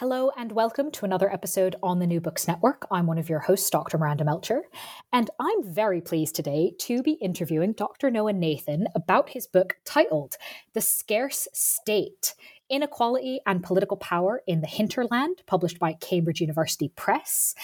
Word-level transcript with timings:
Hello 0.00 0.30
and 0.36 0.52
welcome 0.52 0.90
to 0.90 1.06
another 1.06 1.32
episode 1.32 1.74
on 1.82 2.00
the 2.00 2.06
New 2.06 2.20
Books 2.20 2.46
Network. 2.46 2.86
I'm 2.90 3.06
one 3.06 3.16
of 3.16 3.30
your 3.30 3.38
hosts, 3.38 3.70
Dr. 3.70 3.96
Miranda 3.96 4.26
Melcher, 4.26 4.64
and 5.10 5.30
I'm 5.40 5.62
very 5.64 6.02
pleased 6.02 6.34
today 6.34 6.74
to 6.80 7.02
be 7.02 7.12
interviewing 7.12 7.72
Dr. 7.72 8.10
Noah 8.10 8.34
Nathan 8.34 8.88
about 8.94 9.30
his 9.30 9.46
book 9.46 9.78
titled 9.86 10.36
The 10.74 10.82
Scarce 10.82 11.48
State 11.54 12.34
Inequality 12.68 13.40
and 13.46 13.62
Political 13.62 13.96
Power 13.96 14.42
in 14.46 14.60
the 14.60 14.66
Hinterland, 14.66 15.40
published 15.46 15.78
by 15.78 15.94
Cambridge 15.94 16.42
University 16.42 16.90
Press. 16.94 17.54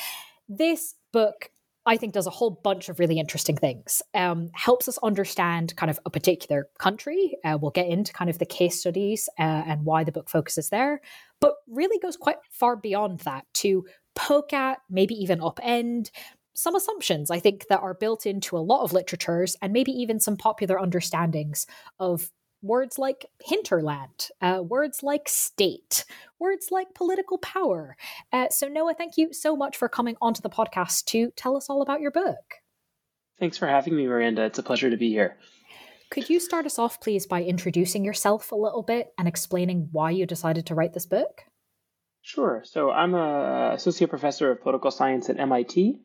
This 0.49 0.95
book 1.13 1.51
I 1.85 1.97
think 1.97 2.13
does 2.13 2.29
a 2.29 2.31
whole 2.31 2.61
bunch 2.63 2.89
of 2.89 3.01
really 3.01 3.19
interesting 3.19 3.57
things. 3.57 4.03
Um, 4.15 4.51
helps 4.55 4.87
us 4.87 4.99
understand 5.03 5.75
kind 5.77 5.91
of 5.91 5.99
a 6.07 6.11
particular 6.11 6.69
country. 6.79 7.37
Uh, 7.45 7.59
we'll 7.61 7.73
get 7.73 7.89
into 7.89 8.13
kind 8.13 8.31
of 8.31 8.39
the 8.39 8.47
case 8.47 8.79
studies 8.79 9.29
uh, 9.39 9.43
and 9.67 9.85
why 9.85 10.05
the 10.05 10.13
book 10.13 10.31
focuses 10.31 10.69
there, 10.69 11.01
but 11.43 11.57
really 11.69 11.99
goes 11.99 12.17
quite 12.17 12.39
far 12.51 12.77
beyond 12.77 13.19
that 13.21 13.45
to 13.55 13.85
poke 14.15 14.53
at, 14.55 14.79
maybe 14.89 15.15
even 15.15 15.41
upend 15.41 16.11
some 16.55 16.77
assumptions 16.77 17.31
I 17.31 17.41
think 17.41 17.67
that 17.69 17.81
are 17.81 17.95
built 17.95 18.27
into 18.27 18.57
a 18.57 18.61
lot 18.61 18.83
of 18.83 18.93
literatures 18.93 19.57
and 19.61 19.73
maybe 19.73 19.91
even 19.91 20.21
some 20.21 20.37
popular 20.37 20.79
understandings 20.79 21.67
of 21.99 22.31
words 22.63 22.99
like 22.99 23.27
hinterland, 23.45 24.29
uh, 24.41 24.63
words 24.63 25.03
like 25.03 25.29
state, 25.29 26.05
words 26.39 26.69
like 26.71 26.95
political 26.95 27.39
power. 27.39 27.97
Uh, 28.33 28.49
so, 28.51 28.69
Noah, 28.69 28.95
thank 28.95 29.17
you 29.17 29.33
so 29.33 29.57
much 29.57 29.77
for 29.77 29.89
coming 29.89 30.17
onto 30.23 30.43
the 30.43 30.51
podcast 30.51 31.07
to 31.07 31.33
tell 31.37 31.57
us 31.57 31.69
all 31.69 31.83
about 31.83 32.01
your 32.01 32.13
book. 32.13 32.63
Thanks 33.41 33.59
for 33.59 33.67
having 33.67 33.97
me, 33.97 34.07
Miranda. 34.07 34.45
It's 34.45 34.59
a 34.61 34.63
pleasure 34.63 34.91
to 34.91 34.97
be 34.97 35.09
here. 35.09 35.37
Could 36.13 36.29
you 36.29 36.41
start 36.41 36.67
us 36.67 36.79
off, 36.79 37.01
please, 37.01 37.27
by 37.27 37.43
introducing 37.43 38.05
yourself 38.05 38.53
a 38.53 38.55
little 38.55 38.83
bit 38.83 39.15
and 39.17 39.27
explaining 39.27 39.89
why 39.93 40.11
you 40.11 40.27
decided 40.27 40.67
to 40.67 40.75
write 40.75 40.93
this 40.93 41.07
book? 41.07 41.41
Sure. 42.21 42.63
So, 42.67 42.91
I'm 42.91 43.15
a 43.15 43.73
associate 43.73 44.11
professor 44.11 44.51
of 44.51 44.61
political 44.61 44.91
science 44.91 45.31
at 45.31 45.41
MIT 45.41 45.99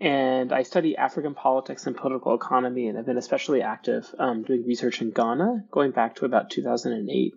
and 0.00 0.52
I 0.52 0.62
study 0.62 0.96
African 0.96 1.34
politics 1.34 1.88
and 1.88 1.96
political 1.96 2.36
economy, 2.36 2.86
and 2.86 2.96
I've 2.96 3.06
been 3.06 3.18
especially 3.18 3.60
active 3.60 4.06
um, 4.20 4.44
doing 4.44 4.64
research 4.64 5.02
in 5.02 5.10
Ghana 5.10 5.64
going 5.72 5.90
back 5.90 6.14
to 6.16 6.24
about 6.24 6.50
2008. 6.50 7.32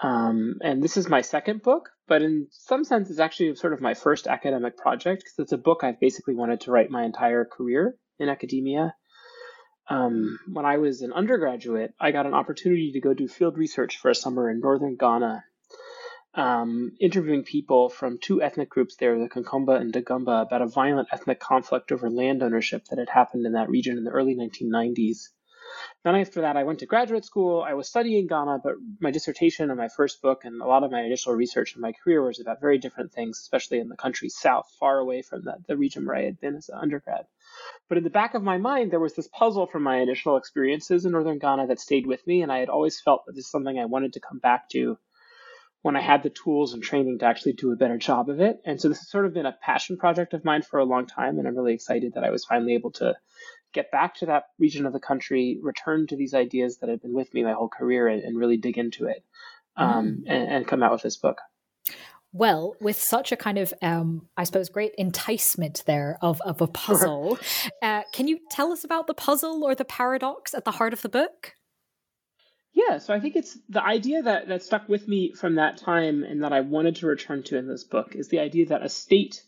Um, 0.00 0.54
and 0.62 0.82
this 0.82 0.96
is 0.96 1.08
my 1.08 1.20
second 1.20 1.62
book, 1.62 1.90
but 2.06 2.22
in 2.22 2.46
some 2.50 2.84
sense, 2.84 3.10
it's 3.10 3.18
actually 3.18 3.54
sort 3.56 3.74
of 3.74 3.82
my 3.82 3.92
first 3.92 4.26
academic 4.26 4.78
project 4.78 5.24
because 5.24 5.38
it's 5.38 5.52
a 5.52 5.58
book 5.58 5.80
I've 5.82 6.00
basically 6.00 6.34
wanted 6.34 6.62
to 6.62 6.70
write 6.70 6.90
my 6.90 7.04
entire 7.04 7.44
career 7.44 7.96
in 8.18 8.30
academia. 8.30 8.94
Um, 9.90 10.38
when 10.52 10.66
I 10.66 10.78
was 10.78 11.02
an 11.02 11.12
undergraduate, 11.12 11.94
I 11.98 12.10
got 12.10 12.26
an 12.26 12.34
opportunity 12.34 12.92
to 12.92 13.00
go 13.00 13.14
do 13.14 13.26
field 13.26 13.56
research 13.56 13.98
for 13.98 14.10
a 14.10 14.14
summer 14.14 14.50
in 14.50 14.60
northern 14.60 14.96
Ghana 14.96 15.44
um, 16.34 16.92
interviewing 17.00 17.42
people 17.42 17.88
from 17.88 18.18
two 18.18 18.40
ethnic 18.40 18.68
groups 18.68 18.96
there, 18.96 19.18
the 19.18 19.28
Konkomba 19.28 19.80
and 19.80 19.92
Dagomba, 19.92 20.42
about 20.42 20.62
a 20.62 20.66
violent 20.66 21.08
ethnic 21.12 21.40
conflict 21.40 21.90
over 21.90 22.10
land 22.10 22.42
ownership 22.42 22.84
that 22.86 22.98
had 22.98 23.08
happened 23.08 23.44
in 23.44 23.52
that 23.52 23.68
region 23.68 23.98
in 23.98 24.04
the 24.04 24.10
early 24.10 24.36
1990s. 24.36 25.28
Then 26.04 26.14
after 26.14 26.40
that, 26.42 26.56
I 26.56 26.64
went 26.64 26.78
to 26.80 26.86
graduate 26.86 27.24
school. 27.24 27.62
I 27.62 27.74
was 27.74 27.88
studying 27.88 28.26
Ghana, 28.26 28.60
but 28.62 28.74
my 29.00 29.10
dissertation 29.10 29.70
and 29.70 29.78
my 29.78 29.88
first 29.88 30.22
book 30.22 30.44
and 30.44 30.62
a 30.62 30.66
lot 30.66 30.84
of 30.84 30.90
my 30.90 31.02
initial 31.02 31.34
research 31.34 31.74
in 31.74 31.82
my 31.82 31.92
career 31.92 32.22
was 32.22 32.40
about 32.40 32.60
very 32.60 32.78
different 32.78 33.12
things, 33.12 33.38
especially 33.38 33.78
in 33.78 33.88
the 33.88 33.96
country 33.96 34.28
south, 34.28 34.70
far 34.78 34.98
away 34.98 35.22
from 35.22 35.42
the, 35.42 35.56
the 35.66 35.76
region 35.76 36.06
where 36.06 36.16
I 36.16 36.24
had 36.24 36.40
been 36.40 36.56
as 36.56 36.68
an 36.68 36.78
undergrad. 36.80 37.26
But 37.88 37.98
in 37.98 38.04
the 38.04 38.10
back 38.10 38.34
of 38.34 38.42
my 38.42 38.58
mind, 38.58 38.90
there 38.90 39.00
was 39.00 39.14
this 39.14 39.28
puzzle 39.28 39.66
from 39.66 39.82
my 39.82 39.98
initial 39.98 40.36
experiences 40.36 41.04
in 41.04 41.12
northern 41.12 41.38
Ghana 41.38 41.66
that 41.66 41.80
stayed 41.80 42.06
with 42.06 42.26
me, 42.26 42.42
and 42.42 42.52
I 42.52 42.58
had 42.58 42.68
always 42.68 43.00
felt 43.00 43.26
that 43.26 43.34
this 43.34 43.46
is 43.46 43.50
something 43.50 43.78
I 43.78 43.86
wanted 43.86 44.12
to 44.14 44.20
come 44.20 44.38
back 44.38 44.68
to 44.70 44.98
when 45.82 45.96
I 45.96 46.00
had 46.00 46.22
the 46.22 46.30
tools 46.30 46.74
and 46.74 46.82
training 46.82 47.20
to 47.20 47.26
actually 47.26 47.52
do 47.52 47.72
a 47.72 47.76
better 47.76 47.98
job 47.98 48.28
of 48.28 48.40
it. 48.40 48.60
And 48.64 48.80
so 48.80 48.88
this 48.88 48.98
has 48.98 49.10
sort 49.10 49.26
of 49.26 49.34
been 49.34 49.46
a 49.46 49.56
passion 49.62 49.96
project 49.96 50.34
of 50.34 50.44
mine 50.44 50.62
for 50.62 50.80
a 50.80 50.84
long 50.84 51.06
time. 51.06 51.38
And 51.38 51.46
I'm 51.46 51.56
really 51.56 51.74
excited 51.74 52.14
that 52.14 52.24
I 52.24 52.30
was 52.30 52.44
finally 52.44 52.74
able 52.74 52.90
to 52.92 53.14
get 53.72 53.90
back 53.90 54.14
to 54.16 54.26
that 54.26 54.44
region 54.58 54.86
of 54.86 54.92
the 54.92 55.00
country, 55.00 55.58
return 55.62 56.06
to 56.08 56.16
these 56.16 56.34
ideas 56.34 56.78
that 56.78 56.88
have 56.88 57.02
been 57.02 57.14
with 57.14 57.32
me 57.34 57.42
my 57.42 57.52
whole 57.52 57.68
career, 57.68 58.08
and, 58.08 58.22
and 58.22 58.38
really 58.38 58.56
dig 58.56 58.78
into 58.78 59.06
it 59.06 59.24
um, 59.76 60.06
mm. 60.06 60.24
and, 60.26 60.48
and 60.48 60.66
come 60.66 60.82
out 60.82 60.92
with 60.92 61.02
this 61.02 61.16
book. 61.16 61.38
Well, 62.32 62.74
with 62.80 63.00
such 63.00 63.32
a 63.32 63.36
kind 63.36 63.58
of, 63.58 63.72
um, 63.80 64.28
I 64.36 64.44
suppose, 64.44 64.68
great 64.68 64.94
enticement 64.98 65.82
there 65.86 66.18
of, 66.20 66.40
of 66.42 66.60
a 66.60 66.66
puzzle, 66.66 67.36
sure. 67.36 67.70
uh, 67.82 68.02
can 68.12 68.28
you 68.28 68.38
tell 68.50 68.72
us 68.72 68.84
about 68.84 69.06
the 69.06 69.14
puzzle 69.14 69.64
or 69.64 69.74
the 69.74 69.84
paradox 69.84 70.54
at 70.54 70.64
the 70.64 70.72
heart 70.72 70.92
of 70.92 71.02
the 71.02 71.08
book? 71.08 71.54
Yeah, 72.74 72.98
so 72.98 73.14
I 73.14 73.18
think 73.18 73.34
it's 73.34 73.58
the 73.68 73.82
idea 73.82 74.22
that, 74.22 74.48
that 74.48 74.62
stuck 74.62 74.88
with 74.88 75.08
me 75.08 75.32
from 75.32 75.56
that 75.56 75.78
time 75.78 76.22
and 76.22 76.44
that 76.44 76.52
I 76.52 76.60
wanted 76.60 76.96
to 76.96 77.06
return 77.06 77.42
to 77.44 77.56
in 77.56 77.66
this 77.66 77.82
book 77.82 78.14
is 78.14 78.28
the 78.28 78.38
idea 78.38 78.66
that 78.66 78.84
a 78.84 78.88
state, 78.88 79.42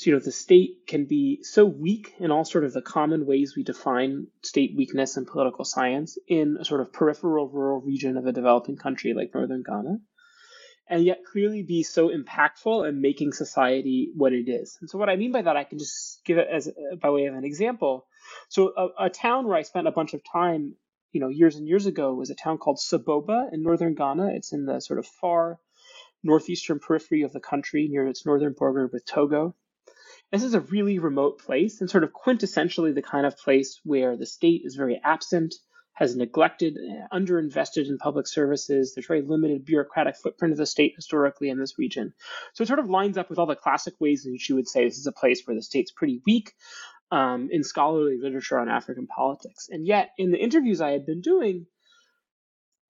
so, 0.00 0.08
you 0.08 0.16
know, 0.16 0.22
the 0.24 0.32
state 0.32 0.86
can 0.86 1.04
be 1.04 1.42
so 1.42 1.66
weak 1.66 2.14
in 2.18 2.30
all 2.30 2.46
sort 2.46 2.64
of 2.64 2.72
the 2.72 2.80
common 2.80 3.26
ways 3.26 3.52
we 3.54 3.64
define 3.64 4.28
state 4.40 4.72
weakness 4.74 5.18
in 5.18 5.26
political 5.26 5.62
science 5.62 6.16
in 6.26 6.56
a 6.58 6.64
sort 6.64 6.80
of 6.80 6.90
peripheral 6.90 7.50
rural 7.50 7.82
region 7.82 8.16
of 8.16 8.24
a 8.24 8.32
developing 8.32 8.78
country 8.78 9.12
like 9.12 9.34
northern 9.34 9.62
Ghana, 9.62 9.98
and 10.88 11.04
yet 11.04 11.26
clearly 11.30 11.62
be 11.62 11.82
so 11.82 12.08
impactful 12.08 12.88
in 12.88 13.02
making 13.02 13.34
society 13.34 14.10
what 14.16 14.32
it 14.32 14.48
is. 14.48 14.78
And 14.80 14.88
so 14.88 14.96
what 14.96 15.10
I 15.10 15.16
mean 15.16 15.32
by 15.32 15.42
that, 15.42 15.58
I 15.58 15.64
can 15.64 15.78
just 15.78 16.24
give 16.24 16.38
it 16.38 16.48
as 16.50 16.72
by 16.98 17.10
way 17.10 17.26
of 17.26 17.34
an 17.34 17.44
example. 17.44 18.06
So 18.48 18.72
a, 18.74 19.04
a 19.04 19.10
town 19.10 19.46
where 19.46 19.58
I 19.58 19.62
spent 19.62 19.86
a 19.86 19.92
bunch 19.92 20.14
of 20.14 20.22
time 20.24 20.76
you 21.12 21.20
know, 21.20 21.28
years 21.28 21.56
and 21.56 21.68
years 21.68 21.84
ago 21.84 22.14
was 22.14 22.30
a 22.30 22.34
town 22.34 22.56
called 22.56 22.78
Saboba 22.78 23.52
in 23.52 23.62
northern 23.62 23.94
Ghana. 23.94 24.30
It's 24.34 24.54
in 24.54 24.64
the 24.64 24.80
sort 24.80 24.98
of 24.98 25.06
far 25.06 25.58
northeastern 26.22 26.78
periphery 26.78 27.20
of 27.20 27.34
the 27.34 27.40
country 27.40 27.86
near 27.90 28.06
its 28.06 28.24
northern 28.24 28.54
border 28.56 28.88
with 28.90 29.04
Togo. 29.04 29.54
This 30.32 30.42
is 30.44 30.54
a 30.54 30.60
really 30.60 30.98
remote 30.98 31.40
place 31.40 31.80
and 31.80 31.90
sort 31.90 32.04
of 32.04 32.12
quintessentially 32.12 32.94
the 32.94 33.02
kind 33.02 33.26
of 33.26 33.36
place 33.36 33.80
where 33.84 34.16
the 34.16 34.26
state 34.26 34.62
is 34.64 34.76
very 34.76 35.00
absent, 35.02 35.54
has 35.94 36.14
neglected, 36.14 36.78
underinvested 37.12 37.88
in 37.88 37.98
public 37.98 38.28
services. 38.28 38.94
There's 38.94 39.06
very 39.06 39.22
limited 39.22 39.64
bureaucratic 39.64 40.16
footprint 40.16 40.52
of 40.52 40.58
the 40.58 40.66
state 40.66 40.92
historically 40.94 41.50
in 41.50 41.58
this 41.58 41.78
region. 41.78 42.14
So 42.54 42.62
it 42.62 42.68
sort 42.68 42.78
of 42.78 42.88
lines 42.88 43.18
up 43.18 43.28
with 43.28 43.38
all 43.38 43.46
the 43.46 43.56
classic 43.56 43.94
ways 43.98 44.24
in 44.24 44.32
which 44.32 44.48
you 44.48 44.54
would 44.54 44.68
say 44.68 44.84
this 44.84 44.98
is 44.98 45.06
a 45.06 45.12
place 45.12 45.42
where 45.44 45.56
the 45.56 45.62
state's 45.62 45.90
pretty 45.90 46.22
weak, 46.24 46.52
um, 47.10 47.48
in 47.50 47.64
scholarly 47.64 48.18
literature 48.22 48.58
on 48.58 48.68
African 48.68 49.08
politics. 49.08 49.68
And 49.68 49.86
yet, 49.86 50.10
in 50.16 50.30
the 50.30 50.38
interviews 50.38 50.80
I 50.80 50.92
had 50.92 51.06
been 51.06 51.20
doing, 51.20 51.66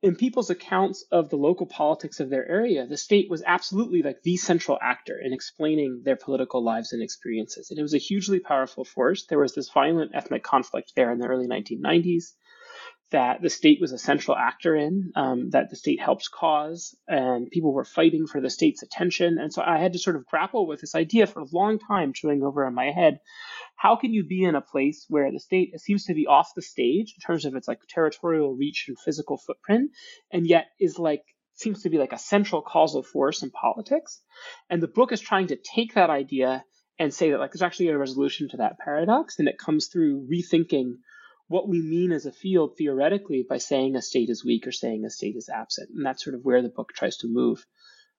in 0.03 0.17
people's 0.17 0.49
accounts 0.49 1.05
of 1.13 1.29
the 1.29 1.37
local 1.37 1.67
politics 1.67 2.21
of 2.21 2.31
their 2.31 2.49
area, 2.49 2.87
the 2.87 2.97
state 2.97 3.29
was 3.29 3.43
absolutely 3.47 4.03
like 4.03 4.23
the 4.23 4.37
central 4.37 4.79
actor 4.81 5.19
in 5.23 5.33
explaining 5.33 6.03
their 6.05 6.17
political 6.17 6.65
lives 6.65 6.93
and 6.93 7.03
experiences. 7.03 7.71
And 7.71 7.79
it 7.79 7.83
was 7.83 7.95
a 7.95 7.99
hugely 7.99 8.41
powerful 8.41 8.85
force. 8.85 9.27
There 9.27 9.39
was 9.39 9.55
this 9.55 9.71
violent 9.71 10.13
ethnic 10.15 10.43
conflict 10.43 10.93
there 10.97 11.13
in 11.13 11.19
the 11.19 11.27
early 11.27 11.47
1990s 11.47 12.33
that 13.11 13.43
the 13.43 13.51
state 13.51 13.81
was 13.81 13.93
a 13.93 13.99
central 13.99 14.37
actor 14.37 14.75
in, 14.75 15.11
um, 15.17 15.51
that 15.51 15.69
the 15.69 15.77
state 15.77 16.01
helped 16.01 16.31
cause, 16.31 16.97
and 17.09 17.51
people 17.51 17.73
were 17.73 17.85
fighting 17.85 18.27
for 18.27 18.41
the 18.41 18.51
state's 18.51 18.83
attention. 18.83 19.39
And 19.39 19.53
so 19.53 19.63
I 19.63 19.79
had 19.79 19.95
to 19.95 19.99
sort 19.99 20.17
of 20.17 20.27
grapple 20.27 20.67
with 20.67 20.81
this 20.81 20.95
idea 20.95 21.27
for 21.27 21.41
a 21.41 21.47
long 21.53 21.79
time, 21.79 22.13
chewing 22.13 22.43
over 22.43 22.67
in 22.67 22.75
my 22.75 22.93
head. 22.93 23.19
How 23.81 23.97
can 23.97 24.13
you 24.13 24.25
be 24.25 24.45
in 24.45 24.55
a 24.55 24.61
place 24.61 25.07
where 25.09 25.33
the 25.33 25.41
state 25.41 25.81
seems 25.81 26.05
to 26.05 26.13
be 26.13 26.27
off 26.27 26.53
the 26.55 26.61
stage 26.61 27.15
in 27.17 27.21
terms 27.27 27.47
of 27.47 27.55
its 27.55 27.67
like 27.67 27.79
territorial 27.89 28.55
reach 28.55 28.85
and 28.89 28.99
physical 28.99 29.39
footprint, 29.39 29.93
and 30.31 30.47
yet 30.47 30.67
is 30.79 30.99
like 30.99 31.23
seems 31.55 31.83
to 31.83 31.89
be 31.89 31.97
like 31.97 32.13
a 32.13 32.19
central 32.19 32.61
causal 32.61 33.03
force 33.03 33.43
in 33.43 33.51
politics. 33.51 34.21
And 34.69 34.83
the 34.83 34.95
book 34.99 35.13
is 35.13 35.21
trying 35.23 35.47
to 35.47 35.57
take 35.57 35.95
that 35.95 36.11
idea 36.11 36.63
and 36.99 37.15
say 37.15 37.31
that 37.31 37.41
like 37.41 37.53
there's 37.53 37.63
actually 37.63 37.89
a 37.89 37.97
resolution 37.97 38.51
to 38.51 38.59
that 38.59 38.79
paradox, 38.79 39.39
and 39.39 39.49
it 39.49 39.57
comes 39.57 39.87
through 39.87 40.29
rethinking 40.31 40.97
what 41.49 41.67
we 41.67 41.81
mean 41.81 42.13
as 42.13 42.27
a 42.27 42.33
field 42.33 42.75
theoretically 42.77 43.47
by 43.49 43.57
saying 43.57 43.97
a 43.97 44.03
state 44.03 44.29
is 44.29 44.45
weak 44.45 44.67
or 44.67 44.73
saying 44.73 45.07
a 45.07 45.11
state 45.11 45.37
is 45.37 45.49
absent. 45.49 45.89
And 45.95 46.05
that's 46.05 46.23
sort 46.23 46.35
of 46.37 46.43
where 46.43 46.61
the 46.61 46.69
book 46.69 46.93
tries 46.95 47.17
to 47.19 47.29
move 47.29 47.65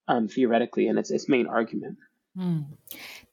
um, 0.08 0.28
theoretically 0.28 0.88
and 0.88 0.98
its, 0.98 1.12
its 1.12 1.30
main 1.30 1.46
argument. 1.46 2.00
Mm. 2.38 2.78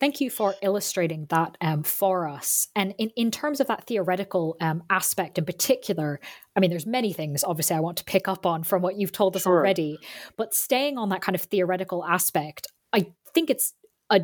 Thank 0.01 0.21
you 0.21 0.29
for 0.29 0.55
illustrating 0.61 1.27
that 1.31 1.57
um, 1.61 1.85
for 1.85 2.27
us. 2.27 2.69
And 2.75 2.95
in, 2.99 3.11
in 3.11 3.31
terms 3.31 3.61
of 3.61 3.69
that 3.69 3.87
theoretical 3.87 4.57
um, 4.61 4.83
aspect 4.91 5.39
in 5.39 5.45
particular, 5.45 6.19
I 6.57 6.61
mean, 6.61 6.71
there's 6.71 6.87
many 6.87 7.13
things 7.13 7.45
obviously 7.45 7.77
I 7.77 7.81
want 7.81 7.99
to 7.99 8.05
pick 8.05 8.27
up 8.27 8.45
on 8.45 8.65
from 8.65 8.83
what 8.83 8.97
you've 8.97 9.13
told 9.13 9.37
us 9.37 9.43
sure. 9.43 9.57
already, 9.57 9.99
but 10.37 10.53
staying 10.53 10.99
on 10.99 11.11
that 11.11 11.21
kind 11.21 11.37
of 11.37 11.43
theoretical 11.43 12.05
aspect, 12.05 12.67
I 12.93 13.13
think 13.35 13.51
it's 13.51 13.75
a 14.11 14.23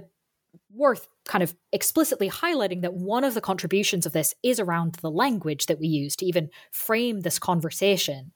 worth 0.72 1.08
kind 1.24 1.42
of 1.42 1.54
explicitly 1.72 2.28
highlighting 2.28 2.82
that 2.82 2.94
one 2.94 3.24
of 3.24 3.34
the 3.34 3.40
contributions 3.40 4.06
of 4.06 4.12
this 4.12 4.34
is 4.42 4.58
around 4.58 4.94
the 4.96 5.10
language 5.10 5.66
that 5.66 5.78
we 5.78 5.86
use 5.86 6.16
to 6.16 6.26
even 6.26 6.50
frame 6.72 7.20
this 7.20 7.38
conversation. 7.38 8.32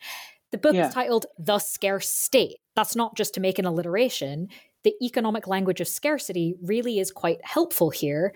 The 0.50 0.58
book 0.58 0.74
yeah. 0.74 0.88
is 0.88 0.94
titled 0.94 1.26
The 1.38 1.58
Scarce 1.58 2.08
State. 2.08 2.56
That's 2.74 2.96
not 2.96 3.16
just 3.16 3.34
to 3.34 3.40
make 3.40 3.58
an 3.58 3.66
alliteration. 3.66 4.48
The 4.84 4.94
economic 5.02 5.46
language 5.46 5.80
of 5.80 5.88
scarcity 5.88 6.54
really 6.62 6.98
is 6.98 7.10
quite 7.10 7.38
helpful 7.44 7.90
here. 7.90 8.32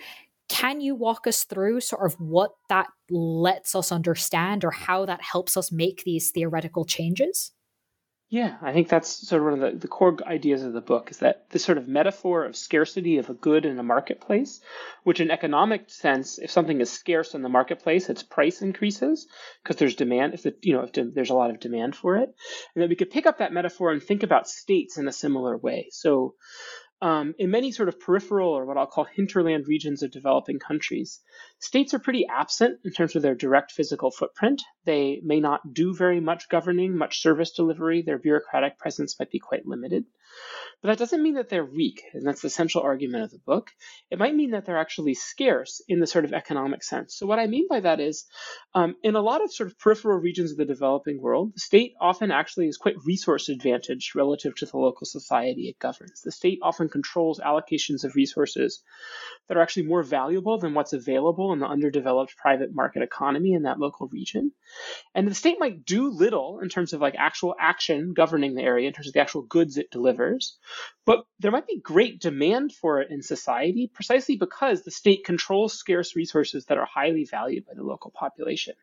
Can 0.48 0.80
you 0.80 0.94
walk 0.94 1.26
us 1.26 1.44
through 1.44 1.80
sort 1.80 2.04
of 2.04 2.20
what 2.20 2.52
that 2.68 2.88
lets 3.10 3.74
us 3.74 3.92
understand 3.92 4.64
or 4.64 4.70
how 4.70 5.06
that 5.06 5.22
helps 5.22 5.56
us 5.56 5.72
make 5.72 6.02
these 6.04 6.30
theoretical 6.30 6.84
changes? 6.84 7.52
Yeah, 8.32 8.56
I 8.62 8.72
think 8.72 8.88
that's 8.88 9.28
sort 9.28 9.42
of 9.42 9.44
one 9.44 9.62
of 9.62 9.74
the, 9.74 9.78
the 9.78 9.88
core 9.88 10.16
ideas 10.24 10.62
of 10.62 10.72
the 10.72 10.80
book 10.80 11.10
is 11.10 11.18
that 11.18 11.50
this 11.50 11.62
sort 11.62 11.76
of 11.76 11.86
metaphor 11.86 12.46
of 12.46 12.56
scarcity 12.56 13.18
of 13.18 13.28
a 13.28 13.34
good 13.34 13.66
in 13.66 13.78
a 13.78 13.82
marketplace, 13.82 14.62
which 15.02 15.20
in 15.20 15.30
economic 15.30 15.90
sense, 15.90 16.38
if 16.38 16.50
something 16.50 16.80
is 16.80 16.90
scarce 16.90 17.34
in 17.34 17.42
the 17.42 17.50
marketplace, 17.50 18.08
its 18.08 18.22
price 18.22 18.62
increases 18.62 19.26
because 19.62 19.76
there's 19.76 19.96
demand. 19.96 20.32
If 20.32 20.44
the, 20.44 20.54
you 20.62 20.72
know 20.72 20.80
if 20.80 20.92
there's 20.94 21.28
a 21.28 21.34
lot 21.34 21.50
of 21.50 21.60
demand 21.60 21.94
for 21.94 22.16
it, 22.16 22.34
and 22.74 22.82
then 22.82 22.88
we 22.88 22.96
could 22.96 23.10
pick 23.10 23.26
up 23.26 23.36
that 23.36 23.52
metaphor 23.52 23.92
and 23.92 24.02
think 24.02 24.22
about 24.22 24.48
states 24.48 24.96
in 24.96 25.06
a 25.06 25.12
similar 25.12 25.54
way. 25.58 25.88
So 25.90 26.34
um, 27.02 27.34
in 27.36 27.50
many 27.50 27.72
sort 27.72 27.88
of 27.88 27.98
peripheral 27.98 28.50
or 28.50 28.64
what 28.64 28.76
I'll 28.76 28.86
call 28.86 29.04
hinterland 29.04 29.66
regions 29.66 30.04
of 30.04 30.12
developing 30.12 30.60
countries, 30.60 31.20
states 31.58 31.92
are 31.94 31.98
pretty 31.98 32.26
absent 32.28 32.78
in 32.84 32.92
terms 32.92 33.16
of 33.16 33.22
their 33.22 33.34
direct 33.34 33.72
physical 33.72 34.12
footprint. 34.12 34.62
They 34.84 35.20
may 35.24 35.40
not 35.40 35.74
do 35.74 35.94
very 35.94 36.20
much 36.20 36.48
governing, 36.48 36.96
much 36.96 37.20
service 37.20 37.50
delivery. 37.50 38.02
Their 38.02 38.18
bureaucratic 38.18 38.78
presence 38.78 39.18
might 39.18 39.32
be 39.32 39.40
quite 39.40 39.66
limited. 39.66 40.04
But 40.82 40.88
that 40.88 40.98
doesn't 40.98 41.22
mean 41.22 41.34
that 41.34 41.48
they're 41.48 41.64
weak, 41.64 42.02
and 42.12 42.26
that's 42.26 42.42
the 42.42 42.50
central 42.50 42.82
argument 42.82 43.24
of 43.24 43.30
the 43.30 43.38
book. 43.38 43.70
It 44.10 44.18
might 44.18 44.34
mean 44.34 44.50
that 44.50 44.66
they're 44.66 44.78
actually 44.78 45.14
scarce 45.14 45.80
in 45.86 46.00
the 46.00 46.08
sort 46.08 46.24
of 46.24 46.32
economic 46.32 46.82
sense. 46.82 47.14
So, 47.14 47.26
what 47.26 47.38
I 47.38 47.46
mean 47.46 47.66
by 47.68 47.80
that 47.80 48.00
is, 48.00 48.26
um, 48.74 48.96
in 49.02 49.14
a 49.14 49.20
lot 49.20 49.44
of 49.44 49.52
sort 49.52 49.70
of 49.70 49.78
peripheral 49.78 50.18
regions 50.18 50.50
of 50.50 50.56
the 50.56 50.64
developing 50.64 51.20
world, 51.20 51.52
the 51.54 51.60
state 51.60 51.94
often 52.00 52.32
actually 52.32 52.66
is 52.66 52.78
quite 52.78 52.96
resource 53.04 53.48
advantaged 53.48 54.16
relative 54.16 54.56
to 54.56 54.66
the 54.66 54.76
local 54.76 55.06
society 55.06 55.68
it 55.68 55.78
governs. 55.78 56.22
The 56.22 56.32
state 56.32 56.58
often 56.62 56.88
controls 56.88 57.38
allocations 57.38 58.04
of 58.04 58.16
resources 58.16 58.82
that 59.48 59.56
are 59.56 59.62
actually 59.62 59.86
more 59.86 60.02
valuable 60.02 60.58
than 60.58 60.74
what's 60.74 60.92
available 60.92 61.52
in 61.52 61.58
the 61.58 61.66
underdeveloped 61.66 62.36
private 62.36 62.74
market 62.74 63.02
economy 63.02 63.52
in 63.52 63.62
that 63.62 63.78
local 63.78 64.08
region. 64.08 64.52
And 65.14 65.28
the 65.28 65.34
state 65.34 65.58
might 65.60 65.84
do 65.84 66.08
little 66.08 66.60
in 66.60 66.68
terms 66.68 66.92
of 66.92 67.00
like 67.00 67.14
actual 67.18 67.54
action 67.60 68.14
governing 68.14 68.54
the 68.54 68.62
area, 68.62 68.88
in 68.88 68.94
terms 68.94 69.08
of 69.08 69.14
the 69.14 69.20
actual 69.20 69.42
goods 69.42 69.76
it 69.76 69.90
delivers. 69.90 70.21
But 71.04 71.24
there 71.40 71.50
might 71.50 71.66
be 71.66 71.80
great 71.80 72.20
demand 72.20 72.72
for 72.72 73.00
it 73.00 73.10
in 73.10 73.22
society 73.22 73.90
precisely 73.92 74.36
because 74.36 74.82
the 74.82 74.90
state 74.90 75.24
controls 75.24 75.74
scarce 75.74 76.14
resources 76.14 76.66
that 76.66 76.78
are 76.78 76.86
highly 76.86 77.24
valued 77.24 77.66
by 77.66 77.74
the 77.74 77.82
local 77.82 78.12
population. 78.12 78.74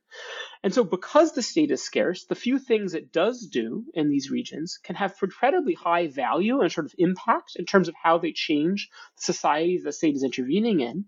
And 0.64 0.74
so, 0.74 0.84
because 0.84 1.34
the 1.34 1.42
state 1.42 1.72
is 1.72 1.82
scarce, 1.82 2.26
the 2.26 2.36
few 2.36 2.60
things 2.60 2.94
it 2.94 3.14
does 3.14 3.48
do 3.48 3.86
in 3.94 4.10
these 4.10 4.30
regions 4.30 4.80
can 4.84 4.96
have 4.96 5.16
incredibly 5.22 5.74
high 5.74 6.08
value 6.08 6.60
and 6.60 6.72
sort 6.72 6.86
of 6.86 6.96
impact 6.98 7.56
in 7.56 7.66
terms 7.66 7.88
of 7.88 7.96
how 7.96 8.18
they 8.18 8.34
change 8.34 8.90
the 9.16 9.24
society 9.24 9.78
the 9.78 9.94
state 9.94 10.16
is 10.16 10.24
intervening 10.24 10.82
in. 10.82 11.06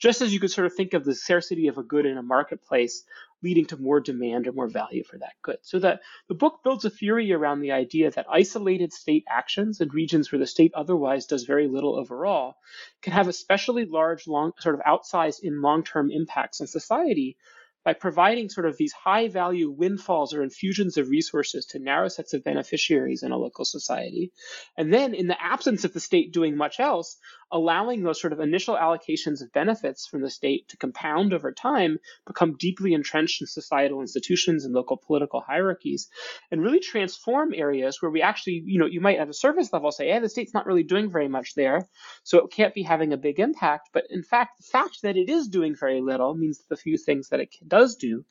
Just 0.00 0.22
as 0.22 0.32
you 0.32 0.40
could 0.40 0.50
sort 0.50 0.66
of 0.66 0.74
think 0.74 0.94
of 0.94 1.04
the 1.04 1.14
scarcity 1.14 1.68
of 1.68 1.76
a 1.76 1.82
good 1.82 2.06
in 2.06 2.16
a 2.16 2.22
marketplace 2.22 3.04
leading 3.44 3.66
to 3.66 3.76
more 3.76 4.00
demand 4.00 4.48
or 4.48 4.52
more 4.52 4.68
value 4.68 5.04
for 5.04 5.18
that 5.18 5.34
good. 5.42 5.58
So 5.62 5.78
that 5.80 6.00
the 6.28 6.34
book 6.34 6.60
builds 6.64 6.84
a 6.84 6.90
theory 6.90 7.32
around 7.32 7.60
the 7.60 7.72
idea 7.72 8.10
that 8.10 8.26
isolated 8.28 8.92
state 8.92 9.24
actions 9.28 9.80
in 9.80 9.90
regions 9.90 10.32
where 10.32 10.38
the 10.38 10.46
state 10.46 10.72
otherwise 10.74 11.26
does 11.26 11.44
very 11.44 11.68
little 11.68 11.96
overall 11.96 12.54
can 13.02 13.12
have 13.12 13.28
especially 13.28 13.84
large, 13.84 14.26
long, 14.26 14.52
sort 14.58 14.74
of 14.74 14.80
outsized 14.80 15.40
in 15.42 15.60
long-term 15.60 16.10
impacts 16.10 16.60
on 16.60 16.66
society 16.66 17.36
by 17.84 17.92
providing 17.92 18.48
sort 18.48 18.66
of 18.66 18.78
these 18.78 18.94
high 18.94 19.28
value 19.28 19.70
windfalls 19.70 20.32
or 20.32 20.42
infusions 20.42 20.96
of 20.96 21.10
resources 21.10 21.66
to 21.66 21.78
narrow 21.78 22.08
sets 22.08 22.32
of 22.32 22.42
beneficiaries 22.42 23.22
in 23.22 23.30
a 23.30 23.36
local 23.36 23.66
society. 23.66 24.32
And 24.76 24.92
then, 24.92 25.12
in 25.12 25.26
the 25.26 25.40
absence 25.40 25.84
of 25.84 25.92
the 25.92 26.00
state 26.00 26.32
doing 26.32 26.56
much 26.56 26.80
else, 26.80 27.18
allowing 27.50 28.02
those 28.02 28.20
sort 28.20 28.32
of 28.32 28.40
initial 28.40 28.76
allocations 28.76 29.42
of 29.42 29.52
benefits 29.52 30.06
from 30.06 30.22
the 30.22 30.30
state 30.30 30.68
to 30.68 30.76
compound 30.76 31.32
over 31.32 31.52
time, 31.52 31.98
become 32.26 32.56
deeply 32.58 32.92
entrenched 32.94 33.40
in 33.40 33.46
societal 33.46 34.00
institutions 34.00 34.64
and 34.64 34.74
local 34.74 34.96
political 34.96 35.40
hierarchies, 35.40 36.08
and 36.50 36.62
really 36.62 36.80
transform 36.80 37.52
areas 37.54 38.00
where 38.00 38.10
we 38.10 38.22
actually, 38.22 38.62
you 38.66 38.78
know, 38.78 38.86
you 38.86 39.00
might 39.00 39.18
at 39.18 39.28
a 39.28 39.34
surface 39.34 39.72
level 39.72 39.90
say, 39.90 40.10
hey, 40.10 40.18
the 40.18 40.28
state's 40.28 40.54
not 40.54 40.66
really 40.66 40.82
doing 40.82 41.10
very 41.10 41.28
much 41.28 41.54
there, 41.54 41.88
so 42.22 42.38
it 42.38 42.50
can't 42.50 42.74
be 42.74 42.82
having 42.82 43.12
a 43.12 43.18
big 43.18 43.38
impact. 43.38 43.90
But 43.92 44.04
in 44.10 44.22
fact, 44.22 44.58
the 44.58 44.66
fact 44.66 45.02
that 45.02 45.16
it 45.16 45.28
is 45.28 45.48
doing 45.48 45.74
very 45.74 46.00
little 46.00 46.34
means 46.34 46.58
that 46.58 46.68
the 46.68 46.76
few 46.76 46.96
things 46.96 47.28
that 47.28 47.40
it 47.40 47.54
does 47.66 47.96
do 47.96 48.24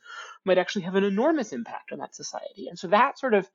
might 0.45 0.57
actually 0.57 0.83
have 0.83 0.95
an 0.95 1.03
enormous 1.03 1.53
impact 1.53 1.91
on 1.91 1.99
that 1.99 2.15
society. 2.15 2.67
And 2.67 2.77
so 2.77 2.87
that 2.87 3.17
sort 3.17 3.33
of 3.33 3.49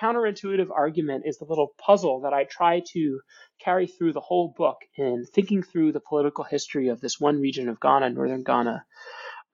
counterintuitive 0.00 0.70
argument 0.70 1.24
is 1.26 1.38
the 1.38 1.44
little 1.44 1.74
puzzle 1.78 2.20
that 2.22 2.32
I 2.32 2.44
try 2.44 2.82
to 2.92 3.20
carry 3.60 3.86
through 3.86 4.12
the 4.12 4.20
whole 4.20 4.52
book 4.56 4.78
in 4.96 5.24
thinking 5.34 5.62
through 5.62 5.92
the 5.92 6.00
political 6.00 6.44
history 6.44 6.88
of 6.88 7.00
this 7.00 7.20
one 7.20 7.40
region 7.40 7.68
of 7.68 7.80
Ghana, 7.80 8.10
northern 8.10 8.42
Ghana, 8.42 8.84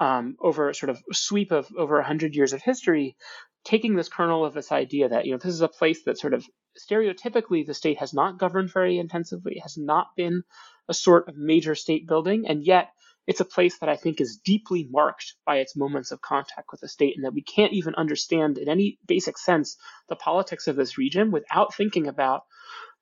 um, 0.00 0.36
over 0.40 0.68
a 0.68 0.74
sort 0.74 0.90
of 0.90 1.02
sweep 1.12 1.52
of 1.52 1.68
over 1.76 1.96
100 1.96 2.34
years 2.34 2.52
of 2.52 2.62
history, 2.62 3.16
taking 3.64 3.96
this 3.96 4.08
kernel 4.08 4.44
of 4.44 4.54
this 4.54 4.72
idea 4.72 5.08
that, 5.08 5.26
you 5.26 5.32
know, 5.32 5.38
this 5.38 5.52
is 5.52 5.60
a 5.60 5.68
place 5.68 6.04
that 6.04 6.18
sort 6.18 6.34
of 6.34 6.46
stereotypically 6.78 7.66
the 7.66 7.74
state 7.74 7.98
has 7.98 8.14
not 8.14 8.38
governed 8.38 8.72
very 8.72 8.98
intensively, 8.98 9.60
has 9.62 9.76
not 9.76 10.08
been 10.16 10.42
a 10.88 10.94
sort 10.94 11.28
of 11.28 11.36
major 11.36 11.74
state 11.74 12.06
building, 12.06 12.46
and 12.46 12.64
yet 12.64 12.90
it's 13.28 13.40
a 13.40 13.44
place 13.44 13.78
that 13.78 13.90
I 13.90 13.96
think 13.96 14.22
is 14.22 14.38
deeply 14.42 14.88
marked 14.90 15.34
by 15.44 15.58
its 15.58 15.76
moments 15.76 16.12
of 16.12 16.22
contact 16.22 16.68
with 16.72 16.80
the 16.80 16.88
state, 16.88 17.14
and 17.14 17.26
that 17.26 17.34
we 17.34 17.42
can't 17.42 17.74
even 17.74 17.94
understand 17.94 18.56
in 18.56 18.70
any 18.70 18.98
basic 19.06 19.36
sense 19.36 19.76
the 20.08 20.16
politics 20.16 20.66
of 20.66 20.76
this 20.76 20.96
region 20.96 21.30
without 21.30 21.74
thinking 21.74 22.08
about 22.08 22.44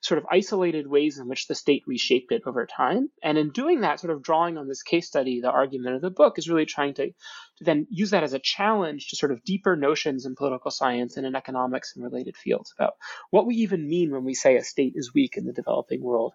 sort 0.00 0.18
of 0.18 0.26
isolated 0.28 0.88
ways 0.88 1.18
in 1.18 1.28
which 1.28 1.46
the 1.46 1.54
state 1.54 1.84
reshaped 1.86 2.32
it 2.32 2.42
over 2.44 2.66
time. 2.66 3.08
And 3.22 3.38
in 3.38 3.50
doing 3.50 3.82
that, 3.82 4.00
sort 4.00 4.12
of 4.12 4.22
drawing 4.22 4.58
on 4.58 4.66
this 4.66 4.82
case 4.82 5.06
study, 5.06 5.40
the 5.40 5.50
argument 5.50 5.94
of 5.94 6.02
the 6.02 6.10
book 6.10 6.38
is 6.38 6.48
really 6.48 6.66
trying 6.66 6.94
to, 6.94 7.06
to 7.06 7.64
then 7.64 7.86
use 7.88 8.10
that 8.10 8.24
as 8.24 8.32
a 8.32 8.40
challenge 8.40 9.08
to 9.08 9.16
sort 9.16 9.30
of 9.30 9.44
deeper 9.44 9.76
notions 9.76 10.26
in 10.26 10.34
political 10.34 10.72
science 10.72 11.16
and 11.16 11.24
in 11.24 11.36
economics 11.36 11.94
and 11.94 12.04
related 12.04 12.36
fields 12.36 12.74
about 12.76 12.94
what 13.30 13.46
we 13.46 13.54
even 13.56 13.88
mean 13.88 14.10
when 14.10 14.24
we 14.24 14.34
say 14.34 14.56
a 14.56 14.64
state 14.64 14.94
is 14.96 15.14
weak 15.14 15.36
in 15.36 15.46
the 15.46 15.52
developing 15.52 16.02
world. 16.02 16.34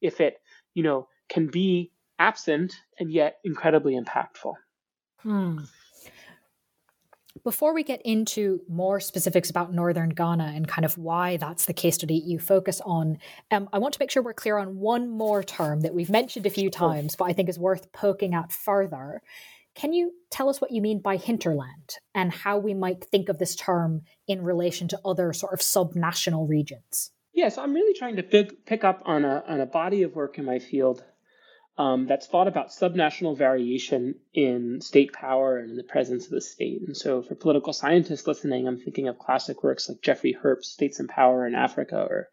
If 0.00 0.20
it, 0.20 0.36
you 0.74 0.84
know, 0.84 1.08
can 1.28 1.48
be 1.48 1.90
absent 2.22 2.74
and 2.98 3.10
yet 3.10 3.38
incredibly 3.44 3.98
impactful. 4.00 4.54
Hmm. 5.18 5.58
Before 7.44 7.74
we 7.74 7.82
get 7.82 8.00
into 8.02 8.60
more 8.68 9.00
specifics 9.00 9.50
about 9.50 9.72
Northern 9.72 10.10
Ghana 10.10 10.52
and 10.54 10.68
kind 10.68 10.84
of 10.84 10.96
why 10.96 11.38
that's 11.38 11.64
the 11.64 11.72
case 11.72 11.96
study 11.96 12.14
you 12.14 12.38
focus 12.38 12.80
on, 12.84 13.18
um, 13.50 13.68
I 13.72 13.78
want 13.78 13.94
to 13.94 14.00
make 14.00 14.10
sure 14.10 14.22
we're 14.22 14.34
clear 14.34 14.58
on 14.58 14.78
one 14.78 15.08
more 15.08 15.42
term 15.42 15.80
that 15.80 15.94
we've 15.94 16.10
mentioned 16.10 16.46
a 16.46 16.50
few 16.50 16.70
times, 16.70 17.16
but 17.16 17.24
I 17.24 17.32
think 17.32 17.48
is 17.48 17.58
worth 17.58 17.90
poking 17.92 18.34
at 18.34 18.52
further. 18.52 19.22
Can 19.74 19.92
you 19.92 20.12
tell 20.30 20.48
us 20.48 20.60
what 20.60 20.70
you 20.70 20.82
mean 20.82 21.00
by 21.00 21.16
hinterland 21.16 21.96
and 22.14 22.30
how 22.30 22.58
we 22.58 22.74
might 22.74 23.02
think 23.02 23.28
of 23.28 23.38
this 23.38 23.56
term 23.56 24.02
in 24.28 24.42
relation 24.42 24.86
to 24.88 25.00
other 25.04 25.32
sort 25.32 25.54
of 25.54 25.60
subnational 25.60 26.48
regions? 26.48 27.10
Yes, 27.32 27.44
yeah, 27.44 27.48
so 27.48 27.62
I'm 27.62 27.72
really 27.72 27.94
trying 27.94 28.16
to 28.16 28.22
pick, 28.22 28.66
pick 28.66 28.84
up 28.84 29.02
on 29.06 29.24
a, 29.24 29.42
on 29.48 29.60
a 29.60 29.66
body 29.66 30.02
of 30.02 30.14
work 30.14 30.38
in 30.38 30.44
my 30.44 30.58
field 30.58 31.02
um, 31.78 32.06
that's 32.06 32.26
thought 32.26 32.48
about 32.48 32.68
subnational 32.68 33.36
variation 33.36 34.16
in 34.34 34.80
state 34.80 35.12
power 35.12 35.56
and 35.58 35.70
in 35.70 35.76
the 35.76 35.82
presence 35.82 36.26
of 36.26 36.32
the 36.32 36.40
state. 36.40 36.82
And 36.86 36.96
so, 36.96 37.22
for 37.22 37.34
political 37.34 37.72
scientists 37.72 38.26
listening, 38.26 38.68
I'm 38.68 38.78
thinking 38.78 39.08
of 39.08 39.18
classic 39.18 39.62
works 39.62 39.88
like 39.88 40.02
Jeffrey 40.02 40.36
Herbst's 40.40 40.72
States 40.72 41.00
and 41.00 41.08
Power 41.08 41.46
in 41.46 41.54
Africa 41.54 41.96
or 41.96 42.28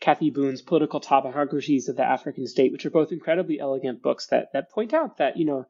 Kathy 0.00 0.30
Boone's 0.30 0.62
Political 0.62 1.00
Topographies 1.00 1.88
of 1.88 1.96
the 1.96 2.04
African 2.04 2.46
State, 2.46 2.70
which 2.70 2.84
are 2.86 2.90
both 2.90 3.10
incredibly 3.10 3.58
elegant 3.58 4.02
books 4.02 4.26
that, 4.28 4.48
that 4.52 4.70
point 4.70 4.92
out 4.92 5.16
that, 5.16 5.36
you 5.36 5.46
know, 5.46 5.64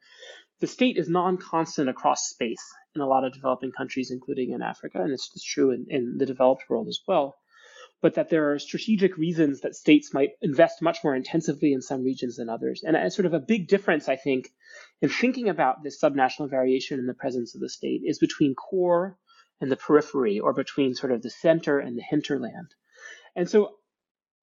the 0.61 0.67
state 0.67 0.97
is 0.97 1.09
non-constant 1.09 1.89
across 1.89 2.29
space 2.29 2.63
in 2.95 3.01
a 3.01 3.07
lot 3.07 3.25
of 3.25 3.33
developing 3.33 3.71
countries, 3.71 4.11
including 4.11 4.51
in 4.51 4.61
Africa, 4.61 5.01
and 5.01 5.13
it's, 5.13 5.31
it's 5.35 5.45
true 5.45 5.71
in, 5.71 5.87
in 5.89 6.19
the 6.19 6.27
developed 6.27 6.65
world 6.69 6.89
as 6.89 7.01
well. 7.07 7.37
But 8.01 8.15
that 8.15 8.31
there 8.31 8.53
are 8.53 8.59
strategic 8.59 9.17
reasons 9.17 9.61
that 9.61 9.75
states 9.75 10.15
might 10.15 10.31
invest 10.41 10.81
much 10.81 10.99
more 11.03 11.17
intensively 11.17 11.73
in 11.73 11.83
some 11.83 12.05
regions 12.05 12.37
than 12.37 12.49
others. 12.49 12.85
And 12.85 13.13
sort 13.13 13.27
of 13.27 13.35
a 13.35 13.41
big 13.41 13.69
difference, 13.69 14.09
I 14.09 14.17
think, 14.17 14.51
in 15.03 15.09
thinking 15.09 15.49
about 15.49 15.83
this 15.83 16.01
subnational 16.01 16.49
variation 16.49 16.99
in 16.99 17.07
the 17.07 17.15
presence 17.15 17.55
of 17.55 17.61
the 17.61 17.69
state 17.69 18.03
is 18.05 18.19
between 18.19 18.55
core 18.55 19.19
and 19.61 19.73
the 19.73 19.77
periphery, 19.77 20.39
or 20.39 20.53
between 20.53 20.95
sort 20.95 21.11
of 21.11 21.23
the 21.23 21.31
center 21.31 21.81
and 21.81 21.99
the 21.99 22.03
hinterland. 22.03 22.75
And 23.35 23.51
so 23.51 23.79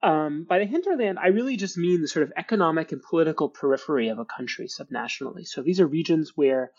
um, 0.03 0.45
by 0.47 0.59
the 0.59 0.65
hinterland, 0.65 1.17
I 1.19 1.27
really 1.27 1.55
just 1.55 1.77
mean 1.77 2.01
the 2.01 2.07
sort 2.07 2.23
of 2.23 2.33
economic 2.35 2.91
and 2.91 3.01
political 3.01 3.49
periphery 3.49 4.09
of 4.09 4.19
a 4.19 4.25
country 4.25 4.67
subnationally. 4.67 5.47
So 5.47 5.61
these 5.61 5.79
are 5.79 5.87
regions 5.87 6.33
where 6.35 6.71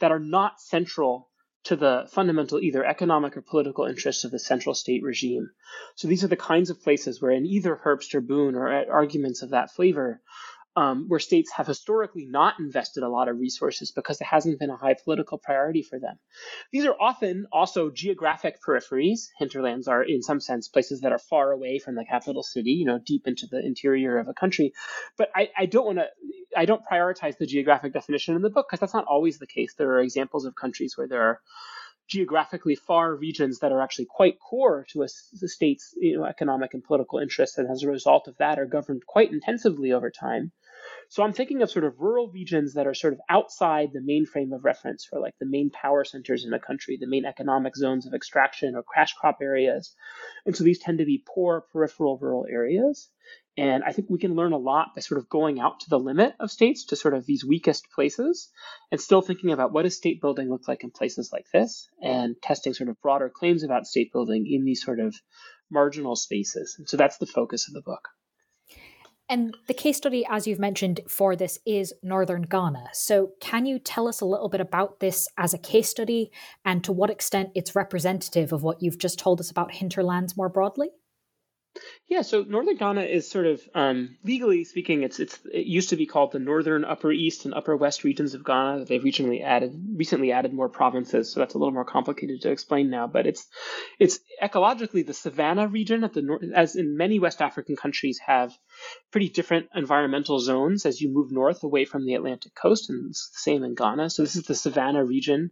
that 0.00 0.10
are 0.10 0.18
not 0.18 0.60
central 0.60 1.30
to 1.64 1.76
the 1.76 2.06
fundamental 2.10 2.60
either 2.60 2.84
economic 2.84 3.36
or 3.36 3.42
political 3.42 3.84
interests 3.84 4.24
of 4.24 4.30
the 4.30 4.38
central 4.38 4.74
state 4.74 5.02
regime. 5.02 5.50
So 5.96 6.08
these 6.08 6.22
are 6.22 6.28
the 6.28 6.36
kinds 6.36 6.70
of 6.70 6.82
places 6.82 7.20
where 7.20 7.32
in 7.32 7.46
either 7.46 7.80
Herbst 7.84 8.14
or 8.14 8.20
Boone 8.20 8.54
or 8.54 8.68
arguments 8.90 9.42
of 9.42 9.50
that 9.50 9.72
flavor, 9.72 10.20
um, 10.76 11.04
where 11.08 11.20
states 11.20 11.52
have 11.52 11.68
historically 11.68 12.26
not 12.26 12.58
invested 12.58 13.04
a 13.04 13.08
lot 13.08 13.28
of 13.28 13.38
resources 13.38 13.92
because 13.92 14.20
it 14.20 14.26
hasn't 14.26 14.58
been 14.58 14.70
a 14.70 14.76
high 14.76 14.96
political 15.04 15.38
priority 15.38 15.82
for 15.82 16.00
them. 16.00 16.18
These 16.72 16.84
are 16.84 16.96
often 17.00 17.46
also 17.52 17.90
geographic 17.90 18.58
peripheries. 18.66 19.28
Hinterlands 19.38 19.86
are, 19.86 20.02
in 20.02 20.22
some 20.22 20.40
sense, 20.40 20.68
places 20.68 21.02
that 21.02 21.12
are 21.12 21.18
far 21.18 21.52
away 21.52 21.78
from 21.78 21.94
the 21.94 22.04
capital 22.04 22.42
city, 22.42 22.72
you 22.72 22.86
know, 22.86 22.98
deep 22.98 23.26
into 23.26 23.46
the 23.46 23.64
interior 23.64 24.18
of 24.18 24.26
a 24.28 24.34
country. 24.34 24.72
But 25.16 25.28
I, 25.34 25.50
I 25.56 25.66
don't 25.66 25.86
want 25.86 25.98
to, 25.98 26.06
I 26.56 26.64
don't 26.64 26.84
prioritize 26.84 27.38
the 27.38 27.46
geographic 27.46 27.92
definition 27.92 28.36
in 28.36 28.42
the 28.42 28.50
book 28.50 28.66
because 28.68 28.80
that's 28.80 28.94
not 28.94 29.06
always 29.06 29.38
the 29.38 29.46
case. 29.46 29.74
There 29.74 29.90
are 29.90 30.00
examples 30.00 30.44
of 30.44 30.54
countries 30.54 30.96
where 30.96 31.08
there 31.08 31.22
are 31.22 31.40
geographically 32.06 32.74
far 32.74 33.14
regions 33.14 33.60
that 33.60 33.72
are 33.72 33.80
actually 33.80 34.06
quite 34.06 34.38
core 34.38 34.86
to 34.90 35.02
a, 35.02 35.06
the 35.40 35.48
state's 35.48 35.94
you 35.96 36.18
know, 36.18 36.24
economic 36.24 36.74
and 36.74 36.84
political 36.84 37.18
interests, 37.18 37.58
and 37.58 37.70
as 37.70 37.82
a 37.82 37.90
result 37.90 38.28
of 38.28 38.36
that, 38.38 38.58
are 38.58 38.66
governed 38.66 39.06
quite 39.06 39.32
intensively 39.32 39.92
over 39.92 40.10
time. 40.10 40.52
So 41.08 41.22
I'm 41.22 41.32
thinking 41.32 41.62
of 41.62 41.70
sort 41.70 41.84
of 41.84 42.00
rural 42.00 42.28
regions 42.28 42.74
that 42.74 42.86
are 42.86 42.94
sort 42.94 43.14
of 43.14 43.20
outside 43.28 43.90
the 43.92 44.02
main 44.02 44.26
frame 44.26 44.52
of 44.52 44.64
reference 44.64 45.04
for 45.04 45.18
like 45.18 45.34
the 45.38 45.46
main 45.46 45.70
power 45.70 46.04
centers 46.04 46.44
in 46.44 46.52
a 46.52 46.58
country, 46.58 46.98
the 46.98 47.06
main 47.06 47.24
economic 47.24 47.74
zones 47.76 48.06
of 48.06 48.14
extraction 48.14 48.74
or 48.74 48.84
cash 48.94 49.14
crop 49.14 49.38
areas. 49.40 49.94
And 50.44 50.56
so 50.56 50.64
these 50.64 50.78
tend 50.78 50.98
to 50.98 51.04
be 51.04 51.24
poor 51.26 51.62
peripheral 51.72 52.18
rural 52.18 52.46
areas. 52.50 53.08
And 53.56 53.84
I 53.84 53.92
think 53.92 54.10
we 54.10 54.18
can 54.18 54.34
learn 54.34 54.52
a 54.52 54.58
lot 54.58 54.94
by 54.94 55.00
sort 55.00 55.18
of 55.18 55.28
going 55.28 55.60
out 55.60 55.80
to 55.80 55.90
the 55.90 55.98
limit 55.98 56.34
of 56.40 56.50
states 56.50 56.86
to 56.86 56.96
sort 56.96 57.14
of 57.14 57.24
these 57.24 57.44
weakest 57.44 57.90
places 57.90 58.50
and 58.90 59.00
still 59.00 59.22
thinking 59.22 59.52
about 59.52 59.72
what 59.72 59.82
does 59.82 59.96
state 59.96 60.20
building 60.20 60.50
look 60.50 60.66
like 60.66 60.82
in 60.82 60.90
places 60.90 61.30
like 61.32 61.46
this 61.52 61.88
and 62.02 62.34
testing 62.42 62.74
sort 62.74 62.88
of 62.88 63.00
broader 63.00 63.30
claims 63.30 63.62
about 63.62 63.86
state 63.86 64.12
building 64.12 64.46
in 64.50 64.64
these 64.64 64.82
sort 64.82 64.98
of 64.98 65.14
marginal 65.70 66.16
spaces. 66.16 66.74
And 66.78 66.88
so 66.88 66.96
that's 66.96 67.18
the 67.18 67.26
focus 67.26 67.68
of 67.68 67.74
the 67.74 67.82
book. 67.82 68.08
And 69.28 69.56
the 69.68 69.74
case 69.74 69.96
study, 69.96 70.26
as 70.28 70.46
you've 70.46 70.58
mentioned, 70.58 71.00
for 71.08 71.34
this 71.34 71.58
is 71.64 71.94
Northern 72.02 72.42
Ghana. 72.42 72.90
So, 72.92 73.30
can 73.40 73.64
you 73.64 73.78
tell 73.78 74.06
us 74.06 74.20
a 74.20 74.26
little 74.26 74.50
bit 74.50 74.60
about 74.60 75.00
this 75.00 75.28
as 75.38 75.54
a 75.54 75.58
case 75.58 75.88
study 75.88 76.30
and 76.62 76.84
to 76.84 76.92
what 76.92 77.08
extent 77.08 77.50
it's 77.54 77.74
representative 77.74 78.52
of 78.52 78.62
what 78.62 78.82
you've 78.82 78.98
just 78.98 79.18
told 79.18 79.40
us 79.40 79.50
about 79.50 79.72
hinterlands 79.72 80.36
more 80.36 80.50
broadly? 80.50 80.90
Yeah, 82.06 82.22
so 82.22 82.42
northern 82.42 82.76
Ghana 82.76 83.02
is 83.02 83.28
sort 83.28 83.46
of 83.46 83.60
um, 83.74 84.16
legally 84.22 84.64
speaking, 84.64 85.02
it's 85.02 85.18
it's 85.18 85.38
it 85.52 85.66
used 85.66 85.88
to 85.88 85.96
be 85.96 86.06
called 86.06 86.32
the 86.32 86.38
northern 86.38 86.84
Upper 86.84 87.10
East 87.10 87.44
and 87.44 87.54
Upper 87.54 87.76
West 87.76 88.04
regions 88.04 88.34
of 88.34 88.44
Ghana. 88.44 88.84
They've 88.84 89.02
recently 89.02 89.42
added 89.42 89.74
recently 89.96 90.30
added 90.30 90.52
more 90.52 90.68
provinces, 90.68 91.32
so 91.32 91.40
that's 91.40 91.54
a 91.54 91.58
little 91.58 91.72
more 91.72 91.84
complicated 91.84 92.42
to 92.42 92.50
explain 92.50 92.90
now. 92.90 93.06
But 93.06 93.26
it's 93.26 93.46
it's 93.98 94.20
ecologically 94.42 95.04
the 95.04 95.14
savanna 95.14 95.66
region 95.66 96.04
at 96.04 96.12
the 96.12 96.22
north, 96.22 96.44
as 96.54 96.76
in 96.76 96.96
many 96.96 97.18
West 97.18 97.40
African 97.40 97.74
countries 97.74 98.20
have 98.24 98.52
pretty 99.10 99.28
different 99.28 99.68
environmental 99.74 100.40
zones 100.40 100.86
as 100.86 101.00
you 101.00 101.08
move 101.08 101.30
north 101.30 101.62
away 101.62 101.84
from 101.84 102.04
the 102.04 102.14
Atlantic 102.14 102.54
coast, 102.54 102.90
and 102.90 103.10
it's 103.10 103.30
the 103.30 103.38
same 103.38 103.62
in 103.62 103.74
Ghana. 103.74 104.10
So 104.10 104.22
this 104.22 104.36
is 104.36 104.44
the 104.44 104.54
savanna 104.54 105.04
region 105.04 105.50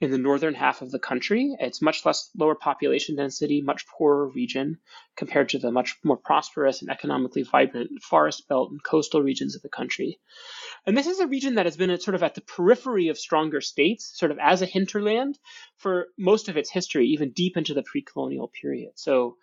in 0.00 0.10
the 0.10 0.18
northern 0.18 0.54
half 0.54 0.82
of 0.82 0.90
the 0.90 0.98
country. 0.98 1.54
It's 1.60 1.82
much 1.82 2.04
less 2.04 2.30
lower 2.36 2.54
population 2.54 3.16
density, 3.16 3.60
much 3.60 3.86
poorer 3.86 4.28
region 4.28 4.78
compared 5.16 5.50
to 5.50 5.58
the 5.58 5.70
much 5.70 5.96
more 6.02 6.16
prosperous 6.16 6.80
and 6.80 6.90
economically 6.90 7.42
vibrant 7.42 8.02
forest 8.02 8.48
belt 8.48 8.70
and 8.70 8.82
coastal 8.82 9.22
regions 9.22 9.54
of 9.54 9.62
the 9.62 9.68
country. 9.68 10.18
And 10.86 10.96
this 10.96 11.06
is 11.06 11.20
a 11.20 11.26
region 11.26 11.56
that 11.56 11.66
has 11.66 11.76
been 11.76 12.00
sort 12.00 12.14
of 12.14 12.22
at 12.22 12.34
the 12.34 12.40
periphery 12.40 13.08
of 13.08 13.18
stronger 13.18 13.60
states, 13.60 14.10
sort 14.18 14.32
of 14.32 14.38
as 14.40 14.62
a 14.62 14.66
hinterland 14.66 15.38
for 15.76 16.06
most 16.18 16.48
of 16.48 16.56
its 16.56 16.70
history, 16.70 17.08
even 17.08 17.32
deep 17.32 17.56
into 17.56 17.74
the 17.74 17.82
pre-colonial 17.82 18.48
period. 18.48 18.92
So, 18.94 19.36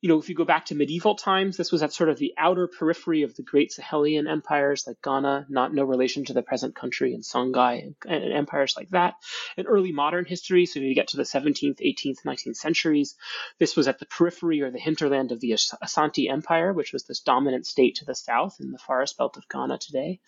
you 0.00 0.08
know, 0.08 0.18
if 0.18 0.28
you 0.28 0.34
go 0.34 0.44
back 0.44 0.66
to 0.66 0.74
medieval 0.74 1.14
times, 1.14 1.56
this 1.56 1.70
was 1.70 1.82
at 1.82 1.92
sort 1.92 2.10
of 2.10 2.18
the 2.18 2.34
outer 2.36 2.59
periphery 2.68 3.22
of 3.22 3.34
the 3.34 3.42
great 3.42 3.72
Sahelian 3.72 4.28
empires 4.28 4.86
like 4.86 5.02
Ghana, 5.02 5.46
not 5.48 5.74
no 5.74 5.84
relation 5.84 6.24
to 6.26 6.32
the 6.32 6.42
present 6.42 6.74
country, 6.74 7.14
and 7.14 7.22
Songhai, 7.22 7.82
and, 7.82 7.94
and 8.06 8.32
empires 8.32 8.74
like 8.76 8.90
that. 8.90 9.14
In 9.56 9.66
early 9.66 9.92
modern 9.92 10.24
history, 10.24 10.66
so 10.66 10.80
if 10.80 10.84
you 10.84 10.94
get 10.94 11.08
to 11.08 11.16
the 11.16 11.22
17th, 11.22 11.80
18th, 11.80 12.22
19th 12.24 12.56
centuries, 12.56 13.16
this 13.58 13.76
was 13.76 13.88
at 13.88 13.98
the 13.98 14.06
periphery 14.06 14.62
or 14.62 14.70
the 14.70 14.78
hinterland 14.78 15.32
of 15.32 15.40
the 15.40 15.52
Asante 15.52 16.30
Empire, 16.30 16.72
which 16.72 16.92
was 16.92 17.04
this 17.04 17.20
dominant 17.20 17.66
state 17.66 17.96
to 17.96 18.04
the 18.04 18.14
south 18.14 18.56
in 18.60 18.72
the 18.72 18.78
forest 18.78 19.16
belt 19.18 19.36
of 19.36 19.48
Ghana 19.48 19.78
today. 19.78 20.20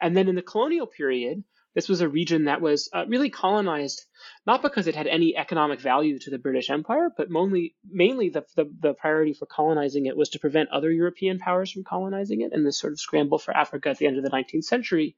And 0.00 0.16
then 0.16 0.28
in 0.28 0.34
the 0.34 0.42
colonial 0.42 0.86
period, 0.86 1.44
this 1.74 1.88
was 1.88 2.00
a 2.00 2.08
region 2.08 2.44
that 2.44 2.60
was 2.60 2.88
uh, 2.92 3.04
really 3.08 3.30
colonized 3.30 4.02
not 4.46 4.62
because 4.62 4.86
it 4.86 4.94
had 4.94 5.06
any 5.06 5.36
economic 5.36 5.80
value 5.80 6.18
to 6.18 6.30
the 6.30 6.38
British 6.38 6.70
Empire, 6.70 7.10
but 7.16 7.30
mainly, 7.30 7.74
mainly 7.88 8.28
the, 8.28 8.44
the, 8.56 8.70
the, 8.80 8.94
priority 8.94 9.32
for 9.32 9.46
colonizing 9.46 10.06
it 10.06 10.16
was 10.16 10.30
to 10.30 10.38
prevent 10.38 10.68
other 10.70 10.90
European 10.90 11.38
powers 11.38 11.70
from 11.70 11.84
colonizing 11.84 12.40
it 12.40 12.52
in 12.52 12.64
this 12.64 12.78
sort 12.78 12.92
of 12.92 13.00
scramble 13.00 13.38
for 13.38 13.56
Africa 13.56 13.90
at 13.90 13.98
the 13.98 14.06
end 14.06 14.18
of 14.18 14.24
the 14.24 14.30
19th 14.30 14.64
century. 14.64 15.16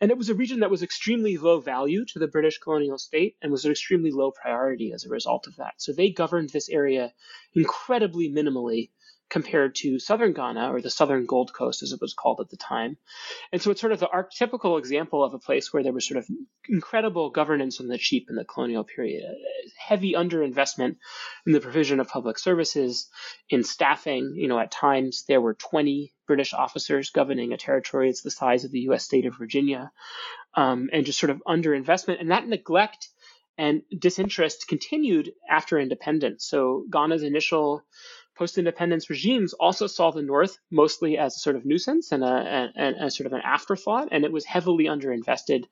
And 0.00 0.10
it 0.10 0.18
was 0.18 0.28
a 0.28 0.34
region 0.34 0.60
that 0.60 0.70
was 0.70 0.82
extremely 0.82 1.36
low 1.36 1.60
value 1.60 2.04
to 2.06 2.18
the 2.18 2.26
British 2.26 2.58
colonial 2.58 2.98
state 2.98 3.36
and 3.42 3.52
was 3.52 3.64
an 3.64 3.70
extremely 3.70 4.10
low 4.10 4.30
priority 4.30 4.92
as 4.92 5.04
a 5.04 5.10
result 5.10 5.46
of 5.46 5.56
that. 5.56 5.74
So 5.78 5.92
they 5.92 6.10
governed 6.10 6.50
this 6.50 6.68
area 6.68 7.12
incredibly 7.54 8.30
minimally 8.30 8.90
compared 9.30 9.74
to 9.74 9.98
southern 9.98 10.32
Ghana, 10.32 10.72
or 10.72 10.80
the 10.80 10.90
southern 10.90 11.26
Gold 11.26 11.52
Coast 11.52 11.82
as 11.82 11.92
it 11.92 12.00
was 12.00 12.14
called 12.14 12.40
at 12.40 12.50
the 12.50 12.56
time. 12.56 12.96
And 13.52 13.60
so 13.60 13.70
it's 13.70 13.80
sort 13.80 13.92
of 13.92 14.00
the 14.00 14.06
archetypical 14.06 14.78
example 14.78 15.24
of 15.24 15.34
a 15.34 15.38
place 15.38 15.72
where 15.72 15.82
there 15.82 15.92
was 15.92 16.06
sort 16.06 16.18
of 16.18 16.26
incredible 16.68 17.30
governance 17.30 17.80
on 17.80 17.88
the 17.88 17.98
cheap 17.98 18.26
in 18.28 18.36
the 18.36 18.44
colonial 18.44 18.84
period, 18.84 19.24
heavy 19.78 20.12
underinvestment 20.12 20.96
in 21.46 21.52
the 21.52 21.60
provision 21.60 22.00
of 22.00 22.08
public 22.08 22.38
services, 22.38 23.08
in 23.48 23.64
staffing. 23.64 24.34
You 24.36 24.48
know, 24.48 24.58
at 24.58 24.70
times 24.70 25.24
there 25.26 25.40
were 25.40 25.54
20 25.54 26.12
British 26.26 26.52
officers 26.52 27.10
governing 27.10 27.52
a 27.52 27.56
territory 27.56 28.08
that's 28.08 28.22
the 28.22 28.30
size 28.30 28.64
of 28.64 28.70
the 28.70 28.80
U.S. 28.80 29.04
state 29.04 29.26
of 29.26 29.36
Virginia, 29.36 29.90
um, 30.54 30.90
and 30.92 31.06
just 31.06 31.18
sort 31.18 31.30
of 31.30 31.42
underinvestment. 31.46 32.20
And 32.20 32.30
that 32.30 32.46
neglect 32.46 33.08
and 33.56 33.82
disinterest 33.96 34.66
continued 34.68 35.32
after 35.48 35.78
independence. 35.78 36.44
So 36.44 36.84
Ghana's 36.90 37.22
initial 37.22 37.84
post 38.36 38.58
independence 38.58 39.10
regimes 39.10 39.52
also 39.52 39.86
saw 39.86 40.10
the 40.10 40.22
North 40.22 40.58
mostly 40.70 41.18
as 41.18 41.36
a 41.36 41.38
sort 41.38 41.56
of 41.56 41.64
nuisance 41.64 42.12
and 42.12 42.24
a, 42.24 43.10
sort 43.10 43.26
of 43.26 43.32
an 43.32 43.42
afterthought, 43.44 44.08
and 44.10 44.24
it 44.24 44.32
was 44.32 44.44
heavily 44.44 44.84
underinvested 44.84 45.64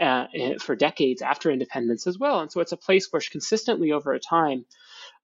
uh, 0.00 0.26
for 0.60 0.76
decades 0.76 1.22
after 1.22 1.50
independence 1.50 2.06
as 2.06 2.18
well. 2.18 2.40
And 2.40 2.52
so 2.52 2.60
it's 2.60 2.72
a 2.72 2.76
place 2.76 3.08
which 3.10 3.30
consistently 3.30 3.92
over 3.92 4.12
a 4.12 4.20
time 4.20 4.64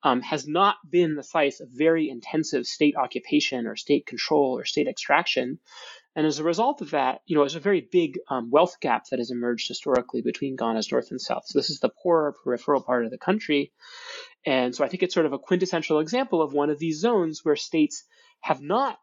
um, 0.03 0.23
has 0.23 0.47
not 0.49 0.77
been 0.89 1.15
the 1.15 1.23
site 1.23 1.61
of 1.61 1.69
very 1.69 2.09
intensive 2.09 2.67
state 2.67 2.97
occupation 2.97 3.67
or 3.67 3.77
state 3.77 4.07
control 4.07 4.59
or 4.59 4.65
state 4.65 4.89
extraction. 4.89 5.59
And 6.17 6.27
as 6.27 6.41
a 6.41 6.45
result 6.45 6.81
of 6.81 6.91
that, 6.91 7.21
you 7.27 7.37
know, 7.37 7.43
there's 7.43 7.55
a 7.55 7.61
very 7.61 7.81
big 7.81 8.19
um, 8.29 8.51
wealth 8.51 8.81
gap 8.81 9.05
that 9.11 9.21
has 9.21 9.31
emerged 9.31 9.69
historically 9.69 10.23
between 10.23 10.57
Ghana's 10.57 10.91
north 10.91 11.11
and 11.11 11.21
south. 11.21 11.45
So 11.47 11.59
this 11.59 11.71
is 11.71 11.79
the 11.79 11.89
poorer 11.89 12.35
peripheral 12.43 12.83
part 12.83 13.05
of 13.05 13.11
the 13.13 13.19
country. 13.19 13.73
And 14.47 14.75
so 14.75 14.85
I 14.85 14.89
think 14.89 15.03
it's 15.03 15.15
sort 15.15 15.27
of 15.27 15.33
a 15.33 15.39
quintessential 15.39 16.01
example 16.01 16.43
of 16.43 16.53
one 16.53 16.71
of 16.71 16.79
these 16.79 17.01
zones 17.01 17.45
where 17.45 17.57
states 17.57 18.05
have 18.41 18.61
not 18.63 18.99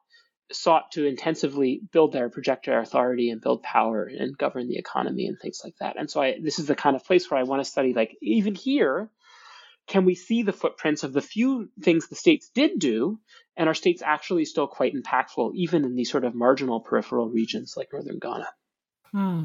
sought 0.51 0.91
to 0.94 1.06
intensively 1.06 1.82
build 1.91 2.13
their 2.13 2.29
project 2.29 2.65
their 2.65 2.79
authority 2.79 3.29
and 3.29 3.41
build 3.41 3.62
power 3.63 4.03
and 4.06 4.38
govern 4.38 4.67
the 4.67 4.77
economy 4.77 5.27
and 5.27 5.38
things 5.39 5.62
like 5.63 5.75
that. 5.79 6.00
And 6.00 6.10
so 6.10 6.22
I, 6.22 6.39
this 6.41 6.58
is 6.58 6.67
the 6.67 6.75
kind 6.75 6.96
of 6.96 7.03
place 7.03 7.29
where 7.29 7.39
I 7.39 7.44
want 7.44 7.63
to 7.63 7.70
study, 7.70 7.94
like 7.94 8.17
even 8.22 8.56
here, 8.56 9.10
can 9.88 10.06
we 10.06 10.15
see 10.15 10.44
the 10.44 10.53
footprints 10.53 11.03
of 11.03 11.13
the 11.13 11.22
few 11.22 11.70
things 11.82 12.08
the 12.08 12.15
states 12.15 12.50
did 12.53 12.79
do, 12.79 13.20
and 13.56 13.70
are 13.70 13.74
states 13.74 14.01
actually 14.06 14.46
still 14.46 14.67
quite 14.67 14.94
impactful, 14.94 15.53
even 15.56 15.86
in 15.86 15.96
these 15.96 16.12
sort 16.12 16.25
of 16.25 16.36
marginal 16.36 16.82
peripheral 16.82 17.29
regions 17.29 17.75
like 17.77 17.89
northern 17.91 18.20
Ghana? 18.20 18.48
Hmm. 19.12 19.41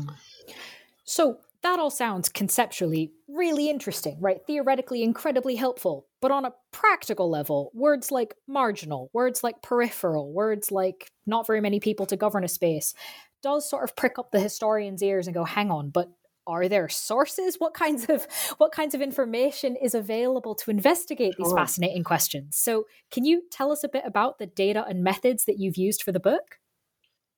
So 1.04 1.38
that 1.62 1.78
all 1.78 1.90
sounds 1.90 2.28
conceptually 2.28 3.12
really 3.28 3.70
interesting, 3.70 4.18
right? 4.20 4.40
Theoretically 4.46 5.02
incredibly 5.02 5.56
helpful. 5.56 6.06
But 6.20 6.30
on 6.30 6.44
a 6.44 6.54
practical 6.72 7.30
level, 7.30 7.70
words 7.74 8.10
like 8.10 8.34
marginal, 8.48 9.10
words 9.12 9.42
like 9.44 9.62
peripheral, 9.62 10.32
words 10.32 10.70
like 10.72 11.10
not 11.26 11.46
very 11.46 11.60
many 11.60 11.80
people 11.80 12.06
to 12.06 12.16
govern 12.16 12.44
a 12.44 12.48
space 12.48 12.94
does 13.42 13.68
sort 13.68 13.84
of 13.84 13.96
prick 13.96 14.18
up 14.18 14.30
the 14.30 14.40
historian's 14.40 15.02
ears 15.02 15.26
and 15.26 15.34
go, 15.34 15.44
hang 15.44 15.70
on, 15.70 15.90
but 15.90 16.10
are 16.46 16.68
there 16.68 16.88
sources? 16.88 17.56
What 17.58 17.74
kinds 17.74 18.06
of 18.06 18.26
what 18.58 18.72
kinds 18.72 18.94
of 18.94 19.02
information 19.02 19.76
is 19.76 19.94
available 19.94 20.54
to 20.56 20.70
investigate 20.70 21.34
these 21.38 21.52
fascinating 21.52 22.04
questions? 22.04 22.56
So, 22.56 22.86
can 23.10 23.24
you 23.24 23.42
tell 23.50 23.70
us 23.70 23.84
a 23.84 23.88
bit 23.88 24.02
about 24.04 24.38
the 24.38 24.46
data 24.46 24.84
and 24.88 25.04
methods 25.04 25.44
that 25.44 25.58
you've 25.58 25.76
used 25.76 26.02
for 26.02 26.12
the 26.12 26.20
book? 26.20 26.58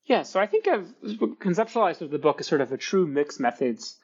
Yeah, 0.05 0.21
so 0.21 0.39
I 0.39 0.45
think 0.45 0.67
I've 0.67 0.93
conceptualized 1.03 2.09
the 2.09 2.19
book 2.19 2.39
as 2.39 2.47
sort 2.47 2.61
of 2.61 2.71
a 2.71 2.77
true 2.77 3.07
mixed 3.07 3.39
methods 3.39 3.97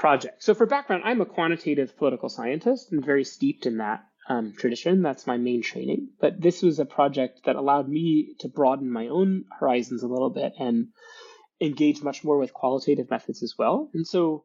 project. 0.00 0.42
So, 0.42 0.54
for 0.54 0.66
background, 0.66 1.02
I'm 1.04 1.20
a 1.20 1.26
quantitative 1.26 1.96
political 1.96 2.28
scientist 2.28 2.90
and 2.90 3.04
very 3.04 3.22
steeped 3.22 3.66
in 3.66 3.76
that 3.78 4.02
um, 4.28 4.54
tradition. 4.56 5.02
That's 5.02 5.26
my 5.26 5.36
main 5.36 5.62
training. 5.62 6.08
But 6.20 6.40
this 6.40 6.62
was 6.62 6.78
a 6.78 6.86
project 6.86 7.40
that 7.44 7.56
allowed 7.56 7.88
me 7.88 8.34
to 8.40 8.48
broaden 8.48 8.90
my 8.90 9.08
own 9.08 9.44
horizons 9.58 10.02
a 10.02 10.08
little 10.08 10.30
bit 10.30 10.54
and 10.58 10.88
engage 11.60 12.02
much 12.02 12.24
more 12.24 12.38
with 12.38 12.54
qualitative 12.54 13.10
methods 13.10 13.42
as 13.42 13.54
well. 13.58 13.90
And 13.92 14.06
so 14.06 14.44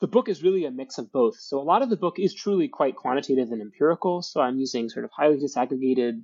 the 0.00 0.06
book 0.06 0.28
is 0.28 0.42
really 0.42 0.64
a 0.64 0.70
mix 0.70 0.96
of 0.98 1.12
both. 1.12 1.36
So 1.38 1.60
a 1.60 1.62
lot 1.62 1.82
of 1.82 1.90
the 1.90 1.96
book 1.96 2.18
is 2.18 2.34
truly 2.34 2.68
quite 2.68 2.96
quantitative 2.96 3.50
and 3.50 3.60
empirical. 3.60 4.22
So 4.22 4.40
I'm 4.40 4.58
using 4.58 4.88
sort 4.88 5.04
of 5.04 5.10
highly 5.14 5.36
disaggregated 5.36 6.22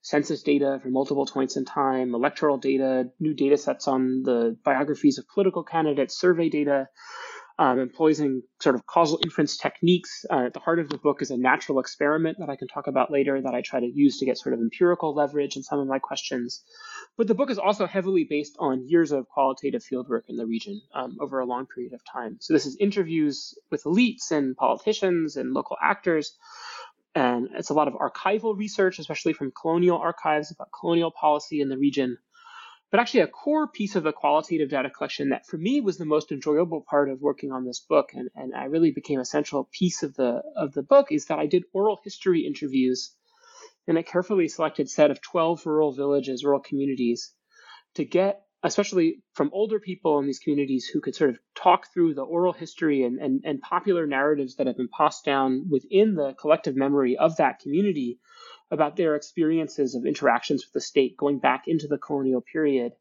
census 0.00 0.42
data 0.42 0.80
for 0.82 0.88
multiple 0.88 1.26
points 1.26 1.56
in 1.56 1.64
time, 1.64 2.14
electoral 2.14 2.58
data, 2.58 3.10
new 3.20 3.34
data 3.34 3.56
sets 3.56 3.86
on 3.86 4.22
the 4.22 4.56
biographies 4.64 5.18
of 5.18 5.28
political 5.28 5.62
candidates, 5.62 6.18
survey 6.18 6.48
data, 6.48 6.88
um, 7.58 7.78
employing 7.78 8.42
sort 8.60 8.74
of 8.74 8.86
causal 8.86 9.18
inference 9.22 9.56
techniques. 9.56 10.24
Uh, 10.30 10.46
at 10.46 10.54
the 10.54 10.60
heart 10.60 10.78
of 10.78 10.88
the 10.88 10.98
book 10.98 11.22
is 11.22 11.30
a 11.30 11.36
natural 11.36 11.80
experiment 11.80 12.38
that 12.38 12.48
I 12.48 12.56
can 12.56 12.68
talk 12.68 12.86
about 12.86 13.10
later 13.10 13.40
that 13.40 13.54
I 13.54 13.60
try 13.60 13.80
to 13.80 13.86
use 13.86 14.18
to 14.18 14.26
get 14.26 14.38
sort 14.38 14.54
of 14.54 14.60
empirical 14.60 15.14
leverage 15.14 15.56
in 15.56 15.62
some 15.62 15.78
of 15.78 15.86
my 15.86 15.98
questions. 15.98 16.62
But 17.16 17.26
the 17.28 17.34
book 17.34 17.50
is 17.50 17.58
also 17.58 17.86
heavily 17.86 18.24
based 18.28 18.56
on 18.58 18.88
years 18.88 19.12
of 19.12 19.28
qualitative 19.28 19.82
fieldwork 19.82 20.22
in 20.28 20.36
the 20.36 20.46
region 20.46 20.80
um, 20.94 21.16
over 21.20 21.40
a 21.40 21.46
long 21.46 21.66
period 21.66 21.92
of 21.92 22.00
time. 22.04 22.38
So 22.40 22.52
this 22.54 22.66
is 22.66 22.76
interviews 22.76 23.54
with 23.70 23.84
elites 23.84 24.30
and 24.30 24.56
politicians 24.56 25.36
and 25.36 25.52
local 25.52 25.76
actors. 25.82 26.36
And 27.14 27.48
it's 27.54 27.68
a 27.68 27.74
lot 27.74 27.88
of 27.88 27.94
archival 27.94 28.56
research, 28.56 28.98
especially 28.98 29.34
from 29.34 29.52
colonial 29.52 29.98
archives 29.98 30.50
about 30.50 30.68
colonial 30.72 31.10
policy 31.10 31.60
in 31.60 31.68
the 31.68 31.76
region. 31.76 32.16
But 32.92 33.00
actually, 33.00 33.20
a 33.20 33.26
core 33.26 33.66
piece 33.66 33.96
of 33.96 34.02
the 34.02 34.12
qualitative 34.12 34.68
data 34.68 34.90
collection 34.90 35.30
that 35.30 35.46
for 35.46 35.56
me 35.56 35.80
was 35.80 35.96
the 35.96 36.04
most 36.04 36.30
enjoyable 36.30 36.82
part 36.82 37.08
of 37.08 37.22
working 37.22 37.50
on 37.50 37.64
this 37.64 37.80
book, 37.80 38.10
and, 38.12 38.28
and 38.36 38.54
I 38.54 38.64
really 38.64 38.90
became 38.90 39.18
a 39.18 39.24
central 39.24 39.66
piece 39.72 40.02
of 40.02 40.14
the 40.14 40.42
of 40.54 40.74
the 40.74 40.82
book, 40.82 41.10
is 41.10 41.24
that 41.26 41.38
I 41.38 41.46
did 41.46 41.64
oral 41.72 42.00
history 42.04 42.46
interviews 42.46 43.16
in 43.86 43.96
a 43.96 44.02
carefully 44.02 44.46
selected 44.46 44.90
set 44.90 45.10
of 45.10 45.22
12 45.22 45.64
rural 45.64 45.92
villages, 45.92 46.44
rural 46.44 46.60
communities, 46.60 47.32
to 47.94 48.04
get, 48.04 48.42
especially 48.62 49.22
from 49.32 49.48
older 49.54 49.80
people 49.80 50.18
in 50.18 50.26
these 50.26 50.38
communities 50.38 50.84
who 50.84 51.00
could 51.00 51.14
sort 51.14 51.30
of 51.30 51.38
talk 51.54 51.86
through 51.94 52.12
the 52.12 52.22
oral 52.22 52.52
history 52.52 53.04
and, 53.04 53.18
and, 53.18 53.40
and 53.44 53.62
popular 53.62 54.06
narratives 54.06 54.56
that 54.56 54.66
have 54.66 54.76
been 54.76 54.90
passed 54.94 55.24
down 55.24 55.66
within 55.70 56.14
the 56.14 56.34
collective 56.34 56.76
memory 56.76 57.16
of 57.16 57.36
that 57.36 57.58
community 57.58 58.18
about 58.72 58.96
their 58.96 59.14
experiences 59.14 59.94
of 59.94 60.06
interactions 60.06 60.64
with 60.64 60.72
the 60.72 60.80
state 60.80 61.16
going 61.16 61.38
back 61.38 61.64
into 61.68 61.86
the 61.86 61.98
colonial 61.98 62.40
period 62.40 62.92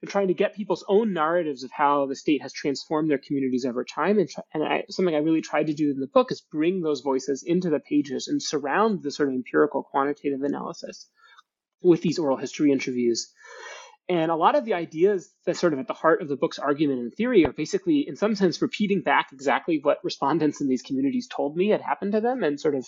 and 0.00 0.10
trying 0.10 0.28
to 0.28 0.34
get 0.34 0.56
people's 0.56 0.84
own 0.88 1.12
narratives 1.12 1.62
of 1.62 1.70
how 1.70 2.06
the 2.06 2.16
state 2.16 2.42
has 2.42 2.52
transformed 2.52 3.10
their 3.10 3.18
communities 3.18 3.64
over 3.64 3.84
time. 3.84 4.18
And, 4.18 4.28
and 4.52 4.64
I, 4.64 4.84
something 4.88 5.14
I 5.14 5.18
really 5.18 5.42
tried 5.42 5.68
to 5.68 5.74
do 5.74 5.90
in 5.90 6.00
the 6.00 6.06
book 6.06 6.32
is 6.32 6.40
bring 6.40 6.80
those 6.80 7.02
voices 7.02 7.44
into 7.46 7.70
the 7.70 7.80
pages 7.80 8.28
and 8.28 8.42
surround 8.42 9.02
the 9.02 9.10
sort 9.10 9.28
of 9.28 9.34
empirical 9.34 9.82
quantitative 9.82 10.42
analysis 10.42 11.08
with 11.82 12.00
these 12.00 12.18
oral 12.18 12.38
history 12.38 12.72
interviews. 12.72 13.30
And 14.08 14.30
a 14.30 14.36
lot 14.36 14.54
of 14.54 14.66
the 14.66 14.74
ideas 14.74 15.30
that 15.46 15.56
sort 15.56 15.72
of 15.72 15.78
at 15.78 15.86
the 15.86 15.94
heart 15.94 16.20
of 16.20 16.28
the 16.28 16.36
book's 16.36 16.58
argument 16.58 17.00
and 17.00 17.14
theory 17.14 17.46
are 17.46 17.52
basically, 17.52 18.06
in 18.06 18.16
some 18.16 18.34
sense, 18.34 18.60
repeating 18.60 19.00
back 19.00 19.28
exactly 19.32 19.80
what 19.82 20.04
respondents 20.04 20.60
in 20.60 20.68
these 20.68 20.82
communities 20.82 21.26
told 21.26 21.56
me 21.56 21.68
had 21.68 21.80
happened 21.80 22.12
to 22.12 22.20
them 22.20 22.42
and 22.42 22.60
sort 22.60 22.74
of 22.74 22.86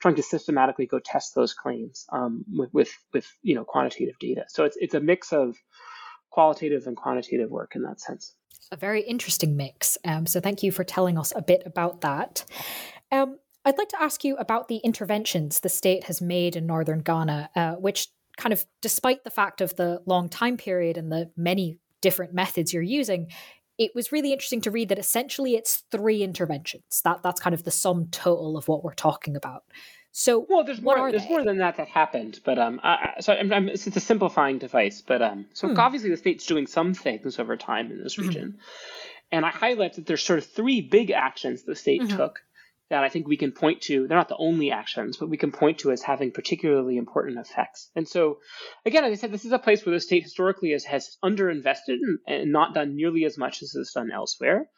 trying 0.00 0.16
to 0.16 0.22
systematically 0.22 0.86
go 0.86 0.98
test 0.98 1.34
those 1.34 1.54
claims 1.54 2.06
um, 2.12 2.44
with, 2.52 2.72
with, 2.74 2.92
with 3.14 3.26
you 3.42 3.54
know 3.54 3.64
quantitative 3.64 4.18
data. 4.18 4.44
So 4.48 4.64
it's 4.64 4.76
it's 4.80 4.94
a 4.94 5.00
mix 5.00 5.32
of 5.32 5.56
qualitative 6.30 6.86
and 6.86 6.96
quantitative 6.96 7.50
work 7.50 7.72
in 7.74 7.82
that 7.82 8.00
sense. 8.00 8.34
A 8.70 8.76
very 8.76 9.02
interesting 9.02 9.56
mix. 9.56 9.96
Um, 10.04 10.26
so 10.26 10.40
thank 10.40 10.62
you 10.62 10.72
for 10.72 10.84
telling 10.84 11.18
us 11.18 11.32
a 11.34 11.42
bit 11.42 11.62
about 11.64 12.02
that. 12.02 12.44
Um, 13.10 13.38
I'd 13.64 13.78
like 13.78 13.88
to 13.90 14.02
ask 14.02 14.24
you 14.24 14.36
about 14.36 14.68
the 14.68 14.76
interventions 14.78 15.60
the 15.60 15.68
state 15.68 16.04
has 16.04 16.20
made 16.20 16.56
in 16.56 16.66
northern 16.66 17.00
Ghana, 17.00 17.50
uh, 17.54 17.72
which 17.72 18.08
kind 18.40 18.52
of, 18.52 18.64
despite 18.80 19.22
the 19.22 19.30
fact 19.30 19.60
of 19.60 19.76
the 19.76 20.02
long 20.06 20.28
time 20.28 20.56
period 20.56 20.96
and 20.96 21.12
the 21.12 21.30
many 21.36 21.78
different 22.00 22.32
methods 22.32 22.72
you're 22.72 22.82
using, 22.82 23.28
it 23.78 23.92
was 23.94 24.10
really 24.12 24.32
interesting 24.32 24.62
to 24.62 24.70
read 24.70 24.88
that 24.88 24.98
essentially 24.98 25.54
it's 25.54 25.84
three 25.90 26.22
interventions. 26.22 27.02
That 27.04 27.22
that's 27.22 27.40
kind 27.40 27.54
of 27.54 27.64
the 27.64 27.70
sum 27.70 28.08
total 28.10 28.56
of 28.56 28.66
what 28.66 28.82
we're 28.82 28.94
talking 28.94 29.36
about. 29.36 29.64
So, 30.12 30.44
well, 30.48 30.64
there's 30.64 30.80
more. 30.80 31.10
There's 31.10 31.22
they? 31.22 31.28
more 31.28 31.44
than 31.44 31.58
that 31.58 31.76
that 31.76 31.88
happened, 31.88 32.40
but 32.44 32.58
um, 32.58 32.80
I, 32.82 33.14
so 33.20 33.32
I'm, 33.32 33.52
I'm, 33.52 33.68
it's, 33.68 33.86
a 33.86 34.00
simplifying 34.00 34.58
device, 34.58 35.02
but 35.02 35.22
um, 35.22 35.46
so 35.52 35.68
hmm. 35.68 35.78
obviously 35.78 36.10
the 36.10 36.16
state's 36.16 36.46
doing 36.46 36.66
some 36.66 36.94
things 36.94 37.38
over 37.38 37.56
time 37.56 37.92
in 37.92 38.02
this 38.02 38.16
hmm. 38.16 38.22
region, 38.22 38.48
mm-hmm. 38.48 38.58
and 39.30 39.46
I 39.46 39.50
highlight 39.50 39.94
that 39.94 40.06
there's 40.06 40.22
sort 40.22 40.40
of 40.40 40.46
three 40.46 40.80
big 40.80 41.12
actions 41.12 41.62
the 41.62 41.76
state 41.76 42.02
mm-hmm. 42.02 42.16
took 42.16 42.42
that 42.90 43.04
I 43.04 43.08
think 43.08 43.26
we 43.26 43.36
can 43.36 43.52
point 43.52 43.82
to. 43.82 44.06
They're 44.06 44.18
not 44.18 44.28
the 44.28 44.36
only 44.36 44.72
actions, 44.72 45.16
but 45.16 45.30
we 45.30 45.36
can 45.36 45.52
point 45.52 45.78
to 45.78 45.92
as 45.92 46.02
having 46.02 46.32
particularly 46.32 46.96
important 46.96 47.38
effects. 47.38 47.90
And 47.94 48.06
so, 48.06 48.40
again, 48.84 49.04
as 49.04 49.12
I 49.12 49.20
said, 49.20 49.32
this 49.32 49.44
is 49.44 49.52
a 49.52 49.58
place 49.58 49.86
where 49.86 49.94
the 49.94 50.00
state 50.00 50.24
historically 50.24 50.72
has, 50.72 51.16
underinvested 51.24 51.98
and, 52.02 52.18
and 52.26 52.52
not 52.52 52.74
done 52.74 52.96
nearly 52.96 53.24
as 53.24 53.38
much 53.38 53.62
as 53.62 53.74
it's 53.74 53.92
done 53.92 54.10
elsewhere. 54.12 54.68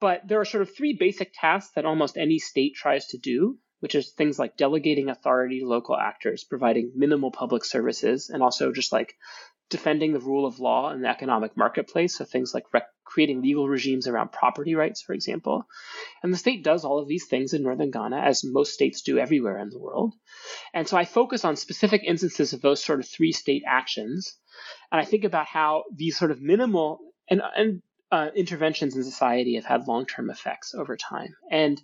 But 0.00 0.26
there 0.26 0.40
are 0.40 0.44
sort 0.44 0.62
of 0.62 0.74
three 0.74 0.96
basic 0.98 1.32
tasks 1.38 1.72
that 1.74 1.84
almost 1.84 2.16
any 2.16 2.38
state 2.38 2.74
tries 2.74 3.06
to 3.08 3.18
do 3.18 3.58
which 3.82 3.96
is 3.96 4.12
things 4.12 4.38
like 4.38 4.56
delegating 4.56 5.10
authority 5.10 5.58
to 5.58 5.66
local 5.66 5.96
actors, 5.96 6.44
providing 6.44 6.92
minimal 6.94 7.32
public 7.32 7.64
services, 7.64 8.30
and 8.30 8.40
also 8.40 8.70
just 8.70 8.92
like 8.92 9.16
defending 9.72 10.12
the 10.12 10.20
rule 10.20 10.46
of 10.46 10.60
law 10.60 10.92
in 10.92 11.02
the 11.02 11.08
economic 11.08 11.56
marketplace. 11.56 12.16
So 12.16 12.24
things 12.24 12.54
like 12.54 12.64
rec- 12.72 12.86
creating 13.04 13.42
legal 13.42 13.68
regimes 13.68 14.06
around 14.06 14.30
property 14.30 14.74
rights, 14.74 15.02
for 15.02 15.12
example. 15.12 15.66
And 16.22 16.32
the 16.32 16.38
state 16.38 16.62
does 16.62 16.84
all 16.84 17.00
of 17.00 17.08
these 17.08 17.26
things 17.26 17.52
in 17.52 17.62
northern 17.62 17.90
Ghana, 17.90 18.18
as 18.18 18.44
most 18.44 18.72
states 18.72 19.02
do 19.02 19.18
everywhere 19.18 19.58
in 19.58 19.70
the 19.70 19.80
world. 19.80 20.14
And 20.72 20.86
so 20.86 20.96
I 20.96 21.04
focus 21.04 21.44
on 21.44 21.56
specific 21.56 22.02
instances 22.04 22.52
of 22.52 22.60
those 22.60 22.84
sort 22.84 23.00
of 23.00 23.08
three 23.08 23.32
state 23.32 23.64
actions. 23.66 24.36
And 24.92 25.00
I 25.00 25.04
think 25.04 25.24
about 25.24 25.46
how 25.46 25.84
these 25.94 26.16
sort 26.16 26.30
of 26.30 26.40
minimal 26.40 27.00
and, 27.28 27.42
and 27.56 27.82
uh, 28.12 28.28
interventions 28.36 28.94
in 28.94 29.02
society 29.02 29.54
have 29.54 29.64
had 29.64 29.88
long 29.88 30.04
term 30.04 30.28
effects 30.28 30.74
over 30.74 30.98
time. 30.98 31.34
And 31.50 31.82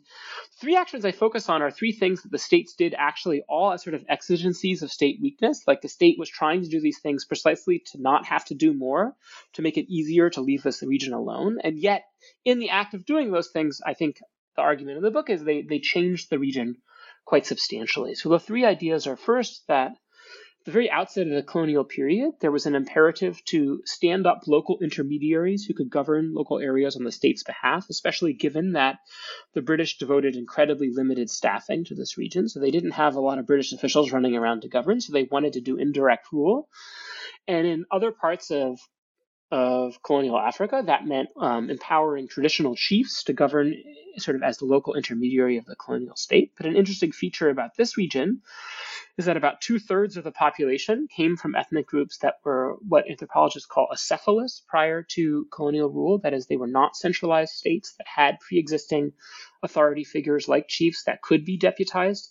three 0.61 0.77
actions 0.77 1.07
I 1.07 1.11
focus 1.11 1.49
on 1.49 1.62
are 1.62 1.71
three 1.71 1.93
things 1.93 2.23
that 2.23 2.31
the 2.31 2.38
states 2.38 2.75
did 2.75 2.95
actually 2.97 3.43
all 3.49 3.73
as 3.73 3.83
sort 3.83 3.95
of 3.95 4.05
exigencies 4.11 4.83
of 4.83 4.93
state 4.93 5.19
weakness. 5.23 5.62
Like 5.67 5.81
the 5.81 5.88
state 5.88 6.17
was 6.19 6.29
trying 6.29 6.62
to 6.62 6.69
do 6.69 6.83
these 6.83 6.99
things 6.99 7.25
precisely 7.25 7.83
to 7.93 8.03
not 8.03 8.27
have 8.27 8.45
to 8.47 8.55
do 8.55 8.75
more, 8.75 9.17
to 9.55 9.62
make 9.62 9.79
it 9.79 9.91
easier 9.91 10.29
to 10.31 10.43
leave 10.43 10.62
this 10.62 10.83
region 10.83 11.14
alone. 11.14 11.59
And 11.64 11.79
yet, 11.79 12.05
in 12.45 12.59
the 12.59 12.71
act 12.71 12.93
of 12.93 13.07
doing 13.07 13.33
those 13.33 13.49
things, 13.49 13.81
I 13.85 13.95
think 13.95 14.21
the 14.55 14.62
argument 14.62 14.99
in 14.99 15.03
the 15.03 15.11
book 15.11 15.31
is 15.31 15.43
they, 15.43 15.62
they 15.62 15.79
changed 15.79 16.29
the 16.29 16.38
region 16.38 16.77
quite 17.25 17.47
substantially. 17.47 18.14
So 18.14 18.29
the 18.29 18.38
three 18.38 18.67
ideas 18.67 19.07
are 19.07 19.17
first 19.17 19.62
that 19.69 19.93
the 20.68 20.72
very 20.72 20.90
outset 20.90 21.26
of 21.26 21.33
the 21.33 21.42
colonial 21.42 21.83
period, 21.83 22.33
there 22.40 22.52
was 22.52 22.66
an 22.66 22.74
imperative 22.74 23.42
to 23.46 23.81
stand 23.87 24.26
up 24.26 24.42
local 24.46 24.78
intermediaries 24.83 25.64
who 25.64 25.72
could 25.72 25.88
govern 25.88 26.35
local 26.35 26.59
areas 26.59 26.94
on 26.94 27.04
the 27.04 27.11
state's 27.11 27.42
behalf, 27.42 27.87
especially 27.88 28.35
given 28.35 28.72
that 28.72 28.98
the 29.54 29.62
British 29.62 29.96
devoted 29.96 30.37
incredibly 30.37 30.90
limited 30.92 31.31
staffing 31.31 31.87
to 31.87 31.94
this 31.94 32.18
region. 32.18 32.50
So 32.50 32.61
they 32.61 32.70
didn't 32.70 32.90
have 32.90 33.14
a 33.14 33.20
lot 33.20 33.38
of 33.38 33.46
British 33.46 33.72
officials 33.72 34.12
running 34.12 34.37
around 34.37 34.61
to 34.61 34.68
govern, 34.68 35.00
so 35.00 35.14
they 35.14 35.26
wanted 35.31 35.54
to 35.54 35.62
do 35.62 35.78
indirect 35.78 36.26
rule. 36.35 36.68
And 37.46 37.66
in 37.66 37.87
other 37.90 38.12
parts 38.12 38.50
of 38.50 38.78
of 39.50 40.02
colonial 40.02 40.38
Africa, 40.38 40.82
that 40.87 41.06
meant 41.06 41.30
um, 41.37 41.70
empowering 41.70 42.28
traditional 42.28 42.76
chiefs 42.76 43.24
to 43.24 43.32
govern 43.32 43.74
sort 44.18 44.37
of 44.37 44.42
as 44.42 44.58
the 44.58 44.64
local 44.64 44.94
intermediary 44.94 45.56
of 45.56 45.64
the 45.64 45.76
colonial 45.76 46.16
state. 46.16 46.52
But 46.56 46.66
an 46.66 46.76
interesting 46.76 47.12
feature 47.12 47.48
about 47.48 47.76
this 47.76 47.96
region 47.96 48.42
is 49.16 49.24
that 49.24 49.37
about 49.37 49.61
two 49.61 49.78
thirds 49.78 50.16
of 50.16 50.24
the 50.24 50.30
population 50.30 51.08
came 51.08 51.37
from 51.37 51.54
ethnic 51.54 51.87
groups 51.87 52.18
that 52.18 52.34
were 52.44 52.76
what 52.87 53.11
anthropologists 53.11 53.66
call 53.66 53.88
acephalous 53.92 54.62
prior 54.66 55.02
to 55.02 55.46
colonial 55.52 55.88
rule. 55.88 56.18
That 56.18 56.34
is, 56.34 56.46
they 56.46 56.56
were 56.56 56.66
not 56.66 56.96
centralized 56.96 57.52
states 57.52 57.94
that 57.98 58.06
had 58.06 58.38
pre 58.40 58.58
existing 58.58 59.12
authority 59.62 60.04
figures 60.04 60.48
like 60.48 60.68
chiefs 60.68 61.04
that 61.04 61.22
could 61.22 61.44
be 61.44 61.58
deputized 61.58 62.28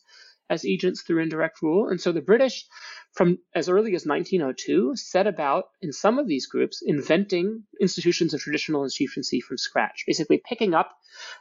as 0.49 0.65
agents 0.65 1.01
through 1.01 1.21
indirect 1.21 1.61
rule. 1.61 1.89
And 1.89 1.99
so 1.99 2.11
the 2.11 2.21
British, 2.21 2.65
from 3.13 3.39
as 3.55 3.69
early 3.69 3.95
as 3.95 4.05
1902, 4.05 4.95
set 4.95 5.27
about 5.27 5.65
in 5.81 5.91
some 5.91 6.19
of 6.19 6.27
these 6.27 6.47
groups 6.47 6.81
inventing 6.85 7.63
institutions 7.79 8.33
of 8.33 8.41
traditional 8.41 8.87
chieftaincy 8.89 9.41
from 9.41 9.57
scratch, 9.57 10.03
basically 10.07 10.41
picking 10.43 10.73
up 10.73 10.91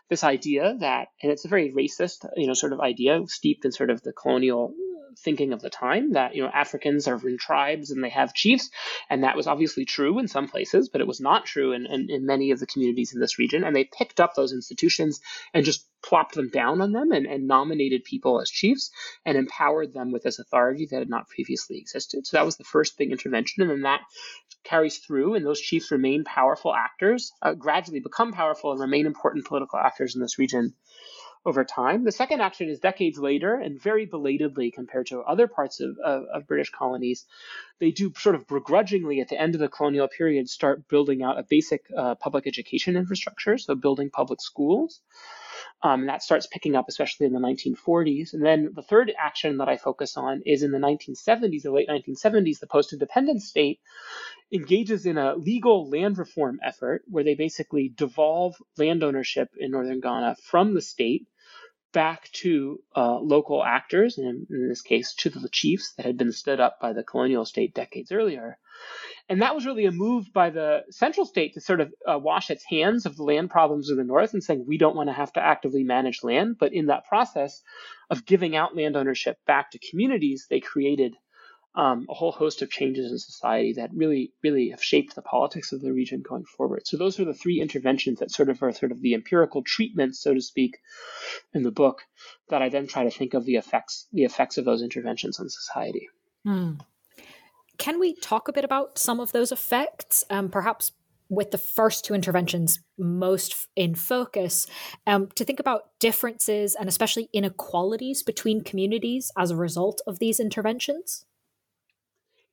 this 0.08 0.24
idea 0.24 0.76
that, 0.80 1.08
and 1.22 1.30
it's 1.30 1.44
a 1.44 1.48
very 1.48 1.72
racist, 1.72 2.28
you 2.36 2.46
know, 2.46 2.54
sort 2.54 2.72
of 2.72 2.80
idea 2.80 3.20
steeped 3.26 3.64
in 3.64 3.72
sort 3.72 3.90
of 3.90 4.02
the 4.02 4.12
colonial 4.12 4.74
thinking 5.18 5.52
of 5.52 5.62
the 5.62 5.70
time 5.70 6.12
that 6.12 6.34
you 6.34 6.42
know 6.42 6.50
Africans 6.52 7.08
are 7.08 7.28
in 7.28 7.38
tribes 7.38 7.90
and 7.90 8.02
they 8.02 8.10
have 8.10 8.34
chiefs, 8.34 8.70
and 9.08 9.24
that 9.24 9.36
was 9.36 9.46
obviously 9.46 9.84
true 9.84 10.18
in 10.18 10.28
some 10.28 10.48
places, 10.48 10.88
but 10.88 11.00
it 11.00 11.06
was 11.06 11.20
not 11.20 11.46
true 11.46 11.72
in, 11.72 11.86
in, 11.86 12.10
in 12.10 12.26
many 12.26 12.50
of 12.50 12.60
the 12.60 12.66
communities 12.66 13.14
in 13.14 13.20
this 13.20 13.38
region. 13.38 13.64
And 13.64 13.74
they 13.74 13.84
picked 13.84 14.20
up 14.20 14.34
those 14.34 14.52
institutions 14.52 15.20
and 15.54 15.64
just 15.64 15.86
plopped 16.06 16.34
them 16.34 16.48
down 16.48 16.80
on 16.80 16.92
them 16.92 17.10
and, 17.12 17.26
and 17.26 17.46
nominated 17.46 18.04
people 18.04 18.40
as 18.40 18.50
chiefs 18.50 18.90
and 19.24 19.36
empowered 19.36 19.92
them 19.92 20.12
with 20.12 20.22
this 20.22 20.38
authority 20.38 20.86
that 20.86 21.00
had 21.00 21.10
not 21.10 21.28
previously 21.28 21.78
existed. 21.78 22.26
So 22.26 22.36
that 22.36 22.44
was 22.44 22.56
the 22.56 22.64
first 22.64 22.96
big 22.96 23.10
intervention, 23.10 23.62
and 23.62 23.70
then 23.70 23.82
that 23.82 24.00
carries 24.62 24.98
through, 24.98 25.34
and 25.34 25.44
those 25.44 25.60
chiefs 25.60 25.90
remain 25.90 26.24
powerful 26.24 26.74
actors, 26.74 27.32
uh, 27.42 27.54
gradually 27.54 28.00
become 28.00 28.32
powerful 28.32 28.72
and 28.72 28.80
remain 28.80 29.06
important 29.06 29.46
political 29.46 29.78
actors 29.78 30.14
in 30.14 30.20
this 30.20 30.38
region 30.38 30.74
over 31.44 31.64
time. 31.64 32.02
The 32.02 32.12
second 32.12 32.40
action 32.40 32.68
is 32.68 32.80
decades 32.80 33.18
later 33.18 33.54
and 33.54 33.80
very 33.80 34.04
belatedly 34.04 34.72
compared 34.72 35.06
to 35.08 35.20
other 35.20 35.46
parts 35.46 35.80
of, 35.80 35.96
of, 36.04 36.24
of, 36.34 36.46
British 36.48 36.70
colonies. 36.70 37.24
They 37.78 37.92
do 37.92 38.12
sort 38.16 38.34
of 38.34 38.48
begrudgingly 38.48 39.20
at 39.20 39.28
the 39.28 39.40
end 39.40 39.54
of 39.54 39.60
the 39.60 39.68
colonial 39.68 40.08
period 40.08 40.48
start 40.48 40.88
building 40.88 41.22
out 41.22 41.38
a 41.38 41.44
basic 41.48 41.84
uh, 41.96 42.16
public 42.16 42.48
education 42.48 42.96
infrastructure, 42.96 43.58
so 43.58 43.76
building 43.76 44.10
public 44.10 44.40
schools. 44.40 45.00
Um, 45.86 46.00
and 46.00 46.08
that 46.08 46.22
starts 46.22 46.48
picking 46.48 46.74
up, 46.74 46.86
especially 46.88 47.26
in 47.26 47.32
the 47.32 47.38
1940s. 47.38 48.32
And 48.32 48.44
then 48.44 48.72
the 48.74 48.82
third 48.82 49.12
action 49.16 49.58
that 49.58 49.68
I 49.68 49.76
focus 49.76 50.16
on 50.16 50.42
is 50.44 50.64
in 50.64 50.72
the 50.72 50.78
1970s, 50.78 51.62
the 51.62 51.70
late 51.70 51.88
1970s, 51.88 52.58
the 52.58 52.66
post 52.66 52.92
independence 52.92 53.46
state 53.46 53.78
engages 54.52 55.06
in 55.06 55.16
a 55.16 55.36
legal 55.36 55.88
land 55.88 56.18
reform 56.18 56.58
effort 56.64 57.02
where 57.06 57.22
they 57.22 57.36
basically 57.36 57.88
devolve 57.88 58.56
land 58.76 59.04
ownership 59.04 59.50
in 59.56 59.70
northern 59.70 60.00
Ghana 60.00 60.34
from 60.42 60.74
the 60.74 60.82
state 60.82 61.28
back 61.92 62.30
to 62.32 62.80
uh, 62.96 63.20
local 63.20 63.62
actors, 63.64 64.18
and 64.18 64.48
in 64.50 64.68
this 64.68 64.82
case, 64.82 65.14
to 65.14 65.30
the 65.30 65.48
chiefs 65.48 65.92
that 65.96 66.04
had 66.04 66.16
been 66.16 66.32
stood 66.32 66.58
up 66.58 66.80
by 66.80 66.92
the 66.94 67.04
colonial 67.04 67.44
state 67.44 67.74
decades 67.74 68.10
earlier. 68.10 68.58
And 69.28 69.42
that 69.42 69.54
was 69.54 69.66
really 69.66 69.86
a 69.86 69.92
move 69.92 70.32
by 70.32 70.50
the 70.50 70.84
central 70.90 71.26
state 71.26 71.54
to 71.54 71.60
sort 71.60 71.80
of 71.80 71.92
uh, 72.08 72.18
wash 72.18 72.50
its 72.50 72.64
hands 72.64 73.06
of 73.06 73.16
the 73.16 73.24
land 73.24 73.50
problems 73.50 73.90
of 73.90 73.96
the 73.96 74.04
North 74.04 74.34
and 74.34 74.42
saying, 74.42 74.64
we 74.66 74.78
don't 74.78 74.94
want 74.94 75.08
to 75.08 75.14
have 75.14 75.32
to 75.32 75.44
actively 75.44 75.82
manage 75.82 76.22
land. 76.22 76.56
But 76.58 76.72
in 76.72 76.86
that 76.86 77.06
process 77.06 77.62
of 78.08 78.24
giving 78.24 78.54
out 78.54 78.76
land 78.76 78.96
ownership 78.96 79.38
back 79.44 79.72
to 79.72 79.80
communities, 79.90 80.46
they 80.48 80.60
created 80.60 81.16
um, 81.74 82.06
a 82.08 82.14
whole 82.14 82.32
host 82.32 82.62
of 82.62 82.70
changes 82.70 83.12
in 83.12 83.18
society 83.18 83.74
that 83.74 83.90
really, 83.92 84.32
really 84.42 84.70
have 84.70 84.82
shaped 84.82 85.14
the 85.14 85.22
politics 85.22 85.72
of 85.72 85.82
the 85.82 85.92
region 85.92 86.22
going 86.22 86.44
forward. 86.44 86.86
So 86.86 86.96
those 86.96 87.20
are 87.20 87.26
the 87.26 87.34
three 87.34 87.60
interventions 87.60 88.20
that 88.20 88.30
sort 88.30 88.48
of 88.48 88.62
are 88.62 88.72
sort 88.72 88.92
of 88.92 89.02
the 89.02 89.14
empirical 89.14 89.62
treatments, 89.62 90.20
so 90.20 90.32
to 90.32 90.40
speak, 90.40 90.78
in 91.52 91.64
the 91.64 91.70
book 91.70 92.02
that 92.48 92.62
I 92.62 92.70
then 92.70 92.86
try 92.86 93.04
to 93.04 93.10
think 93.10 93.34
of 93.34 93.44
the 93.44 93.56
effects, 93.56 94.06
the 94.12 94.24
effects 94.24 94.56
of 94.56 94.64
those 94.64 94.82
interventions 94.82 95.38
on 95.38 95.50
society. 95.50 96.08
Mm. 96.46 96.80
Can 97.78 98.00
we 98.00 98.14
talk 98.14 98.48
a 98.48 98.52
bit 98.52 98.64
about 98.64 98.98
some 98.98 99.20
of 99.20 99.32
those 99.32 99.52
effects? 99.52 100.24
Um, 100.30 100.48
perhaps 100.48 100.92
with 101.28 101.50
the 101.50 101.58
first 101.58 102.04
two 102.04 102.14
interventions 102.14 102.80
most 102.98 103.66
in 103.74 103.94
focus, 103.94 104.66
um, 105.06 105.28
to 105.34 105.44
think 105.44 105.60
about 105.60 105.90
differences 105.98 106.74
and 106.74 106.88
especially 106.88 107.28
inequalities 107.32 108.22
between 108.22 108.62
communities 108.62 109.32
as 109.36 109.50
a 109.50 109.56
result 109.56 110.00
of 110.06 110.18
these 110.18 110.38
interventions? 110.38 111.24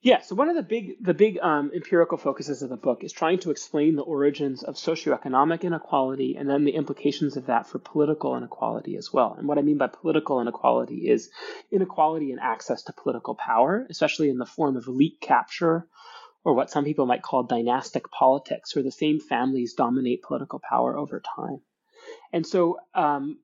Yeah, 0.03 0.19
so 0.19 0.35
one 0.35 0.49
of 0.49 0.57
the 0.57 0.63
big 0.63 1.01
the 1.01 1.13
big 1.13 1.39
um, 1.41 1.71
empirical 1.73 2.17
focuses 2.17 2.61
of 2.61 2.69
the 2.69 2.75
book 2.75 3.05
is 3.05 3.13
trying 3.13 3.39
to 3.39 3.51
explain 3.51 3.95
the 3.95 4.01
origins 4.01 4.61
of 4.61 4.75
socioeconomic 4.75 5.63
inequality 5.63 6.35
and 6.35 6.49
then 6.49 6.65
the 6.65 6.75
implications 6.75 7.37
of 7.37 7.45
that 7.45 7.67
for 7.67 7.79
political 7.79 8.35
inequality 8.35 8.97
as 8.97 9.13
well. 9.13 9.33
And 9.37 9.47
what 9.47 9.57
I 9.57 9.61
mean 9.61 9.77
by 9.77 9.87
political 9.87 10.41
inequality 10.41 11.09
is 11.09 11.29
inequality 11.71 12.33
in 12.33 12.39
access 12.39 12.83
to 12.83 12.93
political 13.01 13.35
power, 13.35 13.87
especially 13.89 14.29
in 14.29 14.37
the 14.37 14.45
form 14.45 14.75
of 14.75 14.87
elite 14.87 15.21
capture 15.21 15.87
or 16.43 16.53
what 16.53 16.69
some 16.69 16.83
people 16.83 17.05
might 17.05 17.21
call 17.21 17.43
dynastic 17.43 18.11
politics, 18.11 18.75
where 18.75 18.83
the 18.83 18.91
same 18.91 19.21
families 19.21 19.73
dominate 19.73 20.21
political 20.21 20.59
power 20.59 20.97
over 20.97 21.21
time. 21.37 21.61
And 22.33 22.45
so 22.45 22.79
um, 22.93 23.39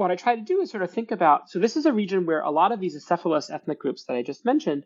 what 0.00 0.10
I 0.10 0.16
try 0.16 0.34
to 0.34 0.40
do 0.40 0.62
is 0.62 0.70
sort 0.70 0.82
of 0.82 0.90
think 0.90 1.10
about 1.10 1.50
so 1.50 1.58
this 1.58 1.76
is 1.76 1.84
a 1.84 1.92
region 1.92 2.24
where 2.24 2.40
a 2.40 2.50
lot 2.50 2.72
of 2.72 2.80
these 2.80 2.96
acephalous 2.96 3.50
ethnic 3.50 3.78
groups 3.78 4.04
that 4.04 4.16
I 4.16 4.22
just 4.22 4.46
mentioned 4.46 4.84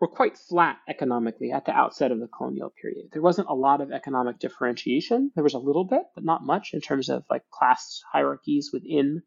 were 0.00 0.08
quite 0.08 0.38
flat 0.38 0.78
economically 0.88 1.52
at 1.52 1.66
the 1.66 1.72
outset 1.72 2.10
of 2.10 2.18
the 2.18 2.28
colonial 2.28 2.72
period. 2.80 3.10
There 3.12 3.20
wasn't 3.20 3.50
a 3.50 3.54
lot 3.54 3.82
of 3.82 3.92
economic 3.92 4.38
differentiation. 4.38 5.30
There 5.34 5.44
was 5.44 5.52
a 5.52 5.58
little 5.58 5.84
bit, 5.84 6.04
but 6.14 6.24
not 6.24 6.46
much 6.46 6.70
in 6.72 6.80
terms 6.80 7.10
of 7.10 7.24
like 7.30 7.42
class 7.50 8.00
hierarchies 8.10 8.70
within 8.72 9.22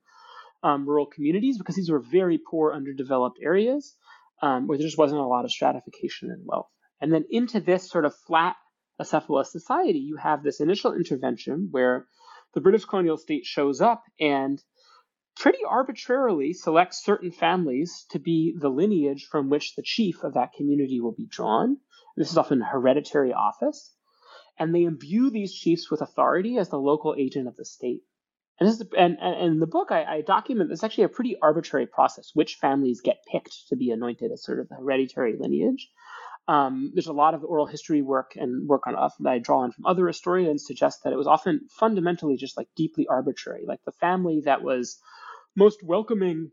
um, 0.64 0.90
rural 0.90 1.06
communities 1.06 1.60
because 1.60 1.76
these 1.76 1.92
were 1.92 2.00
very 2.00 2.40
poor, 2.40 2.74
underdeveloped 2.74 3.38
areas 3.40 3.96
um, 4.42 4.66
where 4.66 4.80
there 4.80 4.88
just 4.88 4.98
wasn't 4.98 5.22
a 5.22 5.28
lot 5.28 5.46
of 5.46 5.52
stratification 5.52 6.32
and 6.32 6.42
wealth. 6.46 6.70
And 7.00 7.14
then 7.14 7.26
into 7.30 7.60
this 7.60 7.88
sort 7.88 8.06
of 8.06 8.16
flat 8.26 8.56
acephalous 9.00 9.52
society, 9.52 10.00
you 10.00 10.18
have 10.18 10.42
this 10.42 10.62
initial 10.62 10.96
intervention 10.96 11.68
where 11.70 12.08
the 12.56 12.62
British 12.62 12.86
colonial 12.86 13.18
state 13.18 13.46
shows 13.46 13.82
up 13.82 14.04
and 14.20 14.60
pretty 15.40 15.60
arbitrarily 15.68 16.54
selects 16.54 17.04
certain 17.04 17.32
families 17.32 18.06
to 18.12 18.20
be 18.20 18.56
the 18.60 18.70
lineage 18.70 19.28
from 19.32 19.50
which 19.50 19.76
the 19.76 19.84
chief 19.84 20.24
of 20.24 20.34
that 20.34 20.54
community 20.54 21.00
will 21.00 21.14
be 21.14 21.28
drawn. 21.28 21.78
This 22.16 22.32
is 22.32 22.38
often 22.38 22.62
hereditary 22.62 23.34
office. 23.34 23.94
And 24.60 24.74
they 24.74 24.84
imbue 24.84 25.30
these 25.30 25.54
chiefs 25.54 25.92
with 25.92 26.02
authority 26.02 26.58
as 26.58 26.70
the 26.70 26.80
local 26.80 27.16
agent 27.18 27.48
of 27.48 27.56
the 27.56 27.66
state. 27.66 28.02
And, 28.60 28.68
this 28.68 28.82
is, 28.82 28.88
and, 28.98 29.18
and 29.22 29.54
in 29.54 29.60
the 29.60 29.68
book, 29.68 29.92
I, 29.92 30.04
I 30.04 30.22
document 30.22 30.72
this 30.72 30.84
actually 30.84 31.04
a 31.04 31.10
pretty 31.10 31.38
arbitrary 31.40 31.86
process, 31.86 32.32
which 32.34 32.56
families 32.56 33.02
get 33.02 33.24
picked 33.32 33.68
to 33.70 33.76
be 33.76 33.92
anointed 33.92 34.32
as 34.32 34.44
sort 34.44 34.60
of 34.60 34.68
the 34.68 34.76
hereditary 34.76 35.36
lineage. 35.40 35.90
Um, 36.48 36.92
there's 36.96 37.08
a 37.08 37.14
lot 37.14 37.36
of 37.36 37.44
oral 37.44 37.68
history 37.68 38.02
work 38.02 38.32
and 38.36 38.68
work 38.68 38.88
on 38.88 38.94
that 39.20 39.30
I 39.30 39.38
draw 39.38 39.60
on 39.60 39.74
from 39.74 39.86
other 39.86 40.08
historians 40.08 40.66
suggest 40.66 41.04
that 41.04 41.14
it 41.14 41.18
was 41.18 41.28
often 41.28 41.68
fundamentally 41.70 42.38
just 42.38 42.58
like 42.58 42.70
deeply 42.76 43.06
arbitrary. 43.08 43.66
Like 43.68 43.84
the 43.86 43.92
family 43.92 44.42
that 44.46 44.64
was 44.64 44.98
most 45.58 45.84
welcoming 45.84 46.52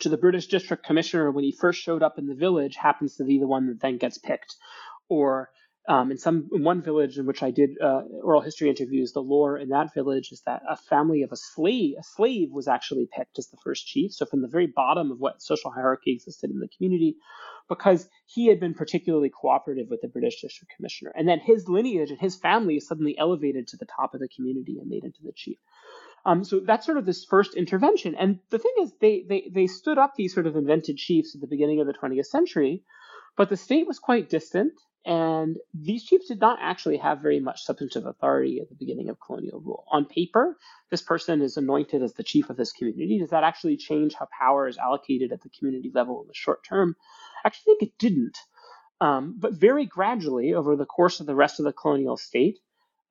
to 0.00 0.08
the 0.08 0.16
British 0.16 0.46
District 0.46 0.84
Commissioner 0.84 1.30
when 1.30 1.44
he 1.44 1.52
first 1.52 1.80
showed 1.80 2.02
up 2.02 2.18
in 2.18 2.26
the 2.26 2.34
village 2.34 2.74
happens 2.74 3.16
to 3.16 3.24
be 3.24 3.38
the 3.38 3.46
one 3.46 3.66
that 3.66 3.80
then 3.80 3.98
gets 3.98 4.16
picked. 4.16 4.56
Or 5.10 5.50
um, 5.88 6.10
in 6.10 6.18
some 6.18 6.48
in 6.52 6.64
one 6.64 6.82
village 6.82 7.18
in 7.18 7.26
which 7.26 7.42
I 7.42 7.50
did 7.50 7.70
uh, 7.82 8.02
oral 8.22 8.40
history 8.40 8.70
interviews, 8.70 9.12
the 9.12 9.20
lore 9.20 9.58
in 9.58 9.68
that 9.70 9.92
village 9.92 10.30
is 10.32 10.42
that 10.46 10.62
a 10.68 10.76
family 10.76 11.22
of 11.22 11.32
a 11.32 11.36
slave, 11.36 11.94
a 11.98 12.02
slave 12.02 12.48
was 12.50 12.66
actually 12.66 13.08
picked 13.14 13.38
as 13.38 13.48
the 13.48 13.58
first 13.62 13.86
chief. 13.86 14.12
So 14.12 14.24
from 14.24 14.40
the 14.40 14.48
very 14.48 14.68
bottom 14.74 15.10
of 15.10 15.18
what 15.18 15.42
social 15.42 15.70
hierarchy 15.70 16.12
existed 16.12 16.50
in 16.50 16.60
the 16.60 16.68
community, 16.76 17.16
because 17.68 18.08
he 18.26 18.46
had 18.46 18.60
been 18.60 18.74
particularly 18.74 19.30
cooperative 19.30 19.88
with 19.90 20.00
the 20.00 20.08
British 20.08 20.40
District 20.40 20.72
Commissioner, 20.76 21.12
and 21.14 21.28
then 21.28 21.40
his 21.40 21.68
lineage 21.68 22.10
and 22.10 22.20
his 22.20 22.36
family 22.36 22.76
is 22.76 22.86
suddenly 22.86 23.18
elevated 23.18 23.66
to 23.68 23.76
the 23.76 23.86
top 23.86 24.14
of 24.14 24.20
the 24.20 24.28
community 24.34 24.78
and 24.80 24.88
made 24.88 25.04
into 25.04 25.22
the 25.24 25.32
chief. 25.34 25.58
Um, 26.24 26.44
so 26.44 26.60
that's 26.60 26.86
sort 26.86 26.98
of 26.98 27.06
this 27.06 27.24
first 27.24 27.54
intervention. 27.54 28.14
And 28.14 28.38
the 28.50 28.58
thing 28.58 28.74
is, 28.82 28.92
they, 29.00 29.24
they, 29.28 29.50
they 29.52 29.66
stood 29.66 29.98
up 29.98 30.14
these 30.14 30.34
sort 30.34 30.46
of 30.46 30.56
invented 30.56 30.96
chiefs 30.96 31.34
at 31.34 31.40
the 31.40 31.46
beginning 31.46 31.80
of 31.80 31.86
the 31.86 31.94
20th 31.94 32.26
century, 32.26 32.82
but 33.36 33.48
the 33.48 33.56
state 33.56 33.86
was 33.86 33.98
quite 33.98 34.28
distant, 34.28 34.72
and 35.06 35.56
these 35.72 36.04
chiefs 36.04 36.28
did 36.28 36.40
not 36.40 36.58
actually 36.60 36.98
have 36.98 37.22
very 37.22 37.40
much 37.40 37.62
substantive 37.62 38.04
authority 38.04 38.60
at 38.60 38.68
the 38.68 38.74
beginning 38.74 39.08
of 39.08 39.18
colonial 39.18 39.60
rule. 39.60 39.86
On 39.90 40.04
paper, 40.04 40.58
this 40.90 41.00
person 41.00 41.40
is 41.40 41.56
anointed 41.56 42.02
as 42.02 42.12
the 42.12 42.22
chief 42.22 42.50
of 42.50 42.58
this 42.58 42.72
community. 42.72 43.18
Does 43.18 43.30
that 43.30 43.44
actually 43.44 43.78
change 43.78 44.14
how 44.14 44.28
power 44.38 44.68
is 44.68 44.76
allocated 44.76 45.32
at 45.32 45.40
the 45.40 45.48
community 45.48 45.90
level 45.94 46.20
in 46.20 46.28
the 46.28 46.34
short 46.34 46.64
term? 46.68 46.96
I 47.42 47.48
actually 47.48 47.76
think 47.78 47.82
it 47.82 47.98
didn't. 47.98 48.36
Um, 49.00 49.36
but 49.38 49.54
very 49.54 49.86
gradually, 49.86 50.52
over 50.52 50.76
the 50.76 50.84
course 50.84 51.20
of 51.20 51.26
the 51.26 51.34
rest 51.34 51.58
of 51.58 51.64
the 51.64 51.72
colonial 51.72 52.18
state, 52.18 52.58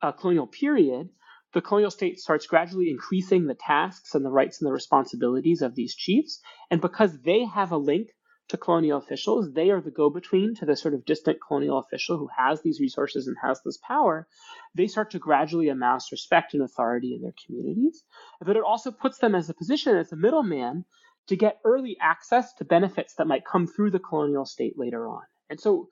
uh, 0.03 0.11
colonial 0.11 0.45
period, 0.45 1.09
the 1.53 1.61
colonial 1.61 1.91
state 1.91 2.19
starts 2.19 2.45
gradually 2.45 2.89
increasing 2.89 3.45
the 3.45 3.55
tasks 3.55 4.13
and 4.15 4.23
the 4.23 4.31
rights 4.31 4.61
and 4.61 4.67
the 4.67 4.73
responsibilities 4.73 5.61
of 5.61 5.75
these 5.75 5.95
chiefs. 5.95 6.41
And 6.69 6.81
because 6.81 7.19
they 7.21 7.45
have 7.45 7.71
a 7.71 7.77
link 7.77 8.09
to 8.49 8.57
colonial 8.57 8.97
officials, 8.97 9.51
they 9.53 9.69
are 9.69 9.81
the 9.81 9.91
go 9.91 10.09
between 10.09 10.55
to 10.55 10.65
the 10.65 10.75
sort 10.75 10.93
of 10.93 11.05
distant 11.05 11.37
colonial 11.45 11.79
official 11.79 12.17
who 12.17 12.29
has 12.35 12.61
these 12.61 12.79
resources 12.79 13.27
and 13.27 13.37
has 13.41 13.61
this 13.63 13.77
power. 13.77 14.27
They 14.75 14.87
start 14.87 15.11
to 15.11 15.19
gradually 15.19 15.69
amass 15.69 16.11
respect 16.11 16.53
and 16.53 16.63
authority 16.63 17.15
in 17.15 17.21
their 17.21 17.33
communities. 17.45 18.03
But 18.41 18.57
it 18.57 18.63
also 18.63 18.91
puts 18.91 19.19
them 19.19 19.35
as 19.35 19.49
a 19.49 19.53
position 19.53 19.95
as 19.95 20.11
a 20.11 20.17
middleman 20.17 20.85
to 21.27 21.35
get 21.35 21.59
early 21.63 21.97
access 22.01 22.53
to 22.55 22.65
benefits 22.65 23.15
that 23.15 23.27
might 23.27 23.45
come 23.45 23.67
through 23.67 23.91
the 23.91 23.99
colonial 23.99 24.45
state 24.45 24.73
later 24.77 25.07
on. 25.07 25.21
And 25.49 25.59
so 25.59 25.89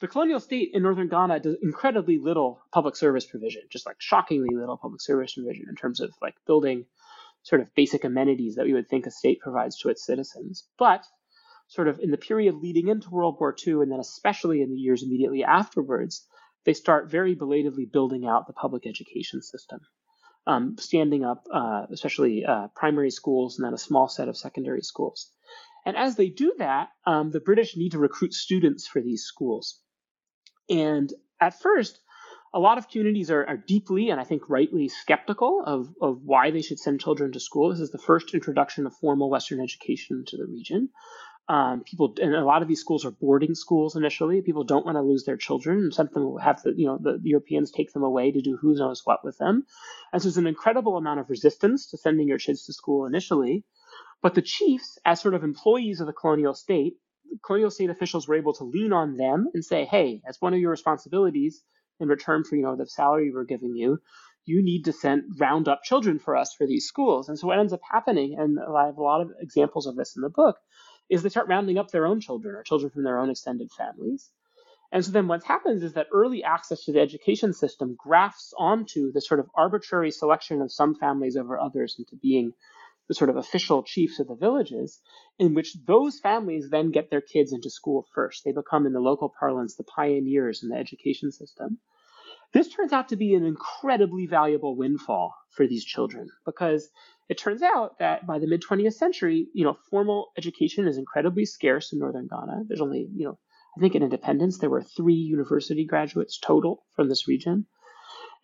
the 0.00 0.08
colonial 0.08 0.40
state 0.40 0.70
in 0.74 0.82
northern 0.82 1.08
Ghana 1.08 1.40
does 1.40 1.56
incredibly 1.62 2.18
little 2.18 2.60
public 2.72 2.96
service 2.96 3.26
provision, 3.26 3.62
just 3.70 3.86
like 3.86 3.96
shockingly 4.00 4.54
little 4.54 4.76
public 4.76 5.00
service 5.00 5.34
provision 5.34 5.66
in 5.68 5.76
terms 5.76 6.00
of 6.00 6.12
like 6.20 6.34
building 6.46 6.86
sort 7.42 7.60
of 7.60 7.74
basic 7.74 8.04
amenities 8.04 8.56
that 8.56 8.64
we 8.64 8.72
would 8.72 8.88
think 8.88 9.06
a 9.06 9.10
state 9.10 9.40
provides 9.40 9.78
to 9.78 9.90
its 9.90 10.04
citizens. 10.04 10.64
But 10.78 11.04
sort 11.68 11.88
of 11.88 11.98
in 12.00 12.10
the 12.10 12.18
period 12.18 12.56
leading 12.56 12.88
into 12.88 13.10
World 13.10 13.36
War 13.38 13.54
II, 13.66 13.74
and 13.74 13.92
then 13.92 14.00
especially 14.00 14.62
in 14.62 14.70
the 14.70 14.78
years 14.78 15.02
immediately 15.02 15.44
afterwards, 15.44 16.26
they 16.64 16.74
start 16.74 17.10
very 17.10 17.34
belatedly 17.34 17.86
building 17.86 18.26
out 18.26 18.46
the 18.46 18.52
public 18.52 18.86
education 18.86 19.42
system, 19.42 19.80
um, 20.46 20.76
standing 20.78 21.24
up, 21.24 21.46
uh, 21.52 21.86
especially 21.90 22.44
uh, 22.44 22.68
primary 22.74 23.10
schools 23.10 23.58
and 23.58 23.66
then 23.66 23.74
a 23.74 23.78
small 23.78 24.08
set 24.08 24.28
of 24.28 24.36
secondary 24.36 24.82
schools. 24.82 25.30
And 25.86 25.96
as 25.96 26.16
they 26.16 26.28
do 26.28 26.54
that, 26.58 26.88
um, 27.06 27.30
the 27.30 27.40
British 27.40 27.76
need 27.76 27.92
to 27.92 27.98
recruit 27.98 28.32
students 28.32 28.86
for 28.86 29.02
these 29.02 29.24
schools. 29.24 29.80
And 30.68 31.12
at 31.40 31.60
first, 31.60 32.00
a 32.54 32.60
lot 32.60 32.78
of 32.78 32.88
communities 32.88 33.30
are, 33.30 33.44
are, 33.44 33.56
deeply 33.56 34.10
and 34.10 34.20
I 34.20 34.24
think 34.24 34.48
rightly 34.48 34.88
skeptical 34.88 35.62
of, 35.66 35.92
of 36.00 36.22
why 36.22 36.52
they 36.52 36.62
should 36.62 36.78
send 36.78 37.00
children 37.00 37.32
to 37.32 37.40
school. 37.40 37.70
This 37.70 37.80
is 37.80 37.90
the 37.90 37.98
first 37.98 38.32
introduction 38.32 38.86
of 38.86 38.94
formal 38.94 39.28
Western 39.28 39.60
education 39.60 40.24
to 40.28 40.36
the 40.36 40.46
region. 40.46 40.90
Um, 41.46 41.82
people 41.84 42.14
and 42.22 42.34
a 42.34 42.44
lot 42.44 42.62
of 42.62 42.68
these 42.68 42.80
schools 42.80 43.04
are 43.04 43.10
boarding 43.10 43.54
schools 43.54 43.96
initially. 43.96 44.40
People 44.40 44.64
don't 44.64 44.86
want 44.86 44.96
to 44.96 45.02
lose 45.02 45.24
their 45.24 45.36
children, 45.36 45.78
and 45.78 45.92
some 45.92 46.08
them 46.10 46.24
will 46.24 46.38
have 46.38 46.62
the 46.62 46.72
you 46.74 46.86
know 46.86 46.96
the 46.98 47.20
Europeans 47.22 47.70
take 47.70 47.92
them 47.92 48.02
away 48.02 48.32
to 48.32 48.40
do 48.40 48.56
who 48.56 48.74
knows 48.74 49.02
what 49.04 49.22
with 49.22 49.36
them. 49.36 49.66
And 50.10 50.22
so 50.22 50.28
there's 50.28 50.38
an 50.38 50.46
incredible 50.46 50.96
amount 50.96 51.20
of 51.20 51.28
resistance 51.28 51.90
to 51.90 51.98
sending 51.98 52.28
your 52.28 52.38
kids 52.38 52.64
to 52.64 52.72
school 52.72 53.04
initially. 53.04 53.64
But 54.22 54.34
the 54.34 54.40
chiefs, 54.40 54.96
as 55.04 55.20
sort 55.20 55.34
of 55.34 55.44
employees 55.44 56.00
of 56.00 56.06
the 56.06 56.14
colonial 56.14 56.54
state, 56.54 56.96
colonial 57.44 57.70
state 57.70 57.90
officials 57.90 58.26
were 58.26 58.36
able 58.36 58.54
to 58.54 58.64
lean 58.64 58.92
on 58.92 59.16
them 59.16 59.48
and 59.54 59.64
say, 59.64 59.84
hey, 59.84 60.22
as 60.26 60.40
one 60.40 60.54
of 60.54 60.60
your 60.60 60.70
responsibilities 60.70 61.62
in 62.00 62.08
return 62.08 62.44
for 62.44 62.56
you 62.56 62.62
know 62.62 62.76
the 62.76 62.86
salary 62.86 63.30
we're 63.32 63.44
giving 63.44 63.76
you, 63.76 63.98
you 64.44 64.62
need 64.62 64.84
to 64.84 64.92
send 64.92 65.24
round 65.38 65.68
up 65.68 65.82
children 65.82 66.18
for 66.18 66.36
us 66.36 66.54
for 66.56 66.66
these 66.66 66.86
schools. 66.86 67.28
And 67.28 67.38
so 67.38 67.46
what 67.46 67.58
ends 67.58 67.72
up 67.72 67.80
happening, 67.88 68.36
and 68.38 68.58
I 68.58 68.86
have 68.86 68.98
a 68.98 69.02
lot 69.02 69.20
of 69.20 69.30
examples 69.40 69.86
of 69.86 69.96
this 69.96 70.16
in 70.16 70.22
the 70.22 70.28
book, 70.28 70.56
is 71.08 71.22
they 71.22 71.28
start 71.28 71.48
rounding 71.48 71.78
up 71.78 71.90
their 71.90 72.06
own 72.06 72.20
children 72.20 72.54
or 72.54 72.62
children 72.62 72.90
from 72.90 73.04
their 73.04 73.18
own 73.18 73.30
extended 73.30 73.70
families. 73.70 74.30
And 74.92 75.04
so 75.04 75.10
then 75.10 75.26
what 75.26 75.42
happens 75.42 75.82
is 75.82 75.94
that 75.94 76.06
early 76.12 76.44
access 76.44 76.84
to 76.84 76.92
the 76.92 77.00
education 77.00 77.52
system 77.52 77.96
grafts 77.98 78.54
onto 78.56 79.10
the 79.12 79.20
sort 79.20 79.40
of 79.40 79.50
arbitrary 79.54 80.10
selection 80.10 80.62
of 80.62 80.70
some 80.70 80.94
families 80.94 81.36
over 81.36 81.58
others 81.58 81.96
into 81.98 82.16
being 82.16 82.52
the 83.08 83.14
sort 83.14 83.30
of 83.30 83.36
official 83.36 83.82
chiefs 83.82 84.18
of 84.18 84.28
the 84.28 84.34
villages, 84.34 85.00
in 85.38 85.54
which 85.54 85.76
those 85.86 86.20
families 86.20 86.68
then 86.70 86.90
get 86.90 87.10
their 87.10 87.20
kids 87.20 87.52
into 87.52 87.70
school 87.70 88.06
first. 88.14 88.42
They 88.44 88.52
become, 88.52 88.86
in 88.86 88.92
the 88.92 89.00
local 89.00 89.32
parlance, 89.38 89.74
the 89.74 89.84
pioneers 89.84 90.62
in 90.62 90.70
the 90.70 90.76
education 90.76 91.30
system. 91.30 91.78
This 92.52 92.68
turns 92.68 92.92
out 92.92 93.08
to 93.08 93.16
be 93.16 93.34
an 93.34 93.44
incredibly 93.44 94.26
valuable 94.26 94.76
windfall 94.76 95.34
for 95.50 95.66
these 95.66 95.84
children 95.84 96.28
because 96.44 96.88
it 97.28 97.36
turns 97.36 97.62
out 97.62 97.98
that 97.98 98.26
by 98.26 98.38
the 98.38 98.46
mid 98.46 98.62
20th 98.62 98.94
century, 98.94 99.48
you 99.52 99.64
know, 99.64 99.76
formal 99.90 100.30
education 100.38 100.86
is 100.86 100.98
incredibly 100.98 101.46
scarce 101.46 101.92
in 101.92 101.98
northern 101.98 102.28
Ghana. 102.28 102.64
There's 102.68 102.80
only, 102.80 103.08
you 103.12 103.26
know, 103.26 103.38
I 103.76 103.80
think 103.80 103.94
in 103.94 104.02
independence 104.02 104.58
there 104.58 104.70
were 104.70 104.82
three 104.82 105.14
university 105.14 105.84
graduates 105.84 106.38
total 106.38 106.84
from 106.94 107.08
this 107.08 107.26
region. 107.26 107.66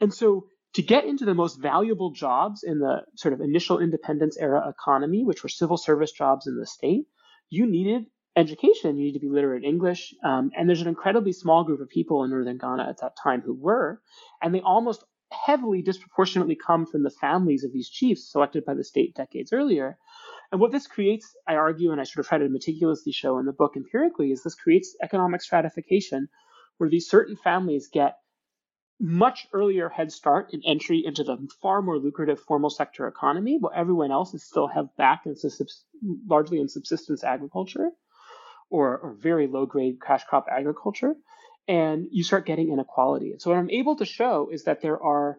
And 0.00 0.12
so 0.12 0.46
to 0.74 0.82
get 0.82 1.04
into 1.04 1.24
the 1.24 1.34
most 1.34 1.60
valuable 1.60 2.12
jobs 2.12 2.62
in 2.62 2.78
the 2.78 3.02
sort 3.16 3.34
of 3.34 3.40
initial 3.40 3.80
independence 3.80 4.36
era 4.38 4.68
economy, 4.68 5.24
which 5.24 5.42
were 5.42 5.48
civil 5.48 5.76
service 5.76 6.12
jobs 6.12 6.46
in 6.46 6.56
the 6.56 6.66
state, 6.66 7.06
you 7.48 7.66
needed 7.66 8.06
education. 8.36 8.96
You 8.96 9.06
need 9.06 9.14
to 9.14 9.20
be 9.20 9.28
literate 9.28 9.64
in 9.64 9.70
English. 9.70 10.14
Um, 10.24 10.50
and 10.56 10.68
there's 10.68 10.80
an 10.80 10.88
incredibly 10.88 11.32
small 11.32 11.64
group 11.64 11.80
of 11.80 11.88
people 11.88 12.22
in 12.24 12.30
northern 12.30 12.58
Ghana 12.58 12.88
at 12.88 13.00
that 13.00 13.16
time 13.22 13.40
who 13.40 13.54
were, 13.54 14.00
and 14.42 14.54
they 14.54 14.60
almost 14.60 15.04
heavily 15.32 15.82
disproportionately 15.82 16.56
come 16.56 16.86
from 16.86 17.02
the 17.02 17.10
families 17.10 17.64
of 17.64 17.72
these 17.72 17.88
chiefs 17.88 18.30
selected 18.30 18.64
by 18.64 18.74
the 18.74 18.84
state 18.84 19.14
decades 19.14 19.52
earlier. 19.52 19.96
And 20.52 20.60
what 20.60 20.72
this 20.72 20.86
creates, 20.86 21.34
I 21.46 21.54
argue, 21.54 21.92
and 21.92 22.00
I 22.00 22.04
sort 22.04 22.24
of 22.24 22.28
try 22.28 22.38
to 22.38 22.48
meticulously 22.48 23.12
show 23.12 23.38
in 23.38 23.46
the 23.46 23.52
book 23.52 23.74
empirically, 23.76 24.32
is 24.32 24.42
this 24.42 24.56
creates 24.56 24.96
economic 25.02 25.42
stratification 25.42 26.28
where 26.78 26.90
these 26.90 27.08
certain 27.08 27.36
families 27.36 27.88
get 27.92 28.16
much 29.00 29.48
earlier 29.52 29.88
head 29.88 30.12
start 30.12 30.52
in 30.52 30.62
entry 30.64 31.02
into 31.04 31.24
the 31.24 31.48
far 31.62 31.80
more 31.80 31.98
lucrative 31.98 32.38
formal 32.38 32.68
sector 32.68 33.08
economy, 33.08 33.56
while 33.58 33.72
everyone 33.74 34.12
else 34.12 34.34
is 34.34 34.44
still 34.44 34.66
held 34.66 34.94
back 34.96 35.22
subs- 35.36 35.84
largely 36.26 36.60
in 36.60 36.68
subsistence 36.68 37.24
agriculture 37.24 37.90
or, 38.68 38.98
or 38.98 39.14
very 39.14 39.46
low 39.46 39.64
grade 39.64 40.00
cash 40.00 40.24
crop 40.24 40.46
agriculture. 40.50 41.14
And 41.66 42.08
you 42.10 42.22
start 42.24 42.46
getting 42.46 42.70
inequality. 42.72 43.34
So, 43.38 43.50
what 43.50 43.58
I'm 43.58 43.70
able 43.70 43.96
to 43.96 44.04
show 44.04 44.48
is 44.50 44.64
that 44.64 44.82
there 44.82 45.00
are, 45.00 45.38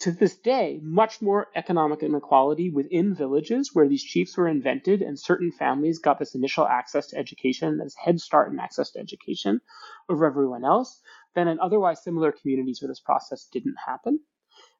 to 0.00 0.10
this 0.10 0.36
day, 0.36 0.80
much 0.82 1.20
more 1.20 1.48
economic 1.54 2.02
inequality 2.02 2.70
within 2.70 3.14
villages 3.14 3.70
where 3.72 3.88
these 3.88 4.02
chiefs 4.02 4.36
were 4.36 4.48
invented 4.48 5.02
and 5.02 5.18
certain 5.18 5.52
families 5.52 5.98
got 5.98 6.18
this 6.18 6.34
initial 6.34 6.66
access 6.66 7.08
to 7.08 7.18
education, 7.18 7.78
this 7.78 7.94
head 7.94 8.20
start 8.20 8.50
and 8.50 8.58
access 8.58 8.92
to 8.92 9.00
education 9.00 9.60
over 10.08 10.24
everyone 10.24 10.64
else 10.64 11.00
than 11.34 11.48
in 11.48 11.60
otherwise 11.60 12.02
similar 12.02 12.32
communities 12.32 12.80
where 12.80 12.88
this 12.88 13.00
process 13.00 13.48
didn't 13.52 13.76
happen. 13.84 14.20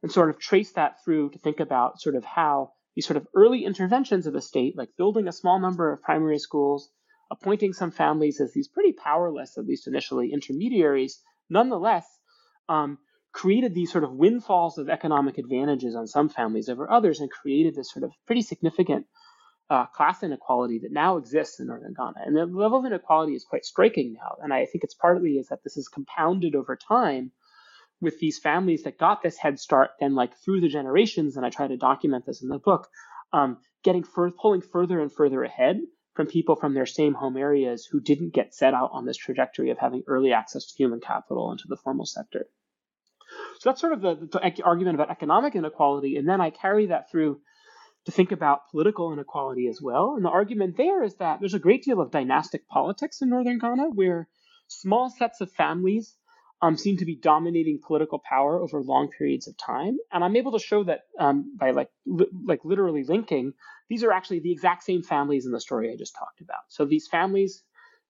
And 0.02 0.12
sort 0.12 0.30
of 0.30 0.38
trace 0.38 0.72
that 0.72 1.02
through 1.04 1.30
to 1.30 1.38
think 1.38 1.60
about 1.60 2.00
sort 2.00 2.14
of 2.14 2.24
how 2.24 2.72
these 2.94 3.06
sort 3.06 3.16
of 3.16 3.26
early 3.34 3.64
interventions 3.64 4.26
of 4.26 4.32
the 4.32 4.40
state, 4.40 4.76
like 4.76 4.90
building 4.96 5.26
a 5.26 5.32
small 5.32 5.58
number 5.58 5.92
of 5.92 6.02
primary 6.02 6.38
schools, 6.38 6.90
appointing 7.30 7.72
some 7.72 7.90
families 7.90 8.40
as 8.40 8.52
these 8.52 8.68
pretty 8.68 8.92
powerless, 8.92 9.58
at 9.58 9.66
least 9.66 9.88
initially, 9.88 10.32
intermediaries, 10.32 11.20
nonetheless, 11.50 12.06
um, 12.68 12.98
created 13.32 13.74
these 13.74 13.90
sort 13.90 14.04
of 14.04 14.12
windfalls 14.12 14.78
of 14.78 14.88
economic 14.88 15.38
advantages 15.38 15.96
on 15.96 16.06
some 16.06 16.28
families 16.28 16.68
over 16.68 16.90
others 16.90 17.20
and 17.20 17.30
created 17.30 17.74
this 17.74 17.90
sort 17.90 18.04
of 18.04 18.12
pretty 18.26 18.42
significant 18.42 19.06
uh, 19.70 19.86
class 19.86 20.22
inequality 20.22 20.80
that 20.80 20.92
now 20.92 21.16
exists 21.16 21.58
in 21.60 21.66
northern 21.66 21.94
Ghana. 21.94 22.24
And 22.24 22.36
the 22.36 22.46
level 22.46 22.80
of 22.80 22.84
inequality 22.84 23.34
is 23.34 23.44
quite 23.44 23.64
striking 23.64 24.14
now. 24.14 24.36
And 24.42 24.52
I 24.52 24.66
think 24.66 24.84
it's 24.84 24.94
partly 24.94 25.32
is 25.32 25.48
that 25.48 25.64
this 25.64 25.76
is 25.76 25.88
compounded 25.88 26.54
over 26.54 26.76
time 26.76 27.32
with 28.00 28.18
these 28.18 28.38
families 28.38 28.82
that 28.82 28.98
got 28.98 29.22
this 29.22 29.38
head 29.38 29.58
start, 29.58 29.90
then 30.00 30.14
like 30.14 30.36
through 30.36 30.60
the 30.60 30.68
generations, 30.68 31.36
and 31.36 31.46
I 31.46 31.50
try 31.50 31.66
to 31.66 31.76
document 31.76 32.26
this 32.26 32.42
in 32.42 32.48
the 32.48 32.58
book, 32.58 32.88
um, 33.32 33.58
getting 33.82 34.04
fur- 34.04 34.30
pulling 34.30 34.60
further 34.60 35.00
and 35.00 35.10
further 35.10 35.42
ahead 35.42 35.80
from 36.14 36.26
people 36.26 36.54
from 36.54 36.74
their 36.74 36.86
same 36.86 37.14
home 37.14 37.36
areas 37.36 37.88
who 37.90 38.00
didn't 38.00 38.34
get 38.34 38.54
set 38.54 38.74
out 38.74 38.90
on 38.92 39.04
this 39.04 39.16
trajectory 39.16 39.70
of 39.70 39.78
having 39.78 40.02
early 40.06 40.32
access 40.32 40.66
to 40.66 40.76
human 40.76 41.00
capital 41.00 41.50
into 41.50 41.64
the 41.66 41.76
formal 41.76 42.06
sector. 42.06 42.46
So 43.58 43.70
that's 43.70 43.80
sort 43.80 43.94
of 43.94 44.00
the, 44.00 44.28
the 44.30 44.62
argument 44.62 44.96
about 44.96 45.10
economic 45.10 45.56
inequality, 45.56 46.16
and 46.16 46.28
then 46.28 46.40
I 46.40 46.50
carry 46.50 46.86
that 46.86 47.10
through 47.10 47.40
to 48.06 48.12
think 48.12 48.32
about 48.32 48.68
political 48.70 49.12
inequality 49.12 49.68
as 49.68 49.80
well. 49.80 50.14
And 50.16 50.24
the 50.24 50.30
argument 50.30 50.76
there 50.76 51.02
is 51.02 51.16
that 51.16 51.40
there's 51.40 51.54
a 51.54 51.58
great 51.58 51.84
deal 51.84 52.00
of 52.00 52.10
dynastic 52.10 52.68
politics 52.68 53.22
in 53.22 53.30
northern 53.30 53.58
Ghana 53.58 53.90
where 53.90 54.28
small 54.68 55.10
sets 55.10 55.40
of 55.40 55.50
families 55.52 56.14
um, 56.62 56.76
seem 56.76 56.96
to 56.98 57.04
be 57.04 57.16
dominating 57.16 57.80
political 57.86 58.18
power 58.18 58.60
over 58.60 58.80
long 58.80 59.10
periods 59.16 59.48
of 59.48 59.56
time. 59.58 59.98
And 60.12 60.24
I'm 60.24 60.36
able 60.36 60.52
to 60.52 60.58
show 60.58 60.84
that 60.84 61.00
um, 61.18 61.56
by 61.58 61.72
like 61.72 61.88
li- 62.06 62.30
like 62.46 62.60
literally 62.64 63.04
linking, 63.04 63.52
these 63.88 64.02
are 64.02 64.12
actually 64.12 64.40
the 64.40 64.52
exact 64.52 64.82
same 64.84 65.02
families 65.02 65.46
in 65.46 65.52
the 65.52 65.60
story 65.60 65.92
I 65.92 65.96
just 65.96 66.14
talked 66.18 66.40
about. 66.40 66.62
So 66.68 66.84
these 66.84 67.08
families 67.08 67.62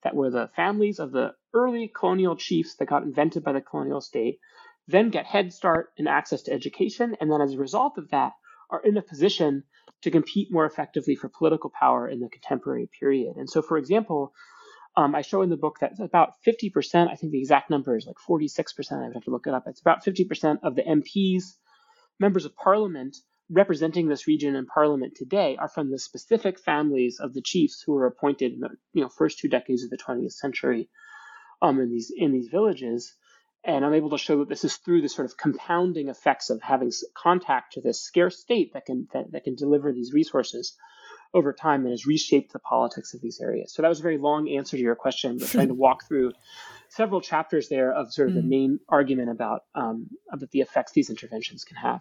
that 0.02 0.14
were 0.14 0.30
the 0.30 0.50
families 0.54 0.98
of 0.98 1.12
the 1.12 1.32
early 1.52 1.90
colonial 1.94 2.36
chiefs 2.36 2.76
that 2.76 2.86
got 2.88 3.02
invented 3.02 3.42
by 3.42 3.52
the 3.52 3.60
colonial 3.60 4.00
state, 4.00 4.38
then 4.86 5.10
get 5.10 5.24
head 5.24 5.52
start 5.52 5.88
and 5.98 6.06
access 6.06 6.42
to 6.42 6.52
education, 6.52 7.16
and 7.20 7.30
then 7.30 7.40
as 7.40 7.54
a 7.54 7.58
result 7.58 7.96
of 7.96 8.10
that, 8.10 8.32
are 8.70 8.82
in 8.82 8.96
a 8.96 9.02
position 9.02 9.64
to 10.04 10.10
compete 10.10 10.52
more 10.52 10.66
effectively 10.66 11.16
for 11.16 11.28
political 11.28 11.70
power 11.70 12.08
in 12.08 12.20
the 12.20 12.28
contemporary 12.28 12.88
period. 13.00 13.36
And 13.36 13.48
so, 13.48 13.62
for 13.62 13.78
example, 13.78 14.32
um, 14.96 15.14
I 15.14 15.22
show 15.22 15.42
in 15.42 15.50
the 15.50 15.56
book 15.56 15.78
that 15.80 15.98
about 15.98 16.34
50%, 16.46 17.10
I 17.10 17.16
think 17.16 17.32
the 17.32 17.40
exact 17.40 17.70
number 17.70 17.96
is 17.96 18.06
like 18.06 18.16
46%, 18.16 18.92
I 18.92 19.06
would 19.06 19.14
have 19.14 19.24
to 19.24 19.30
look 19.30 19.46
it 19.46 19.54
up. 19.54 19.64
It's 19.66 19.80
about 19.80 20.04
50% 20.04 20.58
of 20.62 20.76
the 20.76 20.82
MPs, 20.82 21.44
members 22.20 22.44
of 22.44 22.54
parliament, 22.54 23.16
representing 23.50 24.08
this 24.08 24.26
region 24.26 24.54
in 24.56 24.66
parliament 24.66 25.14
today 25.16 25.56
are 25.58 25.68
from 25.68 25.90
the 25.90 25.98
specific 25.98 26.58
families 26.58 27.18
of 27.20 27.34
the 27.34 27.42
chiefs 27.42 27.82
who 27.84 27.92
were 27.92 28.06
appointed 28.06 28.52
in 28.52 28.60
the 28.60 28.70
you 28.92 29.02
know, 29.02 29.08
first 29.08 29.38
two 29.38 29.48
decades 29.48 29.84
of 29.84 29.90
the 29.90 29.98
20th 29.98 30.32
century 30.32 30.88
um, 31.60 31.80
in, 31.80 31.90
these, 31.90 32.12
in 32.14 32.32
these 32.32 32.48
villages. 32.48 33.14
And 33.64 33.84
I'm 33.84 33.94
able 33.94 34.10
to 34.10 34.18
show 34.18 34.40
that 34.40 34.48
this 34.48 34.64
is 34.64 34.76
through 34.76 35.02
the 35.02 35.08
sort 35.08 35.26
of 35.26 35.36
compounding 35.36 36.08
effects 36.08 36.50
of 36.50 36.60
having 36.60 36.92
contact 37.14 37.74
to 37.74 37.80
this 37.80 38.00
scarce 38.00 38.38
state 38.38 38.74
that 38.74 38.84
can 38.84 39.08
that, 39.12 39.32
that 39.32 39.44
can 39.44 39.54
deliver 39.54 39.92
these 39.92 40.12
resources 40.12 40.76
over 41.32 41.52
time 41.52 41.82
and 41.82 41.90
has 41.90 42.06
reshaped 42.06 42.52
the 42.52 42.58
politics 42.60 43.12
of 43.14 43.20
these 43.20 43.40
areas. 43.40 43.72
So 43.72 43.82
that 43.82 43.88
was 43.88 43.98
a 43.98 44.02
very 44.02 44.18
long 44.18 44.48
answer 44.48 44.76
to 44.76 44.82
your 44.82 44.94
question, 44.94 45.38
but 45.38 45.48
trying 45.48 45.68
to 45.68 45.74
walk 45.86 46.06
through 46.06 46.32
several 46.94 47.20
chapters 47.20 47.68
there 47.68 47.92
of 47.92 48.12
sort 48.12 48.28
of 48.28 48.34
mm. 48.34 48.42
the 48.42 48.42
main 48.42 48.80
argument 48.88 49.30
about 49.30 49.62
um, 49.74 50.08
about 50.32 50.50
the 50.50 50.60
effects 50.60 50.92
these 50.92 51.10
interventions 51.10 51.64
can 51.64 51.76
have. 51.76 52.00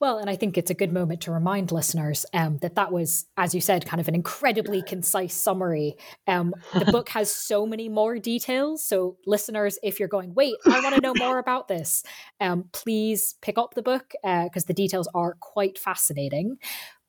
Well, 0.00 0.18
and 0.18 0.28
I 0.28 0.34
think 0.34 0.58
it's 0.58 0.70
a 0.70 0.74
good 0.74 0.92
moment 0.92 1.20
to 1.22 1.30
remind 1.30 1.70
listeners 1.70 2.26
um, 2.34 2.58
that 2.58 2.74
that 2.74 2.90
was, 2.90 3.26
as 3.36 3.54
you 3.54 3.60
said, 3.60 3.86
kind 3.86 4.00
of 4.00 4.08
an 4.08 4.16
incredibly 4.16 4.82
concise 4.82 5.32
summary. 5.32 5.94
Um, 6.26 6.54
the 6.76 6.86
book 6.86 7.08
has 7.10 7.30
so 7.30 7.66
many 7.66 7.88
more 7.88 8.18
details. 8.18 8.84
So, 8.84 9.16
listeners, 9.26 9.78
if 9.80 10.00
you're 10.00 10.08
going, 10.08 10.34
wait, 10.34 10.56
I 10.66 10.80
want 10.80 10.96
to 10.96 11.00
know 11.00 11.14
more 11.16 11.38
about 11.38 11.68
this, 11.68 12.02
um, 12.40 12.64
please 12.72 13.36
pick 13.42 13.58
up 13.58 13.74
the 13.74 13.82
book 13.82 14.10
because 14.24 14.64
uh, 14.64 14.66
the 14.66 14.74
details 14.74 15.08
are 15.14 15.36
quite 15.38 15.78
fascinating. 15.78 16.56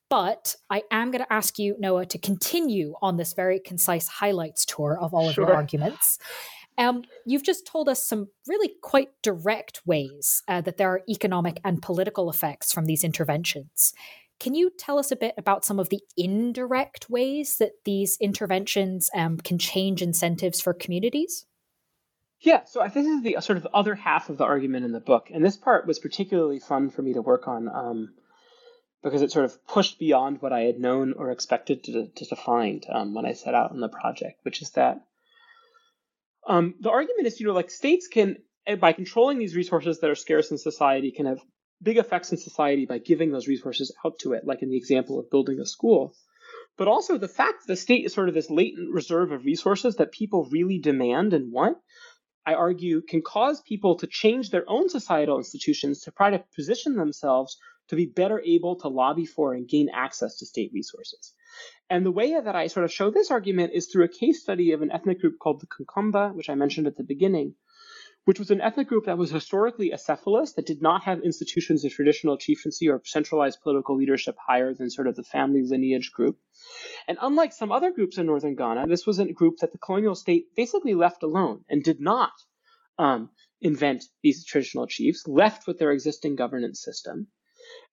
But 0.07 0.55
I 0.69 0.83
am 0.91 1.09
going 1.09 1.23
to 1.23 1.33
ask 1.33 1.57
you, 1.57 1.75
Noah, 1.79 2.05
to 2.05 2.19
continue 2.19 2.93
on 3.01 3.17
this 3.17 3.33
very 3.33 3.59
concise 3.59 4.07
highlights 4.07 4.65
tour 4.65 4.99
of 5.01 5.15
all 5.15 5.29
of 5.29 5.33
sure. 5.33 5.45
your 5.47 5.55
arguments. 5.55 6.19
Um, 6.77 7.03
you've 7.25 7.43
just 7.43 7.65
told 7.65 7.87
us 7.87 8.05
some 8.05 8.29
really 8.47 8.73
quite 8.81 9.09
direct 9.21 9.81
ways 9.85 10.41
uh, 10.47 10.61
that 10.61 10.77
there 10.77 10.89
are 10.89 11.01
economic 11.09 11.59
and 11.63 11.81
political 11.81 12.29
effects 12.29 12.73
from 12.73 12.85
these 12.85 13.03
interventions. 13.03 13.93
Can 14.39 14.55
you 14.55 14.71
tell 14.77 14.97
us 14.97 15.11
a 15.11 15.15
bit 15.15 15.35
about 15.37 15.63
some 15.63 15.79
of 15.79 15.89
the 15.89 16.01
indirect 16.17 17.09
ways 17.09 17.57
that 17.59 17.73
these 17.85 18.17
interventions 18.19 19.09
um, 19.15 19.37
can 19.37 19.57
change 19.57 20.01
incentives 20.01 20.59
for 20.59 20.73
communities? 20.73 21.45
Yeah, 22.41 22.65
so 22.65 22.85
this 22.93 23.05
is 23.05 23.23
the 23.23 23.37
sort 23.39 23.57
of 23.57 23.67
other 23.73 23.95
half 23.95 24.29
of 24.29 24.37
the 24.37 24.43
argument 24.43 24.83
in 24.83 24.91
the 24.91 24.99
book, 24.99 25.29
and 25.33 25.45
this 25.45 25.55
part 25.55 25.87
was 25.87 25.97
particularly 25.97 26.59
fun 26.59 26.89
for 26.89 27.01
me 27.01 27.13
to 27.13 27.21
work 27.21 27.47
on 27.47 27.69
um, 27.69 28.13
because 29.01 29.21
it 29.21 29.31
sort 29.31 29.45
of 29.45 29.65
pushed 29.65 29.97
beyond 29.97 30.41
what 30.41 30.51
I 30.51 30.61
had 30.61 30.77
known 30.77 31.13
or 31.13 31.31
expected 31.31 31.85
to, 31.85 32.07
to, 32.07 32.25
to 32.25 32.35
find 32.35 32.85
um, 32.89 33.13
when 33.13 33.25
I 33.25 33.31
set 33.31 33.53
out 33.53 33.71
on 33.71 33.79
the 33.79 33.87
project, 33.87 34.39
which 34.43 34.61
is 34.61 34.71
that 34.71 35.05
um, 36.47 36.75
the 36.79 36.89
argument 36.89 37.27
is, 37.27 37.39
you 37.39 37.47
know, 37.47 37.53
like 37.53 37.69
states 37.69 38.07
can, 38.07 38.37
eh, 38.67 38.75
by 38.75 38.93
controlling 38.93 39.39
these 39.39 39.55
resources 39.55 39.99
that 39.99 40.09
are 40.09 40.15
scarce 40.15 40.51
in 40.51 40.57
society, 40.57 41.11
can 41.11 41.25
have 41.25 41.39
big 41.81 41.97
effects 41.97 42.31
in 42.31 42.37
society 42.37 42.85
by 42.85 42.97
giving 42.97 43.31
those 43.31 43.47
resources 43.47 43.93
out 44.05 44.19
to 44.19 44.33
it, 44.33 44.45
like 44.45 44.61
in 44.61 44.69
the 44.69 44.77
example 44.77 45.19
of 45.19 45.29
building 45.29 45.59
a 45.59 45.65
school. 45.65 46.15
But 46.77 46.87
also 46.87 47.17
the 47.17 47.27
fact 47.27 47.61
that 47.61 47.73
the 47.73 47.75
state 47.75 48.05
is 48.05 48.13
sort 48.13 48.29
of 48.29 48.35
this 48.35 48.49
latent 48.49 48.91
reserve 48.91 49.31
of 49.31 49.45
resources 49.45 49.97
that 49.97 50.11
people 50.11 50.49
really 50.51 50.79
demand 50.79 51.33
and 51.33 51.51
want, 51.51 51.77
I 52.45 52.55
argue, 52.55 53.01
can 53.01 53.21
cause 53.21 53.61
people 53.61 53.97
to 53.97 54.07
change 54.07 54.49
their 54.49 54.67
own 54.67 54.89
societal 54.89 55.37
institutions 55.37 56.01
to 56.01 56.11
try 56.11 56.31
to 56.31 56.43
position 56.55 56.95
themselves 56.95 57.57
to 57.89 57.95
be 57.95 58.05
better 58.05 58.41
able 58.41 58.77
to 58.77 58.87
lobby 58.87 59.25
for 59.25 59.53
and 59.53 59.67
gain 59.67 59.89
access 59.93 60.37
to 60.37 60.45
state 60.45 60.71
resources. 60.73 61.33
And 61.93 62.03
the 62.03 62.11
way 62.11 62.33
that 62.33 62.55
I 62.55 62.65
sort 62.65 62.85
of 62.85 62.91
show 62.91 63.11
this 63.11 63.29
argument 63.29 63.73
is 63.75 63.85
through 63.85 64.05
a 64.05 64.07
case 64.07 64.41
study 64.41 64.71
of 64.71 64.81
an 64.81 64.91
ethnic 64.91 65.21
group 65.21 65.37
called 65.37 65.61
the 65.61 65.67
Konkomba, 65.67 66.33
which 66.33 66.49
I 66.49 66.55
mentioned 66.55 66.87
at 66.87 66.95
the 66.95 67.03
beginning, 67.03 67.53
which 68.25 68.39
was 68.39 68.49
an 68.49 68.61
ethnic 68.61 68.87
group 68.87 69.05
that 69.05 69.19
was 69.19 69.29
historically 69.29 69.91
acephalous, 69.91 70.55
that 70.55 70.65
did 70.65 70.81
not 70.81 71.03
have 71.03 71.21
institutions 71.21 71.85
of 71.85 71.91
traditional 71.91 72.39
chieftaincy 72.39 72.89
or 72.89 72.99
centralized 73.05 73.61
political 73.61 73.95
leadership 73.95 74.35
higher 74.43 74.73
than 74.73 74.89
sort 74.89 75.05
of 75.05 75.15
the 75.15 75.21
family 75.21 75.61
lineage 75.61 76.11
group. 76.11 76.39
And 77.07 77.19
unlike 77.21 77.53
some 77.53 77.71
other 77.71 77.91
groups 77.91 78.17
in 78.17 78.25
northern 78.25 78.55
Ghana, 78.55 78.87
this 78.87 79.05
was 79.05 79.19
a 79.19 79.31
group 79.31 79.57
that 79.59 79.71
the 79.71 79.77
colonial 79.77 80.15
state 80.15 80.55
basically 80.55 80.95
left 80.95 81.21
alone 81.21 81.63
and 81.69 81.83
did 81.83 82.01
not 82.01 82.33
um, 82.97 83.29
invent 83.61 84.05
these 84.23 84.43
traditional 84.43 84.87
chiefs, 84.87 85.27
left 85.27 85.67
with 85.67 85.77
their 85.77 85.91
existing 85.91 86.37
governance 86.37 86.81
system. 86.81 87.27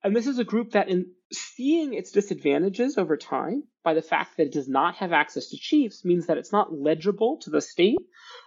And 0.02 0.16
this 0.16 0.26
is 0.26 0.38
a 0.38 0.44
group 0.44 0.72
that, 0.72 0.88
in 0.88 1.12
seeing 1.32 1.92
its 1.92 2.10
disadvantages 2.10 2.96
over 2.96 3.16
time 3.16 3.64
by 3.84 3.94
the 3.94 4.02
fact 4.02 4.36
that 4.36 4.46
it 4.46 4.52
does 4.52 4.68
not 4.68 4.96
have 4.96 5.12
access 5.12 5.50
to 5.50 5.58
chiefs, 5.58 6.04
means 6.04 6.26
that 6.26 6.38
it's 6.38 6.52
not 6.52 6.72
legible 6.72 7.38
to 7.42 7.50
the 7.50 7.60
state. 7.60 7.98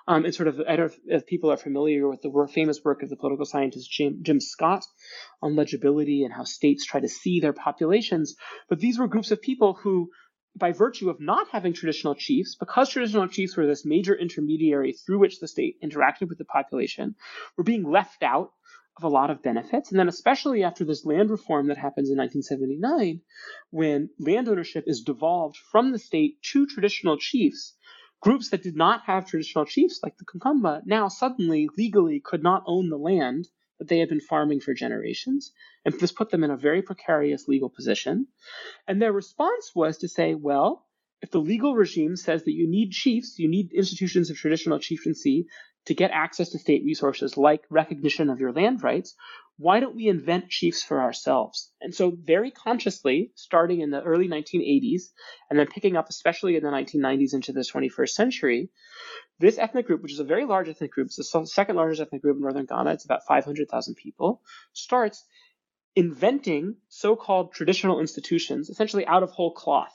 Um, 0.08 0.26
and 0.26 0.34
sort 0.34 0.48
of, 0.48 0.60
I 0.68 0.76
don't 0.76 0.92
know 1.06 1.16
if 1.16 1.26
people 1.26 1.52
are 1.52 1.58
familiar 1.58 2.10
with 2.10 2.22
the 2.22 2.48
famous 2.52 2.80
work 2.84 3.04
of 3.04 3.10
the 3.10 3.16
political 3.16 3.46
scientist 3.46 3.90
Jim, 3.90 4.20
Jim 4.24 4.40
Scott 4.40 4.84
on 5.42 5.56
legibility 5.56 6.24
and 6.24 6.34
how 6.34 6.44
states 6.44 6.86
try 6.86 7.00
to 7.00 7.10
see 7.10 7.40
their 7.40 7.54
populations. 7.54 8.36
But 8.68 8.80
these 8.80 8.98
were 8.98 9.08
groups 9.08 9.32
of 9.32 9.42
people 9.42 9.74
who 9.74 10.10
by 10.56 10.72
virtue 10.72 11.10
of 11.10 11.20
not 11.20 11.48
having 11.52 11.74
traditional 11.74 12.16
chiefs, 12.16 12.56
because 12.56 12.90
traditional 12.90 13.28
chiefs 13.28 13.58
were 13.58 13.66
this 13.66 13.86
major 13.86 14.16
intermediary 14.16 14.94
through 14.94 15.20
which 15.20 15.40
the 15.40 15.48
state 15.48 15.78
interacted 15.84 16.30
with 16.30 16.38
the 16.38 16.46
population, 16.46 17.16
were 17.58 17.64
being 17.64 17.90
left 17.90 18.22
out 18.22 18.52
of 18.98 19.04
a 19.04 19.10
lot 19.10 19.32
of 19.32 19.42
benefits. 19.42 19.90
And 19.90 20.00
then, 20.00 20.08
especially 20.08 20.64
after 20.64 20.86
this 20.86 21.06
land 21.06 21.32
reform 21.32 21.68
that 21.68 21.78
happens 21.78 22.10
in 22.10 22.18
1979, 22.18 23.22
when 23.72 24.10
land 24.20 24.48
ownership 24.48 24.84
is 24.88 25.02
devolved 25.02 25.58
from 25.58 25.92
the 25.92 26.00
state 26.00 26.42
to 26.52 26.68
traditional 26.68 27.18
chiefs, 27.18 27.76
groups 28.22 28.50
that 28.50 28.64
did 28.64 28.76
not 28.76 29.02
have 29.06 29.26
traditional 29.26 29.66
chiefs, 29.66 30.00
like 30.04 30.18
the 30.18 30.26
Konkomba, 30.26 30.82
now 30.86 31.08
suddenly 31.08 31.68
legally 31.78 32.20
could 32.20 32.44
not 32.44 32.64
own 32.68 32.90
the 32.90 32.98
land 32.98 33.48
that 33.80 33.88
they 33.88 34.00
had 34.00 34.10
been 34.10 34.22
farming 34.22 34.60
for 34.60 34.74
generations. 34.74 35.52
And 35.84 35.94
this 36.00 36.12
put 36.12 36.30
them 36.30 36.44
in 36.44 36.52
a 36.52 36.58
very 36.58 36.82
precarious 36.82 37.48
legal 37.48 37.70
position. 37.70 38.28
And 38.88 39.02
their 39.02 39.12
response 39.12 39.72
was 39.76 39.98
to 40.00 40.08
say, 40.08 40.36
well, 40.36 40.86
if 41.22 41.32
the 41.32 41.40
legal 41.40 41.74
regime 41.74 42.16
says 42.16 42.44
that 42.44 42.54
you 42.54 42.70
need 42.70 42.92
chiefs, 42.92 43.40
you 43.40 43.50
need 43.50 43.74
institutions 43.74 44.30
of 44.30 44.38
traditional 44.38 44.80
chieftaincy 44.80 45.48
to 45.86 45.94
get 45.94 46.12
access 46.12 46.50
to 46.50 46.60
state 46.60 46.84
resources 46.86 47.38
like 47.38 47.64
recognition 47.70 48.30
of 48.30 48.40
your 48.40 48.52
land 48.52 48.84
rights, 48.84 49.16
why 49.58 49.80
don't 49.80 49.96
we 49.96 50.08
invent 50.08 50.50
chiefs 50.50 50.82
for 50.82 51.02
ourselves? 51.02 51.72
And 51.80 51.94
so, 51.94 52.12
very 52.12 52.50
consciously, 52.50 53.32
starting 53.36 53.82
in 53.82 53.92
the 53.92 54.02
early 54.02 54.28
1980s 54.28 55.12
and 55.50 55.60
then 55.60 55.68
picking 55.68 55.96
up, 55.96 56.10
especially 56.10 56.56
in 56.56 56.64
the 56.64 56.70
1990s 56.70 57.34
into 57.34 57.54
the 57.54 57.62
21st 57.62 58.10
century, 58.10 58.70
this 59.40 59.60
ethnic 59.60 59.86
group, 59.86 60.02
which 60.02 60.14
is 60.14 60.20
a 60.20 60.24
very 60.24 60.46
large 60.46 60.70
ethnic 60.70 60.92
group, 60.92 61.08
it's 61.08 61.18
the 61.18 61.46
second 61.46 61.76
largest 61.76 62.02
ethnic 62.02 62.22
group 62.22 62.38
in 62.38 62.42
northern 62.42 62.66
Ghana, 62.66 62.94
it's 62.94 63.06
about 63.06 63.26
500,000 63.28 63.96
people, 63.96 64.42
starts 64.74 65.24
inventing 65.96 66.76
so 66.88 67.16
called 67.16 67.54
traditional 67.54 68.00
institutions, 68.00 68.70
essentially 68.70 69.06
out 69.06 69.22
of 69.22 69.30
whole 69.30 69.54
cloth 69.54 69.94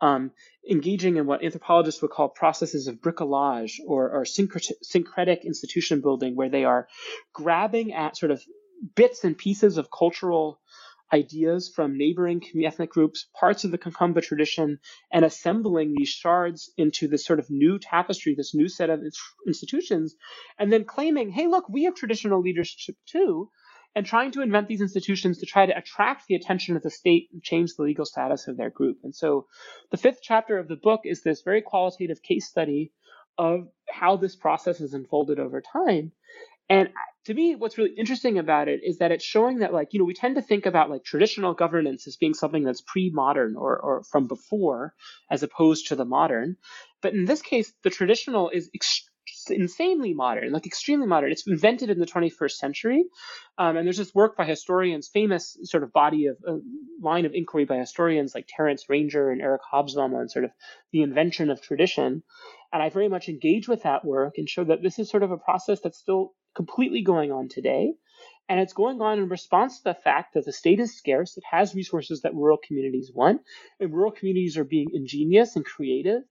um, 0.00 0.30
engaging 0.68 1.16
in 1.16 1.26
what 1.26 1.42
anthropologists 1.42 2.02
would 2.02 2.10
call 2.10 2.28
processes 2.28 2.86
of 2.86 2.96
bricolage 2.96 3.74
or, 3.86 4.10
or 4.10 4.24
syncretic 4.24 5.44
institution 5.44 6.00
building, 6.00 6.36
where 6.36 6.48
they 6.48 6.64
are 6.64 6.88
grabbing 7.32 7.92
at 7.92 8.16
sort 8.16 8.30
of 8.30 8.42
bits 8.94 9.24
and 9.24 9.36
pieces 9.36 9.76
of 9.76 9.90
cultural 9.90 10.60
ideas 11.12 11.72
from 11.74 11.96
neighboring 11.96 12.42
ethnic 12.64 12.90
groups, 12.90 13.28
parts 13.38 13.64
of 13.64 13.70
the 13.70 13.78
Konkomba 13.78 14.22
tradition, 14.22 14.78
and 15.10 15.24
assembling 15.24 15.94
these 15.96 16.10
shards 16.10 16.70
into 16.76 17.08
this 17.08 17.24
sort 17.24 17.38
of 17.38 17.48
new 17.48 17.78
tapestry, 17.78 18.34
this 18.34 18.54
new 18.54 18.68
set 18.68 18.90
of 18.90 19.00
institutions, 19.46 20.14
and 20.58 20.72
then 20.72 20.84
claiming, 20.84 21.30
hey, 21.30 21.46
look, 21.46 21.68
we 21.68 21.84
have 21.84 21.94
traditional 21.94 22.42
leadership 22.42 22.96
too 23.06 23.50
and 23.98 24.06
trying 24.06 24.30
to 24.30 24.42
invent 24.42 24.68
these 24.68 24.80
institutions 24.80 25.38
to 25.38 25.46
try 25.46 25.66
to 25.66 25.76
attract 25.76 26.28
the 26.28 26.36
attention 26.36 26.76
of 26.76 26.84
the 26.84 26.90
state 26.90 27.28
and 27.32 27.42
change 27.42 27.70
the 27.76 27.82
legal 27.82 28.04
status 28.04 28.46
of 28.46 28.56
their 28.56 28.70
group. 28.70 28.98
And 29.02 29.12
so 29.12 29.46
the 29.90 29.96
fifth 29.96 30.20
chapter 30.22 30.56
of 30.56 30.68
the 30.68 30.76
book 30.76 31.00
is 31.02 31.22
this 31.22 31.42
very 31.42 31.62
qualitative 31.62 32.22
case 32.22 32.46
study 32.46 32.92
of 33.36 33.66
how 33.90 34.16
this 34.16 34.36
process 34.36 34.78
has 34.78 34.94
unfolded 34.94 35.40
over 35.40 35.60
time. 35.60 36.12
And 36.68 36.90
to 37.24 37.34
me, 37.34 37.56
what's 37.56 37.76
really 37.76 37.96
interesting 37.98 38.38
about 38.38 38.68
it 38.68 38.82
is 38.84 38.98
that 38.98 39.10
it's 39.10 39.24
showing 39.24 39.58
that, 39.58 39.72
like, 39.72 39.88
you 39.92 39.98
know, 39.98 40.04
we 40.04 40.14
tend 40.14 40.36
to 40.36 40.42
think 40.42 40.64
about 40.64 40.90
like 40.90 41.02
traditional 41.02 41.54
governance 41.54 42.06
as 42.06 42.16
being 42.16 42.34
something 42.34 42.62
that's 42.62 42.82
pre-modern 42.82 43.56
or, 43.56 43.80
or 43.80 44.02
from 44.12 44.28
before, 44.28 44.94
as 45.28 45.42
opposed 45.42 45.88
to 45.88 45.96
the 45.96 46.04
modern. 46.04 46.56
But 47.02 47.14
in 47.14 47.24
this 47.24 47.42
case, 47.42 47.72
the 47.82 47.90
traditional 47.90 48.50
is 48.50 48.70
insanely 49.50 50.14
modern, 50.14 50.52
like 50.52 50.66
extremely 50.66 51.06
modern. 51.06 51.32
It's 51.32 51.46
invented 51.46 51.90
in 51.90 51.98
the 51.98 52.06
21st 52.06 52.52
century. 52.52 53.04
Um, 53.56 53.76
and 53.76 53.86
there's 53.86 53.98
this 53.98 54.14
work 54.14 54.36
by 54.36 54.44
historians, 54.44 55.08
famous 55.08 55.56
sort 55.64 55.82
of 55.82 55.92
body 55.92 56.26
of 56.26 56.36
uh, 56.46 56.56
line 57.00 57.24
of 57.24 57.32
inquiry 57.34 57.64
by 57.64 57.76
historians 57.76 58.34
like 58.34 58.48
Terence 58.48 58.88
Ranger 58.88 59.30
and 59.30 59.40
Eric 59.40 59.62
Hobsbawm 59.72 60.14
on 60.14 60.28
sort 60.28 60.44
of 60.44 60.50
the 60.92 61.02
invention 61.02 61.50
of 61.50 61.60
tradition. 61.60 62.22
And 62.72 62.82
I 62.82 62.90
very 62.90 63.08
much 63.08 63.28
engage 63.28 63.68
with 63.68 63.82
that 63.82 64.04
work 64.04 64.34
and 64.36 64.48
show 64.48 64.64
that 64.64 64.82
this 64.82 64.98
is 64.98 65.10
sort 65.10 65.22
of 65.22 65.30
a 65.30 65.38
process 65.38 65.80
that's 65.80 65.98
still 65.98 66.34
completely 66.54 67.02
going 67.02 67.32
on 67.32 67.48
today. 67.48 67.94
And 68.48 68.60
it's 68.60 68.72
going 68.72 69.00
on 69.02 69.18
in 69.18 69.28
response 69.28 69.78
to 69.78 69.84
the 69.84 69.94
fact 69.94 70.34
that 70.34 70.44
the 70.44 70.52
state 70.52 70.80
is 70.80 70.96
scarce. 70.96 71.36
It 71.36 71.44
has 71.50 71.74
resources 71.74 72.22
that 72.22 72.34
rural 72.34 72.58
communities 72.66 73.12
want, 73.14 73.42
and 73.78 73.92
rural 73.92 74.10
communities 74.10 74.56
are 74.56 74.64
being 74.64 74.88
ingenious 74.92 75.54
and 75.54 75.64
creative 75.64 76.22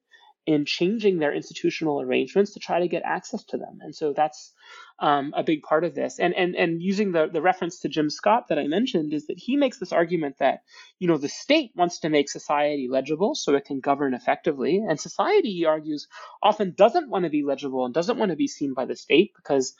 in 0.47 0.65
changing 0.65 1.19
their 1.19 1.33
institutional 1.35 2.01
arrangements 2.01 2.53
to 2.53 2.59
try 2.59 2.79
to 2.79 2.87
get 2.87 3.03
access 3.05 3.43
to 3.43 3.57
them. 3.57 3.79
And 3.81 3.93
so 3.93 4.13
that's 4.13 4.53
um, 4.99 5.33
a 5.35 5.43
big 5.43 5.61
part 5.61 5.83
of 5.83 5.93
this. 5.93 6.19
And 6.19 6.33
and 6.33 6.55
and 6.55 6.81
using 6.81 7.11
the 7.11 7.27
the 7.31 7.41
reference 7.41 7.81
to 7.81 7.89
Jim 7.89 8.09
Scott 8.09 8.45
that 8.47 8.57
I 8.57 8.65
mentioned 8.65 9.13
is 9.13 9.27
that 9.27 9.37
he 9.37 9.57
makes 9.57 9.77
this 9.77 9.91
argument 9.91 10.37
that 10.39 10.61
you 10.99 11.07
know 11.07 11.17
the 11.17 11.29
state 11.29 11.71
wants 11.75 11.99
to 11.99 12.09
make 12.09 12.29
society 12.29 12.87
legible 12.89 13.35
so 13.35 13.53
it 13.55 13.65
can 13.65 13.81
govern 13.81 14.13
effectively, 14.13 14.77
and 14.77 14.99
society, 14.99 15.53
he 15.53 15.65
argues, 15.65 16.07
often 16.41 16.73
doesn't 16.75 17.09
want 17.09 17.25
to 17.25 17.29
be 17.29 17.43
legible 17.43 17.85
and 17.85 17.93
doesn't 17.93 18.17
want 18.17 18.31
to 18.31 18.37
be 18.37 18.47
seen 18.47 18.73
by 18.73 18.85
the 18.85 18.95
state 18.95 19.33
because 19.35 19.75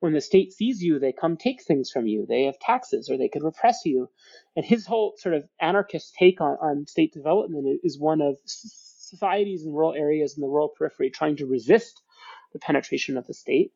when 0.00 0.12
the 0.12 0.20
state 0.20 0.52
sees 0.52 0.82
you, 0.82 0.98
they 0.98 1.12
come 1.12 1.36
take 1.36 1.62
things 1.64 1.90
from 1.90 2.06
you. 2.06 2.26
They 2.28 2.44
have 2.44 2.58
taxes 2.60 3.10
or 3.10 3.18
they 3.18 3.28
could 3.28 3.42
repress 3.42 3.80
you. 3.84 4.08
And 4.56 4.64
his 4.64 4.86
whole 4.86 5.14
sort 5.18 5.34
of 5.34 5.44
anarchist 5.60 6.14
take 6.18 6.40
on, 6.40 6.56
on 6.62 6.86
state 6.86 7.12
development 7.12 7.80
is 7.82 7.98
one 7.98 8.20
of 8.20 8.36
societies 9.12 9.64
in 9.64 9.72
rural 9.72 9.92
areas 9.92 10.36
in 10.36 10.40
the 10.40 10.48
rural 10.48 10.70
periphery 10.76 11.10
trying 11.10 11.36
to 11.36 11.46
resist 11.46 12.00
the 12.54 12.58
penetration 12.58 13.18
of 13.18 13.26
the 13.26 13.34
state. 13.34 13.72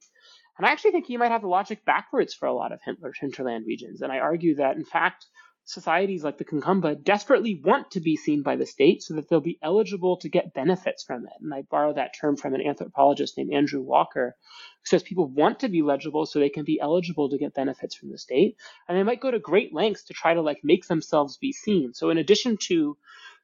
And 0.57 0.67
I 0.67 0.73
actually 0.73 0.93
think 0.93 1.07
he 1.07 1.19
might 1.19 1.31
have 1.31 1.43
the 1.43 1.49
logic 1.49 1.85
backwards 1.85 2.33
for 2.33 2.47
a 2.47 2.55
lot 2.55 2.73
of 2.73 2.81
hinterland 3.21 3.67
regions. 3.67 4.01
And 4.01 4.11
I 4.11 4.21
argue 4.21 4.55
that, 4.57 4.77
in 4.77 4.85
fact, 4.85 5.27
societies 5.67 6.25
like 6.25 6.39
the 6.39 6.45
Konkomba 6.45 7.03
desperately 7.03 7.61
want 7.63 7.91
to 7.91 8.01
be 8.01 8.17
seen 8.17 8.43
by 8.43 8.57
the 8.57 8.65
state 8.65 9.03
so 9.03 9.15
that 9.15 9.29
they'll 9.29 9.41
be 9.41 9.59
eligible 9.63 10.17
to 10.19 10.29
get 10.31 10.55
benefits 10.55 11.03
from 11.05 11.27
it. 11.27 11.33
And 11.43 11.53
I 11.53 11.63
borrow 11.63 11.93
that 11.93 12.15
term 12.19 12.37
from 12.37 12.55
an 12.55 12.67
anthropologist 12.67 13.37
named 13.37 13.53
Andrew 13.53 13.83
Walker, 13.83 14.37
who 14.81 14.87
says 14.89 15.03
people 15.03 15.27
want 15.27 15.61
to 15.61 15.69
be 15.69 15.83
legible 15.83 16.25
so 16.25 16.39
they 16.39 16.49
can 16.49 16.65
be 16.65 16.81
eligible 16.81 17.29
to 17.29 17.39
get 17.39 17.53
benefits 17.53 17.97
from 17.97 18.11
the 18.11 18.19
state. 18.19 18.57
And 18.89 18.97
they 18.97 19.03
might 19.03 19.21
go 19.21 19.31
to 19.31 19.41
great 19.41 19.75
lengths 19.75 20.05
to 20.05 20.15
try 20.15 20.33
to 20.35 20.41
like 20.41 20.61
make 20.63 20.87
themselves 20.87 21.37
be 21.37 21.53
seen. 21.53 21.93
So 21.93 22.11
in 22.11 22.19
addition 22.19 22.57
to 22.69 22.97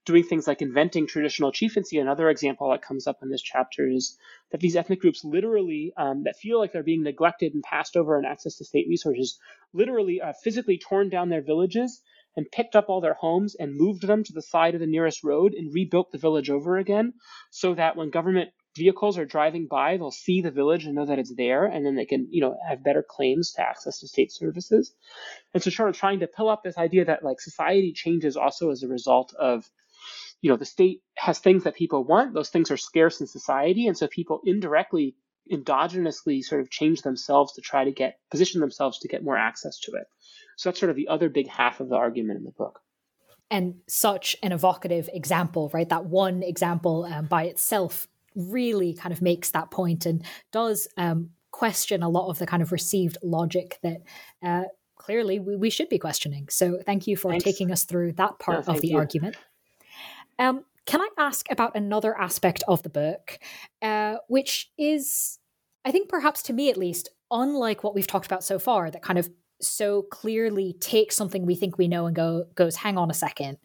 doing 0.04 0.24
things 0.24 0.46
like 0.46 0.62
inventing 0.62 1.06
traditional 1.06 1.52
chieftaincy. 1.52 1.98
Another 1.98 2.28
example 2.28 2.70
that 2.70 2.82
comes 2.82 3.06
up 3.06 3.18
in 3.22 3.30
this 3.30 3.42
chapter 3.42 3.88
is 3.88 4.18
that 4.50 4.60
these 4.60 4.76
ethnic 4.76 5.00
groups 5.00 5.24
literally, 5.24 5.92
um, 5.96 6.24
that 6.24 6.36
feel 6.36 6.58
like 6.58 6.72
they're 6.72 6.82
being 6.82 7.02
neglected 7.02 7.54
and 7.54 7.62
passed 7.62 7.96
over 7.96 8.18
in 8.18 8.24
access 8.24 8.56
to 8.56 8.64
state 8.64 8.86
resources, 8.88 9.38
literally 9.72 10.20
uh, 10.20 10.32
physically 10.42 10.78
torn 10.78 11.08
down 11.08 11.28
their 11.28 11.42
villages 11.42 12.02
and 12.36 12.50
picked 12.50 12.74
up 12.74 12.86
all 12.88 13.00
their 13.00 13.14
homes 13.14 13.54
and 13.54 13.76
moved 13.76 14.06
them 14.06 14.24
to 14.24 14.32
the 14.32 14.42
side 14.42 14.74
of 14.74 14.80
the 14.80 14.86
nearest 14.86 15.22
road 15.22 15.52
and 15.52 15.74
rebuilt 15.74 16.10
the 16.10 16.18
village 16.18 16.50
over 16.50 16.78
again 16.78 17.12
so 17.50 17.74
that 17.74 17.96
when 17.96 18.10
government 18.10 18.50
vehicles 18.74 19.18
are 19.18 19.26
driving 19.26 19.66
by, 19.66 19.96
they'll 19.96 20.10
see 20.10 20.40
the 20.40 20.50
village 20.50 20.86
and 20.86 20.94
know 20.94 21.04
that 21.04 21.18
it's 21.18 21.34
there, 21.36 21.66
and 21.66 21.84
then 21.84 21.94
they 21.94 22.06
can, 22.06 22.26
you 22.30 22.40
know, 22.40 22.56
have 22.66 22.82
better 22.82 23.04
claims 23.06 23.52
to 23.52 23.60
access 23.60 24.00
to 24.00 24.08
state 24.08 24.32
services. 24.32 24.94
And 25.52 25.62
so 25.62 25.70
sort 25.70 25.90
of 25.90 25.96
trying 25.96 26.20
to 26.20 26.26
pull 26.26 26.48
up 26.48 26.62
this 26.62 26.78
idea 26.78 27.04
that 27.04 27.22
like 27.22 27.40
society 27.40 27.92
changes 27.92 28.36
also 28.36 28.70
as 28.70 28.82
a 28.82 28.88
result 28.88 29.34
of 29.38 29.70
you 30.42 30.50
know 30.50 30.56
the 30.56 30.66
state 30.66 31.00
has 31.16 31.38
things 31.38 31.64
that 31.64 31.76
people 31.76 32.04
want. 32.04 32.34
Those 32.34 32.50
things 32.50 32.70
are 32.70 32.76
scarce 32.76 33.20
in 33.20 33.26
society. 33.26 33.86
And 33.86 33.96
so 33.96 34.08
people 34.08 34.40
indirectly 34.44 35.14
endogenously 35.50 36.42
sort 36.42 36.60
of 36.60 36.70
change 36.70 37.02
themselves 37.02 37.52
to 37.54 37.60
try 37.60 37.84
to 37.84 37.92
get 37.92 38.18
position 38.30 38.60
themselves 38.60 38.98
to 39.00 39.08
get 39.08 39.24
more 39.24 39.36
access 39.36 39.78
to 39.80 39.92
it. 39.92 40.04
So 40.56 40.68
that's 40.68 40.78
sort 40.78 40.90
of 40.90 40.96
the 40.96 41.08
other 41.08 41.28
big 41.28 41.48
half 41.48 41.80
of 41.80 41.88
the 41.88 41.96
argument 41.96 42.38
in 42.38 42.44
the 42.44 42.50
book. 42.50 42.80
And 43.50 43.76
such 43.88 44.36
an 44.42 44.52
evocative 44.52 45.08
example 45.12 45.70
right? 45.72 45.88
That 45.88 46.06
one 46.06 46.42
example 46.42 47.04
um, 47.04 47.26
by 47.26 47.44
itself 47.44 48.08
really 48.34 48.94
kind 48.94 49.12
of 49.12 49.22
makes 49.22 49.50
that 49.50 49.70
point 49.70 50.06
and 50.06 50.24
does 50.52 50.88
um, 50.96 51.30
question 51.50 52.02
a 52.02 52.08
lot 52.08 52.30
of 52.30 52.38
the 52.38 52.46
kind 52.46 52.62
of 52.62 52.72
received 52.72 53.18
logic 53.22 53.78
that 53.82 54.02
uh, 54.42 54.64
clearly 54.96 55.38
we, 55.38 55.54
we, 55.54 55.70
should 55.70 55.88
be 55.88 55.98
questioning. 55.98 56.48
So 56.48 56.80
thank 56.84 57.06
you 57.06 57.16
for 57.16 57.30
Thanks. 57.30 57.44
taking 57.44 57.70
us 57.70 57.84
through 57.84 58.12
that 58.12 58.38
part 58.38 58.66
of 58.66 58.80
the 58.80 58.88
you. 58.88 58.96
argument 58.96 59.36
um, 60.42 60.64
can 60.86 61.00
I 61.00 61.08
ask 61.16 61.46
about 61.50 61.76
another 61.76 62.18
aspect 62.18 62.64
of 62.66 62.82
the 62.82 62.88
book, 62.88 63.38
uh, 63.80 64.16
which 64.28 64.70
is, 64.76 65.38
I 65.84 65.92
think, 65.92 66.08
perhaps 66.08 66.42
to 66.44 66.52
me 66.52 66.68
at 66.68 66.76
least, 66.76 67.10
unlike 67.30 67.84
what 67.84 67.94
we've 67.94 68.06
talked 68.06 68.26
about 68.26 68.42
so 68.42 68.58
far, 68.58 68.90
that 68.90 69.02
kind 69.02 69.18
of 69.18 69.30
so 69.60 70.02
clearly 70.02 70.74
takes 70.80 71.16
something 71.16 71.46
we 71.46 71.54
think 71.54 71.78
we 71.78 71.86
know 71.86 72.06
and 72.06 72.16
go 72.16 72.46
goes, 72.56 72.76
hang 72.76 72.98
on 72.98 73.10
a 73.10 73.14
second. 73.14 73.58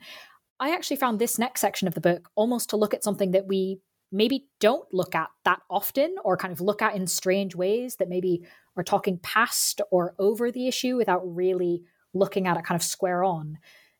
I 0.59 0.73
actually 0.73 0.97
found 0.97 1.17
this 1.17 1.39
next 1.39 1.61
section 1.61 1.87
of 1.87 1.95
the 1.95 2.01
book 2.01 2.29
almost 2.35 2.69
to 2.69 2.77
look 2.77 2.93
at 2.93 3.03
something 3.03 3.31
that 3.31 3.47
we 3.47 3.79
maybe 4.11 4.47
don't 4.59 4.87
look 4.93 5.15
at 5.15 5.29
that 5.45 5.59
often 5.69 6.15
or 6.23 6.37
kind 6.37 6.51
of 6.51 6.61
look 6.61 6.83
at 6.83 6.95
in 6.95 7.07
strange 7.07 7.55
ways 7.55 7.95
that 7.95 8.09
maybe 8.09 8.45
are 8.75 8.83
talking 8.83 9.17
past 9.17 9.81
or 9.91 10.13
over 10.19 10.51
the 10.51 10.67
issue 10.67 10.95
without 10.95 11.21
really 11.25 11.81
looking 12.13 12.47
at 12.47 12.57
it 12.57 12.63
kind 12.63 12.79
of 12.79 12.85
square 12.85 13.23
on. 13.23 13.57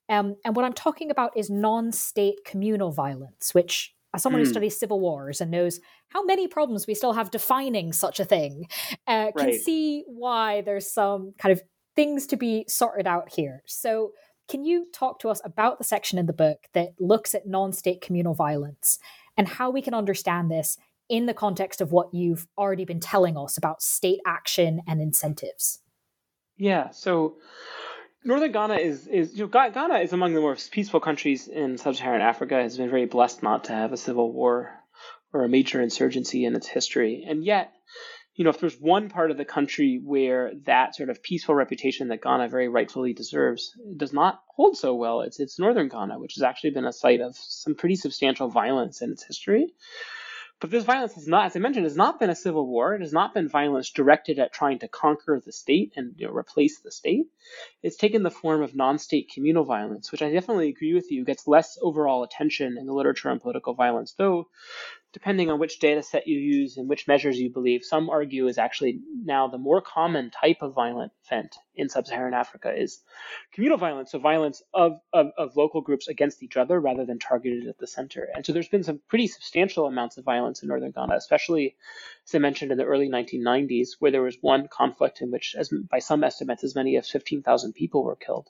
Um, 0.09 0.35
and 0.45 0.55
what 0.55 0.65
I'm 0.65 0.73
talking 0.73 1.11
about 1.11 1.35
is 1.35 1.49
non 1.49 1.91
state 1.91 2.45
communal 2.45 2.91
violence, 2.91 3.53
which, 3.53 3.93
as 4.13 4.23
someone 4.23 4.41
mm. 4.41 4.45
who 4.45 4.51
studies 4.51 4.79
civil 4.79 4.99
wars 4.99 5.41
and 5.41 5.51
knows 5.51 5.79
how 6.09 6.23
many 6.23 6.47
problems 6.47 6.87
we 6.87 6.95
still 6.95 7.13
have 7.13 7.31
defining 7.31 7.91
such 7.93 8.19
a 8.19 8.25
thing, 8.25 8.67
uh, 9.07 9.31
can 9.37 9.53
see 9.53 10.03
why 10.07 10.61
there's 10.61 10.91
some 10.91 11.33
kind 11.37 11.51
of 11.51 11.61
things 11.95 12.27
to 12.27 12.37
be 12.37 12.65
sorted 12.67 13.07
out 13.07 13.33
here. 13.33 13.63
So, 13.65 14.11
can 14.47 14.63
you 14.63 14.87
talk 14.93 15.19
to 15.19 15.29
us 15.29 15.41
about 15.43 15.77
the 15.77 15.83
section 15.83 16.17
in 16.17 16.25
the 16.25 16.31
book 16.31 16.67
that 16.73 16.93
looks 16.99 17.35
at 17.35 17.47
non 17.47 17.73
state 17.73 17.99
communal 18.01 18.33
violence 18.33 18.99
and 19.35 19.47
how 19.47 19.69
we 19.69 19.81
can 19.81 19.93
understand 19.93 20.49
this 20.49 20.77
in 21.09 21.25
the 21.25 21.33
context 21.33 21.81
of 21.81 21.91
what 21.91 22.13
you've 22.13 22.47
already 22.57 22.85
been 22.85 22.99
telling 22.99 23.37
us 23.37 23.57
about 23.57 23.81
state 23.81 24.19
action 24.25 24.81
and 24.87 25.01
incentives? 25.01 25.79
Yeah. 26.57 26.89
So, 26.91 27.35
Northern 28.27 28.51
Ghana 28.51 28.75
is 28.75 29.07
is 29.07 29.33
you 29.35 29.45
know 29.45 29.69
Ghana 29.69 29.99
is 29.99 30.11
among 30.11 30.33
the 30.33 30.41
most 30.41 30.69
peaceful 30.71 30.99
countries 30.99 31.47
in 31.47 31.77
sub-Saharan 31.77 32.19
Africa. 32.19 32.55
Has 32.55 32.77
been 32.77 32.89
very 32.89 33.05
blessed 33.05 33.41
not 33.41 33.63
to 33.65 33.71
have 33.71 33.93
a 33.93 33.97
civil 33.97 34.33
war 34.33 34.83
or 35.31 35.45
a 35.45 35.49
major 35.49 35.81
insurgency 35.81 36.43
in 36.43 36.53
its 36.53 36.67
history, 36.67 37.25
and 37.25 37.41
yet, 37.41 37.71
you 38.35 38.43
know, 38.43 38.49
if 38.49 38.59
there's 38.59 38.81
one 38.81 39.07
part 39.07 39.31
of 39.31 39.37
the 39.37 39.45
country 39.45 40.01
where 40.03 40.51
that 40.65 40.93
sort 40.93 41.09
of 41.09 41.23
peaceful 41.23 41.55
reputation 41.55 42.09
that 42.09 42.21
Ghana 42.21 42.49
very 42.49 42.67
rightfully 42.67 43.13
deserves 43.13 43.71
does 43.95 44.11
not 44.11 44.43
hold 44.49 44.75
so 44.75 44.93
well, 44.93 45.21
it's 45.21 45.39
it's 45.39 45.57
Northern 45.57 45.87
Ghana, 45.87 46.19
which 46.19 46.35
has 46.35 46.43
actually 46.43 46.71
been 46.71 46.85
a 46.85 46.91
site 46.91 47.21
of 47.21 47.33
some 47.37 47.75
pretty 47.75 47.95
substantial 47.95 48.49
violence 48.49 49.01
in 49.01 49.09
its 49.09 49.23
history. 49.23 49.67
But 50.59 50.71
this 50.71 50.85
violence 50.85 51.13
has 51.13 51.27
not, 51.27 51.45
as 51.45 51.55
I 51.55 51.59
mentioned, 51.59 51.85
has 51.85 51.95
not 51.95 52.19
been 52.19 52.31
a 52.31 52.35
civil 52.35 52.65
war. 52.65 52.95
It 52.95 53.01
has 53.01 53.13
not 53.13 53.33
been 53.33 53.47
violence 53.47 53.91
directed 53.91 54.39
at 54.39 54.53
trying 54.53 54.79
to 54.79 54.87
conquer 54.87 55.39
the 55.39 55.51
state 55.51 55.93
and 55.95 56.15
you 56.17 56.25
know, 56.27 56.33
replace 56.33 56.79
the 56.79 56.91
state. 56.91 57.27
It's 57.83 57.95
taken 57.95 58.23
the 58.23 58.31
form 58.31 58.63
of 58.63 58.75
non-state 58.75 59.29
communal 59.31 59.65
violence, 59.65 60.11
which 60.11 60.23
I 60.23 60.31
definitely 60.31 60.69
agree 60.69 60.95
with 60.95 61.11
you 61.11 61.25
gets 61.25 61.47
less 61.47 61.77
overall 61.79 62.23
attention 62.23 62.75
in 62.77 62.87
the 62.87 62.93
literature 62.93 63.29
on 63.29 63.39
political 63.39 63.75
violence, 63.75 64.13
though 64.13 64.47
depending 65.13 65.49
on 65.49 65.59
which 65.59 65.79
data 65.79 66.03
set 66.03 66.27
you 66.27 66.37
use 66.37 66.77
and 66.77 66.89
which 66.89 67.07
measures 67.07 67.39
you 67.39 67.49
believe, 67.49 67.83
some 67.83 68.09
argue 68.09 68.47
is 68.47 68.57
actually 68.57 68.99
now 69.23 69.47
the 69.47 69.57
more 69.57 69.81
common 69.81 70.29
type 70.29 70.57
of 70.61 70.73
violent 70.73 71.11
event 71.25 71.55
in 71.75 71.87
sub-Saharan 71.89 72.33
Africa 72.33 72.73
is 72.75 73.01
communal 73.53 73.77
violence, 73.77 74.11
so 74.11 74.19
violence 74.19 74.61
of, 74.73 74.99
of, 75.13 75.31
of, 75.37 75.55
local 75.55 75.81
groups 75.81 76.07
against 76.07 76.43
each 76.43 76.57
other 76.57 76.79
rather 76.79 77.05
than 77.05 77.19
targeted 77.19 77.67
at 77.67 77.77
the 77.77 77.87
center. 77.87 78.27
And 78.35 78.45
so 78.45 78.51
there's 78.51 78.67
been 78.67 78.83
some 78.83 78.99
pretty 79.07 79.27
substantial 79.27 79.85
amounts 79.85 80.17
of 80.17 80.25
violence 80.25 80.61
in 80.61 80.67
northern 80.67 80.91
Ghana, 80.91 81.15
especially, 81.15 81.75
as 82.25 82.35
I 82.35 82.39
mentioned, 82.39 82.71
in 82.71 82.77
the 82.77 82.83
early 82.83 83.09
1990s, 83.09 83.91
where 83.99 84.11
there 84.11 84.21
was 84.21 84.37
one 84.41 84.67
conflict 84.67 85.21
in 85.21 85.31
which, 85.31 85.55
as 85.57 85.69
by 85.89 85.99
some 85.99 86.23
estimates, 86.23 86.63
as 86.63 86.75
many 86.75 86.97
as 86.97 87.09
15,000 87.09 87.73
people 87.73 88.03
were 88.03 88.15
killed. 88.15 88.49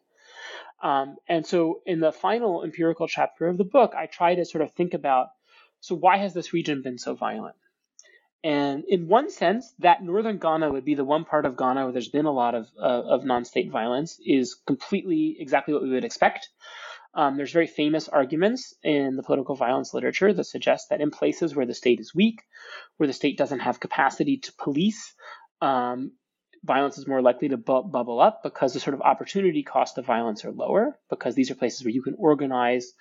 Um, 0.82 1.18
and 1.28 1.46
so 1.46 1.82
in 1.86 2.00
the 2.00 2.12
final 2.12 2.64
empirical 2.64 3.08
chapter 3.08 3.48
of 3.48 3.58
the 3.58 3.64
book, 3.64 3.94
I 3.96 4.06
try 4.06 4.36
to 4.36 4.46
sort 4.46 4.64
of 4.64 4.72
think 4.74 4.94
about 4.94 5.30
so 5.80 5.96
why 5.96 6.18
has 6.18 6.34
this 6.34 6.54
region 6.54 6.82
been 6.82 6.98
so 6.98 7.16
violent? 7.16 7.56
And 8.44 8.84
in 8.88 9.08
one 9.08 9.30
sense, 9.30 9.74
that 9.80 10.04
northern 10.04 10.38
Ghana 10.38 10.72
would 10.72 10.86
be 10.86 10.96
the 10.96 11.04
one 11.04 11.26
part 11.26 11.46
of 11.46 11.58
Ghana 11.58 11.84
where 11.84 11.92
there's 11.92 12.10
been 12.10 12.26
a 12.26 12.32
lot 12.32 12.56
of, 12.56 12.68
uh, 12.80 13.04
of 13.04 13.26
non-state 13.26 13.72
violence 13.72 14.20
is 14.24 14.56
completely 14.66 15.38
exactly 15.40 15.74
what 15.74 15.84
we 15.84 15.90
would 15.90 16.06
expect. 16.06 16.50
Um, 17.14 17.36
there's 17.36 17.52
very 17.52 17.68
famous 17.68 18.08
arguments 18.08 18.76
in 18.84 19.16
the 19.16 19.24
political 19.24 19.56
violence 19.56 19.94
literature 19.94 20.32
that 20.32 20.44
suggest 20.44 20.90
that 20.90 21.02
in 21.02 21.10
places 21.10 21.56
where 21.56 21.66
the 21.66 21.74
state 21.74 22.00
is 22.00 22.14
weak, 22.14 22.44
where 22.98 23.08
the 23.08 23.14
state 23.14 23.38
doesn't 23.38 23.60
have 23.60 23.80
capacity 23.80 24.38
to 24.38 24.54
police, 24.54 25.16
um, 25.62 26.12
violence 26.64 26.98
is 26.98 27.08
more 27.08 27.22
likely 27.22 27.50
to 27.50 27.58
bu- 27.58 27.84
bubble 27.84 28.20
up 28.20 28.44
because 28.44 28.74
the 28.74 28.80
sort 28.80 28.94
of 28.94 29.02
opportunity 29.02 29.64
cost 29.64 29.98
of 29.98 30.06
violence 30.06 30.46
are 30.46 30.52
lower 30.52 31.00
because 31.10 31.34
these 31.34 31.50
are 31.50 31.56
places 31.56 31.84
where 31.84 31.94
you 31.94 32.04
can 32.04 32.16
organize, 32.20 32.94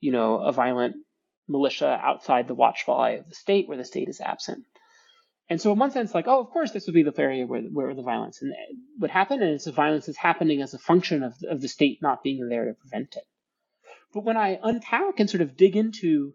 you 0.00 0.12
know, 0.12 0.38
a 0.38 0.52
violent 0.52 0.96
militia 1.48 2.00
outside 2.02 2.48
the 2.48 2.54
watchful 2.54 2.94
eye 2.94 3.12
of 3.12 3.28
the 3.28 3.34
state 3.34 3.68
where 3.68 3.76
the 3.76 3.84
state 3.84 4.08
is 4.08 4.20
absent. 4.20 4.64
And 5.48 5.60
so, 5.60 5.72
in 5.72 5.78
one 5.78 5.90
sense, 5.90 6.14
like, 6.14 6.28
oh, 6.28 6.40
of 6.40 6.50
course, 6.50 6.70
this 6.70 6.86
would 6.86 6.94
be 6.94 7.02
the 7.02 7.12
area 7.18 7.46
where, 7.46 7.62
where 7.62 7.94
the 7.94 8.02
violence 8.02 8.42
would 8.98 9.10
happen, 9.10 9.42
and 9.42 9.50
it's 9.50 9.64
the 9.64 9.72
violence 9.72 10.08
is 10.08 10.16
happening 10.16 10.62
as 10.62 10.72
a 10.72 10.78
function 10.78 11.22
of, 11.22 11.34
of 11.48 11.60
the 11.60 11.68
state 11.68 11.98
not 12.00 12.22
being 12.22 12.48
there 12.48 12.66
to 12.66 12.74
prevent 12.74 13.16
it. 13.16 13.24
But 14.14 14.24
when 14.24 14.36
I 14.36 14.58
unpack 14.62 15.20
and 15.20 15.28
sort 15.28 15.42
of 15.42 15.56
dig 15.56 15.76
into 15.76 16.34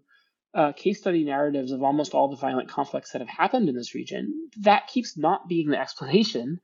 uh, 0.54 0.72
case 0.74 1.00
study 1.00 1.24
narratives 1.24 1.72
of 1.72 1.84
almost 1.84 2.14
all 2.14 2.30
the 2.30 2.36
violent 2.36 2.70
conflicts 2.70 3.12
that 3.12 3.22
have 3.22 3.30
happened 3.30 3.70
in 3.70 3.76
this 3.76 3.96
region, 3.96 4.50
that 4.62 4.88
keeps 4.88 5.18
not 5.18 5.48
being 5.48 5.70
the 5.70 5.80
explanation. 5.80 6.60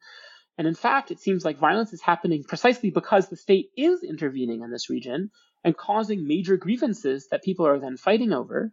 And 0.58 0.68
in 0.68 0.76
fact, 0.76 1.12
it 1.12 1.20
seems 1.20 1.46
like 1.46 1.58
violence 1.58 1.94
is 1.94 2.02
happening 2.02 2.44
precisely 2.44 2.90
because 2.90 3.30
the 3.30 3.36
state 3.36 3.70
is 3.76 4.04
intervening 4.04 4.62
in 4.62 4.72
this 4.72 4.90
region 4.90 5.32
and 5.64 5.76
causing 5.76 6.28
major 6.28 6.58
grievances 6.58 7.28
that 7.32 7.44
people 7.44 7.68
are 7.68 7.80
then 7.80 7.98
fighting 7.98 8.34
over. 8.34 8.72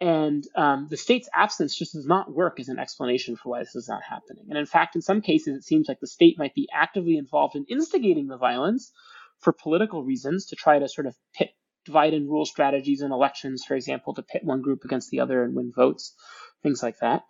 And 0.00 0.44
um, 0.56 0.88
the 0.90 0.96
state's 0.96 1.28
absence 1.32 1.76
just 1.76 1.92
does 1.92 2.06
not 2.06 2.32
work 2.32 2.58
as 2.58 2.68
an 2.68 2.78
explanation 2.78 3.36
for 3.36 3.50
why 3.50 3.60
this 3.60 3.76
is 3.76 3.88
not 3.88 4.02
happening. 4.02 4.46
And 4.48 4.58
in 4.58 4.66
fact, 4.66 4.96
in 4.96 5.02
some 5.02 5.20
cases, 5.20 5.56
it 5.56 5.64
seems 5.64 5.86
like 5.86 6.00
the 6.00 6.08
state 6.08 6.38
might 6.38 6.54
be 6.54 6.68
actively 6.74 7.16
involved 7.16 7.54
in 7.54 7.66
instigating 7.68 8.26
the 8.26 8.36
violence 8.36 8.90
for 9.38 9.52
political 9.52 10.02
reasons 10.02 10.46
to 10.46 10.56
try 10.56 10.78
to 10.78 10.88
sort 10.88 11.06
of 11.06 11.14
pit 11.34 11.50
divide 11.84 12.14
and 12.14 12.28
rule 12.28 12.44
strategies 12.44 13.02
in 13.02 13.12
elections, 13.12 13.64
for 13.64 13.74
example, 13.74 14.14
to 14.14 14.22
pit 14.22 14.42
one 14.44 14.62
group 14.62 14.84
against 14.84 15.10
the 15.10 15.20
other 15.20 15.42
and 15.42 15.54
win 15.54 15.72
votes, 15.74 16.14
things 16.62 16.82
like 16.82 16.98
that. 17.00 17.22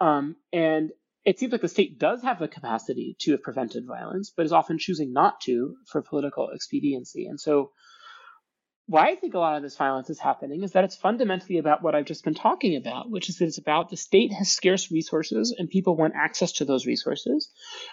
Um, 0.00 0.36
and 0.52 0.90
it 1.24 1.38
seems 1.38 1.52
like 1.52 1.60
the 1.60 1.68
state 1.68 1.98
does 1.98 2.22
have 2.22 2.38
the 2.38 2.48
capacity 2.48 3.16
to 3.20 3.32
have 3.32 3.42
prevented 3.42 3.86
violence, 3.86 4.32
but 4.34 4.46
is 4.46 4.52
often 4.52 4.78
choosing 4.78 5.12
not 5.12 5.40
to 5.42 5.76
for 5.86 6.00
political 6.00 6.50
expediency. 6.50 7.26
And 7.26 7.38
so 7.38 7.72
why 8.88 9.10
I 9.10 9.16
think 9.16 9.34
a 9.34 9.38
lot 9.38 9.54
of 9.54 9.62
this 9.62 9.76
violence 9.76 10.08
is 10.08 10.18
happening 10.18 10.62
is 10.62 10.72
that 10.72 10.82
it's 10.82 10.96
fundamentally 10.96 11.58
about 11.58 11.82
what 11.82 11.94
I've 11.94 12.06
just 12.06 12.24
been 12.24 12.34
talking 12.34 12.74
about, 12.74 13.10
which 13.10 13.28
is 13.28 13.36
that 13.36 13.44
it's 13.44 13.58
about 13.58 13.90
the 13.90 13.98
state 13.98 14.32
has 14.32 14.50
scarce 14.50 14.90
resources 14.90 15.54
and 15.56 15.68
people 15.68 15.94
want 15.94 16.14
access 16.16 16.52
to 16.52 16.64
those 16.64 16.86
resources. 16.86 17.50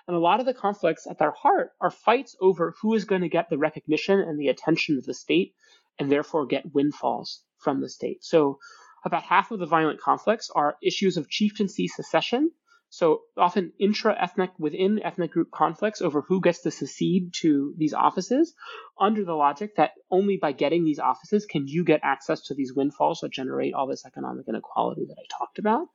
And 0.08 0.16
a 0.16 0.22
lot 0.22 0.40
of 0.40 0.46
the 0.46 0.54
conflicts 0.54 1.06
at 1.06 1.20
their 1.20 1.32
heart 1.32 1.72
are 1.82 1.92
fights 1.92 2.38
over 2.40 2.76
who 2.82 2.94
is 2.94 3.04
going 3.04 3.24
to 3.24 3.30
get 3.30 3.50
the 3.50 3.58
recognition 3.58 4.22
and 4.22 4.40
the 4.40 4.48
attention 4.48 4.98
of 4.98 5.04
the 5.04 5.14
state 5.14 5.54
and 6.00 6.10
therefore 6.10 6.46
get 6.46 6.74
windfalls 6.74 7.42
from 7.58 7.82
the 7.82 7.90
state. 7.90 8.24
So 8.24 8.60
about 9.04 9.24
half 9.24 9.52
of 9.52 9.60
the 9.60 9.66
violent 9.66 10.00
conflicts 10.00 10.50
are 10.50 10.78
issues 10.82 11.18
of 11.18 11.30
chieftaincy 11.30 11.90
secession 11.90 12.52
so 12.96 13.24
often 13.36 13.74
intra-ethnic 13.78 14.52
within 14.58 15.02
ethnic 15.04 15.32
group 15.32 15.52
conflicts 15.52 16.02
over 16.02 16.22
who 16.22 16.40
gets 16.40 16.62
to 16.62 16.72
secede 16.72 17.34
to 17.34 17.74
these 17.78 17.94
offices 17.94 18.54
under 18.98 19.26
the 19.26 19.34
logic 19.34 19.76
that 19.76 19.92
only 20.10 20.38
by 20.38 20.54
getting 20.54 20.86
these 20.86 21.00
offices 21.00 21.46
can 21.46 21.68
you 21.68 21.84
get 21.84 22.00
access 22.04 22.44
to 22.44 22.54
these 22.54 22.74
windfalls 22.74 23.20
that 23.20 23.34
generate 23.34 23.74
all 23.74 23.86
this 23.86 24.06
economic 24.06 24.48
inequality 24.48 25.04
that 25.10 25.18
I 25.20 25.26
talked 25.38 25.60
about. 25.60 25.88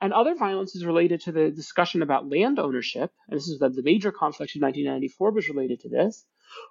And 0.00 0.12
other 0.12 0.36
violence 0.36 0.76
is 0.76 0.86
related 0.86 1.22
to 1.22 1.32
the 1.32 1.50
discussion 1.50 2.02
about 2.02 2.30
land 2.30 2.60
ownership. 2.60 3.10
And 3.28 3.36
this 3.36 3.48
is 3.48 3.58
the, 3.58 3.68
the 3.70 3.82
major 3.82 4.12
conflict 4.12 4.54
in 4.54 4.62
1994 4.62 5.32
was 5.32 5.48
related 5.48 5.80
to 5.80 5.88
this, 5.88 6.24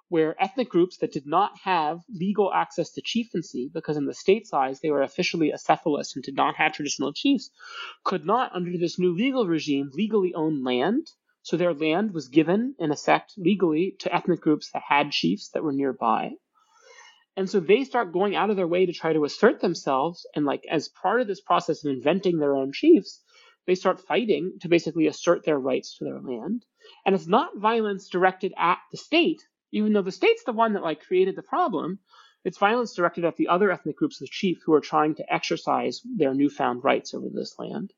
where 0.08 0.40
ethnic 0.42 0.68
groups 0.68 0.98
that 0.98 1.12
did 1.12 1.26
not 1.26 1.52
have 1.64 2.00
legal 2.08 2.52
access 2.52 2.90
to 2.92 3.02
chieftaincy, 3.02 3.70
because 3.72 3.96
in 3.96 4.06
the 4.06 4.14
state's 4.14 4.52
eyes 4.52 4.80
they 4.80 4.90
were 4.90 5.02
officially 5.02 5.50
acephalous 5.50 6.14
and 6.14 6.24
did 6.24 6.36
not 6.36 6.56
have 6.56 6.72
traditional 6.72 7.12
chiefs, 7.12 7.50
could 8.04 8.24
not, 8.24 8.54
under 8.54 8.76
this 8.78 8.98
new 8.98 9.14
legal 9.14 9.46
regime, 9.46 9.90
legally 9.92 10.32
own 10.34 10.64
land. 10.64 11.06
So 11.42 11.56
their 11.56 11.72
land 11.72 12.12
was 12.12 12.28
given, 12.28 12.74
in 12.78 12.90
effect, 12.90 13.32
legally 13.36 13.96
to 14.00 14.14
ethnic 14.14 14.40
groups 14.40 14.70
that 14.72 14.82
had 14.86 15.12
chiefs 15.12 15.50
that 15.50 15.62
were 15.62 15.72
nearby. 15.72 16.32
And 17.36 17.48
so 17.48 17.60
they 17.60 17.84
start 17.84 18.12
going 18.12 18.34
out 18.34 18.50
of 18.50 18.56
their 18.56 18.66
way 18.66 18.84
to 18.84 18.92
try 18.92 19.12
to 19.12 19.24
assert 19.24 19.60
themselves. 19.60 20.26
And, 20.34 20.44
like, 20.44 20.64
as 20.68 20.88
part 20.88 21.20
of 21.20 21.28
this 21.28 21.40
process 21.40 21.84
of 21.84 21.92
inventing 21.92 22.38
their 22.38 22.56
own 22.56 22.72
chiefs, 22.72 23.22
they 23.66 23.76
start 23.76 24.00
fighting 24.00 24.54
to 24.62 24.68
basically 24.68 25.06
assert 25.06 25.44
their 25.44 25.58
rights 25.58 25.96
to 25.98 26.04
their 26.04 26.20
land. 26.20 26.64
And 27.06 27.14
it's 27.14 27.28
not 27.28 27.56
violence 27.56 28.08
directed 28.08 28.52
at 28.58 28.78
the 28.90 28.98
state, 28.98 29.40
even 29.72 29.92
though 29.92 30.02
the 30.02 30.12
state's 30.12 30.44
the 30.44 30.52
one 30.52 30.74
that 30.74 30.82
like 30.82 31.02
created 31.06 31.36
the 31.36 31.42
problem. 31.42 31.98
It's 32.44 32.58
violence 32.58 32.94
directed 32.94 33.24
at 33.24 33.36
the 33.36 33.48
other 33.48 33.70
ethnic 33.70 33.96
groups 33.96 34.22
of 34.22 34.30
chief 34.30 34.58
who 34.64 34.72
are 34.72 34.80
trying 34.80 35.16
to 35.16 35.32
exercise 35.32 36.00
their 36.04 36.32
newfound 36.34 36.84
rights 36.84 37.12
over 37.12 37.26
this 37.32 37.58
land. 37.58 37.92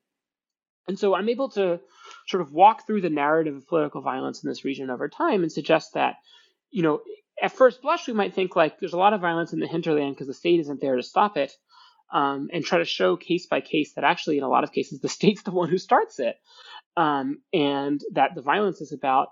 And 0.88 0.98
so 0.98 1.14
I'm 1.14 1.28
able 1.28 1.50
to 1.50 1.78
sort 2.26 2.40
of 2.40 2.52
walk 2.52 2.86
through 2.86 3.02
the 3.02 3.10
narrative 3.10 3.54
of 3.54 3.68
political 3.68 4.00
violence 4.00 4.42
in 4.42 4.48
this 4.48 4.64
region 4.64 4.90
over 4.90 5.08
time 5.08 5.42
and 5.42 5.52
suggest 5.52 5.94
that, 5.94 6.16
you 6.70 6.82
know, 6.82 7.00
at 7.40 7.52
first 7.52 7.82
blush, 7.82 8.08
we 8.08 8.14
might 8.14 8.34
think 8.34 8.56
like 8.56 8.80
there's 8.80 8.94
a 8.94 8.98
lot 8.98 9.12
of 9.12 9.20
violence 9.20 9.52
in 9.52 9.60
the 9.60 9.68
hinterland 9.68 10.14
because 10.14 10.26
the 10.26 10.34
state 10.34 10.60
isn't 10.60 10.80
there 10.80 10.96
to 10.96 11.02
stop 11.02 11.36
it, 11.36 11.52
um, 12.12 12.48
and 12.52 12.64
try 12.64 12.78
to 12.78 12.84
show 12.84 13.16
case 13.16 13.46
by 13.46 13.60
case 13.60 13.94
that 13.94 14.04
actually, 14.04 14.38
in 14.38 14.44
a 14.44 14.48
lot 14.48 14.64
of 14.64 14.72
cases, 14.72 15.00
the 15.00 15.08
state's 15.08 15.42
the 15.42 15.50
one 15.50 15.68
who 15.68 15.78
starts 15.78 16.18
it, 16.18 16.36
um, 16.96 17.40
and 17.52 18.00
that 18.12 18.34
the 18.34 18.42
violence 18.42 18.80
is 18.80 18.92
about 18.92 19.28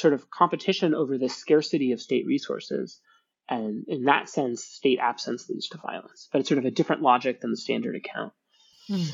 sort 0.00 0.14
of 0.14 0.30
competition 0.30 0.94
over 0.94 1.18
the 1.18 1.28
scarcity 1.28 1.92
of 1.92 2.00
state 2.00 2.26
resources. 2.26 3.00
And 3.48 3.84
in 3.88 4.04
that 4.04 4.28
sense, 4.28 4.64
state 4.64 4.98
absence 5.00 5.48
leads 5.48 5.68
to 5.70 5.78
violence. 5.78 6.28
But 6.32 6.40
it's 6.40 6.48
sort 6.48 6.58
of 6.58 6.64
a 6.64 6.70
different 6.70 7.02
logic 7.02 7.40
than 7.40 7.50
the 7.50 7.56
standard 7.56 7.96
account. 7.96 8.32
Hmm. 8.86 9.04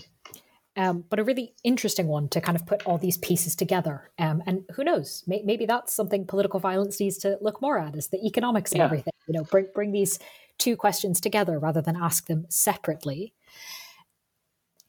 Um, 0.78 1.04
but 1.08 1.18
a 1.18 1.24
really 1.24 1.54
interesting 1.64 2.06
one 2.06 2.28
to 2.28 2.40
kind 2.42 2.54
of 2.54 2.66
put 2.66 2.82
all 2.84 2.98
these 2.98 3.16
pieces 3.16 3.56
together. 3.56 4.10
Um, 4.18 4.42
and 4.46 4.64
who 4.74 4.84
knows, 4.84 5.24
may- 5.26 5.42
maybe 5.42 5.64
that's 5.64 5.94
something 5.94 6.26
political 6.26 6.60
violence 6.60 7.00
needs 7.00 7.16
to 7.18 7.38
look 7.40 7.62
more 7.62 7.78
at 7.78 7.96
is 7.96 8.08
the 8.08 8.22
economics 8.26 8.72
and 8.72 8.80
yeah. 8.80 8.84
everything. 8.84 9.12
You 9.26 9.34
know, 9.34 9.44
bring 9.44 9.68
bring 9.74 9.92
these 9.92 10.18
two 10.58 10.76
questions 10.76 11.20
together 11.20 11.58
rather 11.58 11.80
than 11.80 11.96
ask 11.96 12.26
them 12.26 12.44
separately. 12.50 13.32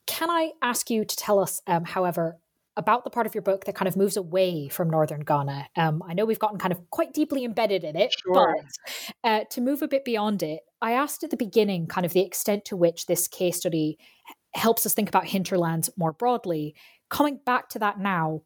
Can 0.06 0.30
I 0.30 0.52
ask 0.60 0.90
you 0.90 1.04
to 1.04 1.16
tell 1.16 1.38
us, 1.38 1.62
um, 1.66 1.84
however, 1.84 2.38
about 2.78 3.02
the 3.04 3.10
part 3.10 3.26
of 3.26 3.34
your 3.34 3.42
book 3.42 3.64
that 3.64 3.74
kind 3.74 3.88
of 3.88 3.96
moves 3.96 4.16
away 4.16 4.68
from 4.68 4.88
northern 4.88 5.20
Ghana. 5.20 5.68
Um, 5.76 6.02
I 6.06 6.14
know 6.14 6.24
we've 6.24 6.38
gotten 6.38 6.58
kind 6.58 6.72
of 6.72 6.90
quite 6.90 7.12
deeply 7.12 7.44
embedded 7.44 7.82
in 7.84 7.96
it, 7.96 8.14
sure. 8.22 8.54
but 8.56 9.28
uh, 9.28 9.44
to 9.50 9.60
move 9.60 9.82
a 9.82 9.88
bit 9.88 10.04
beyond 10.04 10.42
it, 10.42 10.60
I 10.80 10.92
asked 10.92 11.24
at 11.24 11.30
the 11.30 11.36
beginning 11.36 11.88
kind 11.88 12.06
of 12.06 12.12
the 12.12 12.24
extent 12.24 12.64
to 12.66 12.76
which 12.76 13.06
this 13.06 13.26
case 13.26 13.56
study 13.56 13.98
helps 14.54 14.86
us 14.86 14.94
think 14.94 15.08
about 15.08 15.26
hinterlands 15.26 15.90
more 15.96 16.12
broadly. 16.12 16.74
Coming 17.10 17.40
back 17.44 17.68
to 17.70 17.80
that 17.80 17.98
now, 17.98 18.42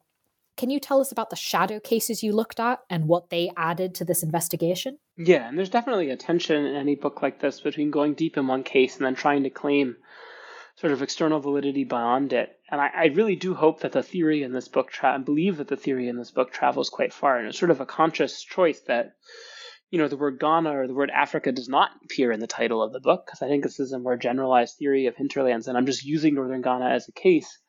can 0.57 0.69
you 0.69 0.79
tell 0.79 0.99
us 0.99 1.11
about 1.11 1.29
the 1.29 1.35
shadow 1.35 1.79
cases 1.79 2.23
you 2.23 2.33
looked 2.33 2.59
at 2.59 2.79
and 2.89 3.07
what 3.07 3.29
they 3.29 3.51
added 3.55 3.95
to 3.95 4.05
this 4.05 4.23
investigation? 4.23 4.97
Yeah, 5.15 5.47
and 5.47 5.57
there's 5.57 5.69
definitely 5.69 6.09
a 6.09 6.17
tension 6.17 6.65
in 6.65 6.75
any 6.75 6.95
book 6.95 7.21
like 7.21 7.39
this 7.39 7.59
between 7.59 7.91
going 7.91 8.15
deep 8.15 8.37
in 8.37 8.47
one 8.47 8.63
case 8.63 8.97
and 8.97 9.05
then 9.05 9.15
trying 9.15 9.43
to 9.43 9.49
claim 9.49 9.95
sort 10.75 10.93
of 10.93 11.01
external 11.01 11.39
validity 11.39 11.83
beyond 11.83 12.33
it. 12.33 12.49
And 12.69 12.81
I, 12.81 12.89
I 12.95 13.05
really 13.05 13.35
do 13.35 13.53
hope 13.53 13.81
that 13.81 13.91
the 13.91 14.03
theory 14.03 14.43
in 14.43 14.53
this 14.53 14.67
book, 14.67 14.91
tra- 14.91 15.19
believe 15.19 15.57
that 15.57 15.67
the 15.67 15.77
theory 15.77 16.07
in 16.07 16.17
this 16.17 16.31
book 16.31 16.51
travels 16.51 16.89
quite 16.89 17.13
far. 17.13 17.37
And 17.37 17.47
it's 17.47 17.59
sort 17.59 17.71
of 17.71 17.81
a 17.81 17.85
conscious 17.85 18.41
choice 18.41 18.79
that, 18.87 19.13
you 19.91 19.99
know, 19.99 20.07
the 20.07 20.17
word 20.17 20.39
Ghana 20.39 20.75
or 20.75 20.87
the 20.87 20.95
word 20.95 21.11
Africa 21.11 21.51
does 21.51 21.69
not 21.69 21.91
appear 22.03 22.31
in 22.31 22.39
the 22.39 22.47
title 22.47 22.81
of 22.81 22.91
the 22.91 22.99
book, 22.99 23.25
because 23.25 23.43
I 23.43 23.47
think 23.47 23.63
this 23.63 23.79
is 23.79 23.91
a 23.91 23.99
more 23.99 24.17
generalized 24.17 24.77
theory 24.77 25.05
of 25.05 25.15
hinterlands. 25.15 25.67
And 25.67 25.77
I'm 25.77 25.85
just 25.85 26.03
using 26.03 26.33
northern 26.33 26.61
Ghana 26.61 26.89
as 26.89 27.07
a 27.07 27.11
case 27.11 27.59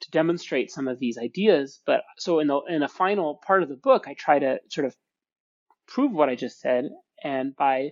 to 0.00 0.10
demonstrate 0.10 0.70
some 0.70 0.88
of 0.88 0.98
these 0.98 1.18
ideas. 1.18 1.80
But 1.84 2.02
so 2.18 2.40
in 2.40 2.46
the 2.46 2.60
in 2.68 2.82
a 2.82 2.88
final 2.88 3.38
part 3.46 3.62
of 3.62 3.68
the 3.68 3.76
book, 3.76 4.06
I 4.08 4.14
try 4.14 4.38
to 4.38 4.60
sort 4.70 4.86
of 4.86 4.96
prove 5.86 6.12
what 6.12 6.30
I 6.30 6.34
just 6.34 6.60
said, 6.60 6.86
and 7.22 7.54
by 7.54 7.90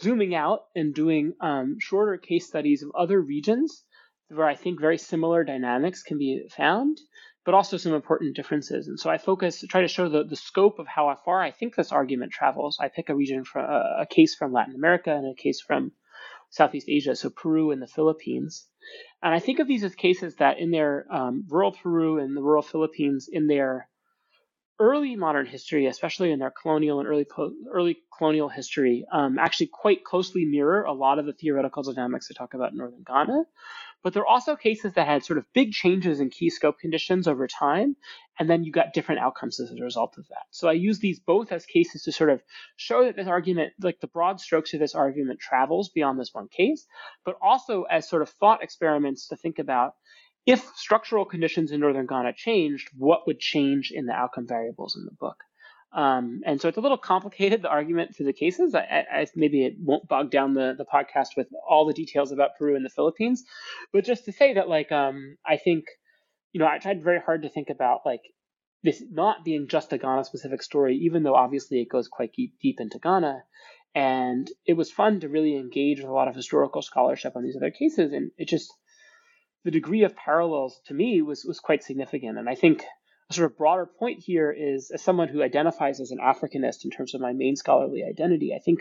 zooming 0.00 0.34
out 0.34 0.60
and 0.76 0.94
doing 0.94 1.32
um, 1.40 1.76
shorter 1.80 2.16
case 2.16 2.46
studies 2.46 2.82
of 2.84 2.92
other 2.96 3.20
regions 3.20 3.84
where 4.28 4.46
I 4.46 4.54
think 4.54 4.80
very 4.80 4.98
similar 4.98 5.44
dynamics 5.44 6.02
can 6.02 6.18
be 6.18 6.48
found, 6.50 6.98
but 7.44 7.54
also 7.54 7.76
some 7.76 7.94
important 7.94 8.36
differences. 8.36 8.88
And 8.88 9.00
so 9.00 9.08
I 9.10 9.18
focus, 9.18 9.64
try 9.68 9.80
to 9.80 9.88
show 9.88 10.08
the, 10.08 10.24
the 10.24 10.36
scope 10.36 10.78
of 10.78 10.86
how 10.86 11.14
far 11.24 11.42
I 11.42 11.50
think 11.50 11.74
this 11.74 11.92
argument 11.92 12.32
travels. 12.32 12.78
I 12.80 12.88
pick 12.88 13.08
a 13.08 13.14
region 13.14 13.44
from 13.44 13.64
a 13.64 14.06
case 14.08 14.34
from 14.34 14.52
Latin 14.52 14.74
America 14.74 15.14
and 15.14 15.26
a 15.26 15.34
case 15.34 15.60
from 15.60 15.92
Southeast 16.50 16.88
Asia, 16.88 17.14
so 17.16 17.30
Peru 17.30 17.70
and 17.70 17.80
the 17.80 17.86
Philippines. 17.86 18.66
And 19.22 19.34
I 19.34 19.38
think 19.38 19.58
of 19.58 19.68
these 19.68 19.84
as 19.84 19.94
cases 19.94 20.34
that 20.36 20.58
in 20.58 20.70
their 20.70 21.06
um, 21.10 21.44
rural 21.48 21.72
Peru 21.72 22.18
and 22.18 22.36
the 22.36 22.42
rural 22.42 22.62
Philippines, 22.62 23.28
in 23.30 23.46
their 23.46 23.88
early 24.80 25.16
modern 25.16 25.46
history, 25.46 25.86
especially 25.86 26.30
in 26.30 26.38
their 26.38 26.52
colonial 26.52 27.00
and 27.00 27.08
early 27.08 27.26
early 27.72 27.98
colonial 28.16 28.48
history, 28.48 29.04
um, 29.12 29.38
actually 29.38 29.66
quite 29.66 30.04
closely 30.04 30.44
mirror 30.44 30.84
a 30.84 30.92
lot 30.92 31.18
of 31.18 31.26
the 31.26 31.32
theoretical 31.32 31.82
dynamics 31.82 32.28
I 32.30 32.38
talk 32.38 32.54
about 32.54 32.72
in 32.72 32.78
northern 32.78 33.02
Ghana. 33.06 33.44
But 34.02 34.14
there 34.14 34.22
are 34.22 34.26
also 34.26 34.54
cases 34.54 34.92
that 34.94 35.06
had 35.06 35.24
sort 35.24 35.38
of 35.38 35.52
big 35.52 35.72
changes 35.72 36.20
in 36.20 36.30
key 36.30 36.50
scope 36.50 36.78
conditions 36.78 37.26
over 37.26 37.46
time, 37.48 37.96
and 38.38 38.48
then 38.48 38.62
you 38.62 38.70
got 38.70 38.94
different 38.94 39.20
outcomes 39.20 39.58
as 39.58 39.72
a 39.72 39.82
result 39.82 40.16
of 40.18 40.28
that. 40.28 40.46
So 40.50 40.68
I 40.68 40.72
use 40.72 41.00
these 41.00 41.18
both 41.18 41.50
as 41.50 41.66
cases 41.66 42.04
to 42.04 42.12
sort 42.12 42.30
of 42.30 42.42
show 42.76 43.04
that 43.04 43.16
this 43.16 43.26
argument, 43.26 43.72
like 43.80 44.00
the 44.00 44.06
broad 44.06 44.40
strokes 44.40 44.72
of 44.72 44.80
this 44.80 44.94
argument, 44.94 45.40
travels 45.40 45.88
beyond 45.88 46.18
this 46.18 46.32
one 46.32 46.48
case, 46.48 46.86
but 47.24 47.36
also 47.42 47.82
as 47.84 48.08
sort 48.08 48.22
of 48.22 48.30
thought 48.30 48.62
experiments 48.62 49.28
to 49.28 49.36
think 49.36 49.58
about 49.58 49.94
if 50.46 50.64
structural 50.76 51.24
conditions 51.24 51.72
in 51.72 51.80
northern 51.80 52.06
Ghana 52.06 52.32
changed, 52.34 52.88
what 52.96 53.26
would 53.26 53.38
change 53.38 53.90
in 53.90 54.06
the 54.06 54.14
outcome 54.14 54.46
variables 54.46 54.96
in 54.96 55.04
the 55.04 55.16
book? 55.18 55.44
Um, 55.92 56.42
and 56.44 56.60
so 56.60 56.68
it's 56.68 56.76
a 56.76 56.82
little 56.82 56.98
complicated, 56.98 57.62
the 57.62 57.68
argument 57.68 58.14
for 58.14 58.22
the 58.22 58.32
cases. 58.32 58.74
I, 58.74 59.04
I, 59.10 59.26
maybe 59.34 59.64
it 59.64 59.76
won't 59.80 60.06
bog 60.06 60.30
down 60.30 60.54
the, 60.54 60.74
the 60.76 60.84
podcast 60.84 61.28
with 61.36 61.48
all 61.68 61.86
the 61.86 61.94
details 61.94 62.30
about 62.30 62.56
Peru 62.58 62.76
and 62.76 62.84
the 62.84 62.90
Philippines, 62.90 63.44
but 63.92 64.04
just 64.04 64.26
to 64.26 64.32
say 64.32 64.54
that, 64.54 64.68
like, 64.68 64.92
um, 64.92 65.36
I 65.46 65.56
think, 65.56 65.84
you 66.52 66.60
know, 66.60 66.66
I 66.66 66.78
tried 66.78 67.02
very 67.02 67.20
hard 67.20 67.42
to 67.42 67.48
think 67.48 67.70
about, 67.70 68.00
like, 68.04 68.20
this 68.84 69.02
not 69.10 69.44
being 69.44 69.66
just 69.66 69.92
a 69.92 69.98
Ghana 69.98 70.24
specific 70.24 70.62
story, 70.62 70.96
even 70.98 71.22
though 71.22 71.34
obviously 71.34 71.80
it 71.80 71.88
goes 71.88 72.06
quite 72.06 72.32
deep, 72.32 72.54
deep 72.60 72.76
into 72.80 72.98
Ghana. 72.98 73.42
And 73.94 74.48
it 74.66 74.74
was 74.74 74.92
fun 74.92 75.20
to 75.20 75.28
really 75.28 75.56
engage 75.56 75.98
with 75.98 76.08
a 76.08 76.12
lot 76.12 76.28
of 76.28 76.36
historical 76.36 76.82
scholarship 76.82 77.34
on 77.34 77.42
these 77.42 77.56
other 77.56 77.72
cases. 77.72 78.12
And 78.12 78.30
it 78.36 78.46
just, 78.46 78.72
the 79.64 79.72
degree 79.72 80.04
of 80.04 80.14
parallels 80.14 80.80
to 80.86 80.94
me 80.94 81.22
was, 81.22 81.44
was 81.44 81.58
quite 81.58 81.82
significant. 81.82 82.38
And 82.38 82.48
I 82.48 82.54
think 82.54 82.84
a 83.30 83.34
sort 83.34 83.50
of 83.50 83.58
broader 83.58 83.86
point 83.86 84.20
here 84.20 84.50
is 84.50 84.90
as 84.90 85.02
someone 85.02 85.28
who 85.28 85.42
identifies 85.42 86.00
as 86.00 86.10
an 86.10 86.18
Africanist 86.18 86.84
in 86.84 86.90
terms 86.90 87.14
of 87.14 87.20
my 87.20 87.32
main 87.32 87.56
scholarly 87.56 88.02
identity, 88.08 88.54
I 88.54 88.58
think 88.58 88.80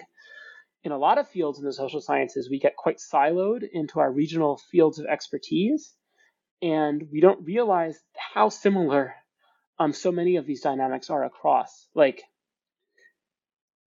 in 0.83 0.91
a 0.91 0.97
lot 0.97 1.17
of 1.17 1.27
fields 1.27 1.59
in 1.59 1.65
the 1.65 1.73
social 1.73 1.99
sciences, 1.99 2.49
we 2.49 2.59
get 2.59 2.77
quite 2.77 2.97
siloed 2.97 3.63
into 3.71 3.99
our 3.99 4.11
regional 4.11 4.59
fields 4.71 4.99
of 4.99 5.05
expertise, 5.05 5.93
and 6.61 7.03
we 7.11 7.19
don't 7.19 7.45
realize 7.45 7.99
how 8.33 8.49
similar 8.49 9.13
um, 9.79 9.91
so 9.91 10.11
many 10.11 10.37
of 10.37 10.45
these 10.45 10.61
dynamics 10.61 11.09
are 11.09 11.25
across. 11.25 11.87
Like, 11.93 12.23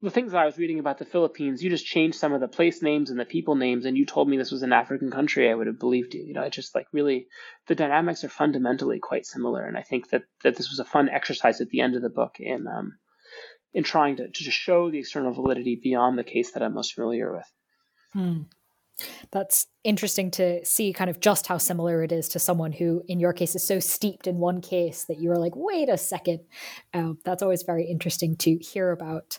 the 0.03 0.11
things 0.11 0.33
that 0.33 0.41
I 0.41 0.47
was 0.47 0.57
reading 0.57 0.79
about 0.79 0.99
the 0.99 1.05
Philippines, 1.05 1.63
you 1.63 1.69
just 1.69 1.85
changed 1.85 2.19
some 2.19 2.33
of 2.33 2.41
the 2.41 2.49
place 2.49 2.83
names 2.83 3.11
and 3.11 3.21
the 3.21 3.25
people 3.25 3.55
names, 3.55 3.85
and 3.85 3.99
you 3.99 4.07
told 4.07 4.29
me 4.29 4.37
this 4.37 4.51
was 4.51 4.63
an 4.63 4.73
African 4.73 5.11
country, 5.11 5.51
I 5.51 5.55
would 5.55 5.67
have 5.67 5.79
believed 5.79 6.15
you. 6.15 6.23
You 6.23 6.33
know, 6.33 6.43
it's 6.43 6.57
just 6.57 6.75
like 6.75 6.87
really, 6.93 7.27
the 7.67 7.75
dynamics 7.75 8.25
are 8.25 8.31
fundamentally 8.31 8.99
quite 8.99 9.27
similar, 9.27 9.65
and 9.65 9.77
I 9.77 9.83
think 9.83 10.09
that 10.11 10.23
that 10.43 10.57
this 10.57 10.71
was 10.71 10.79
a 10.79 10.85
fun 10.85 11.09
exercise 11.11 11.61
at 11.61 11.69
the 11.69 11.81
end 11.81 11.97
of 11.97 12.03
the 12.03 12.09
book 12.09 12.37
in 12.39 12.67
um, 12.67 12.99
in 13.75 13.85
trying 13.85 14.17
to 14.17 14.29
to 14.29 14.51
show 14.51 14.91
the 14.91 14.99
external 14.99 15.35
validity 15.35 15.79
beyond 15.83 16.19
the 16.19 16.25
case 16.25 16.53
that 16.53 16.63
I'm 16.63 16.75
most 16.75 16.95
familiar 16.95 17.33
with. 17.33 17.53
Hmm. 18.13 18.43
That's 19.31 19.67
interesting 19.85 20.31
to 20.33 20.65
see 20.65 20.93
kind 20.93 21.11
of 21.11 21.21
just 21.21 21.47
how 21.47 21.59
similar 21.59 22.03
it 22.03 22.13
is 22.13 22.29
to 22.31 22.39
someone 22.39 22.73
who, 22.73 23.03
in 23.09 23.21
your 23.21 23.33
case, 23.33 23.55
is 23.55 23.67
so 23.67 23.81
steeped 23.81 24.27
in 24.27 24.37
one 24.37 24.61
case 24.61 25.05
that 25.05 25.21
you 25.21 25.31
are 25.31 25.39
like, 25.39 25.53
wait 25.55 25.89
a 25.89 25.99
second. 25.99 26.41
Um, 26.95 27.19
that's 27.25 27.43
always 27.43 27.63
very 27.63 27.85
interesting 27.85 28.37
to 28.37 28.57
hear 28.57 28.91
about. 28.91 29.39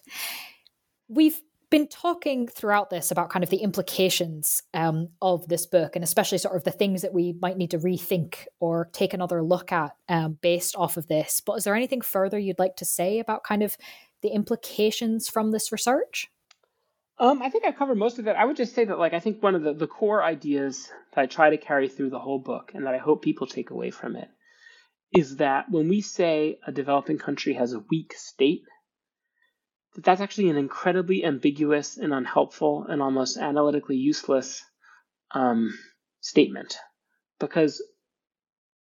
We've 1.07 1.41
been 1.71 1.87
talking 1.87 2.47
throughout 2.47 2.89
this 2.89 3.11
about 3.11 3.29
kind 3.29 3.43
of 3.43 3.49
the 3.49 3.57
implications 3.57 4.61
um, 4.73 5.07
of 5.21 5.47
this 5.47 5.65
book 5.65 5.95
and 5.95 6.03
especially 6.03 6.37
sort 6.37 6.55
of 6.55 6.65
the 6.65 6.71
things 6.71 7.01
that 7.01 7.13
we 7.13 7.33
might 7.41 7.57
need 7.57 7.71
to 7.71 7.79
rethink 7.79 8.45
or 8.59 8.89
take 8.91 9.13
another 9.13 9.41
look 9.41 9.71
at 9.71 9.95
um, 10.09 10.37
based 10.41 10.75
off 10.75 10.97
of 10.97 11.07
this. 11.07 11.41
But 11.43 11.53
is 11.53 11.63
there 11.63 11.75
anything 11.75 12.01
further 12.01 12.37
you'd 12.37 12.59
like 12.59 12.75
to 12.75 12.85
say 12.85 13.19
about 13.19 13.45
kind 13.45 13.63
of 13.63 13.77
the 14.21 14.29
implications 14.29 15.29
from 15.29 15.51
this 15.51 15.71
research? 15.71 16.29
Um, 17.21 17.43
I 17.43 17.49
think 17.49 17.65
I 17.65 17.71
covered 17.71 17.99
most 17.99 18.17
of 18.17 18.27
it. 18.27 18.35
I 18.35 18.45
would 18.45 18.57
just 18.57 18.73
say 18.73 18.83
that, 18.83 18.97
like, 18.97 19.13
I 19.13 19.19
think 19.19 19.43
one 19.43 19.53
of 19.53 19.61
the, 19.61 19.73
the 19.73 19.85
core 19.85 20.23
ideas 20.23 20.89
that 21.13 21.21
I 21.21 21.27
try 21.27 21.51
to 21.51 21.57
carry 21.57 21.87
through 21.87 22.09
the 22.09 22.19
whole 22.19 22.39
book 22.39 22.71
and 22.73 22.87
that 22.87 22.95
I 22.95 22.97
hope 22.97 23.21
people 23.21 23.45
take 23.45 23.69
away 23.69 23.91
from 23.91 24.15
it 24.15 24.27
is 25.13 25.35
that 25.35 25.69
when 25.69 25.87
we 25.87 26.01
say 26.01 26.57
a 26.65 26.71
developing 26.71 27.19
country 27.19 27.53
has 27.53 27.73
a 27.73 27.83
weak 27.91 28.13
state, 28.17 28.63
that 29.93 30.03
that's 30.03 30.19
actually 30.19 30.49
an 30.49 30.57
incredibly 30.57 31.23
ambiguous 31.23 31.97
and 31.97 32.11
unhelpful 32.11 32.87
and 32.89 33.03
almost 33.03 33.37
analytically 33.37 33.97
useless 33.97 34.63
um, 35.29 35.77
statement 36.21 36.75
because 37.39 37.83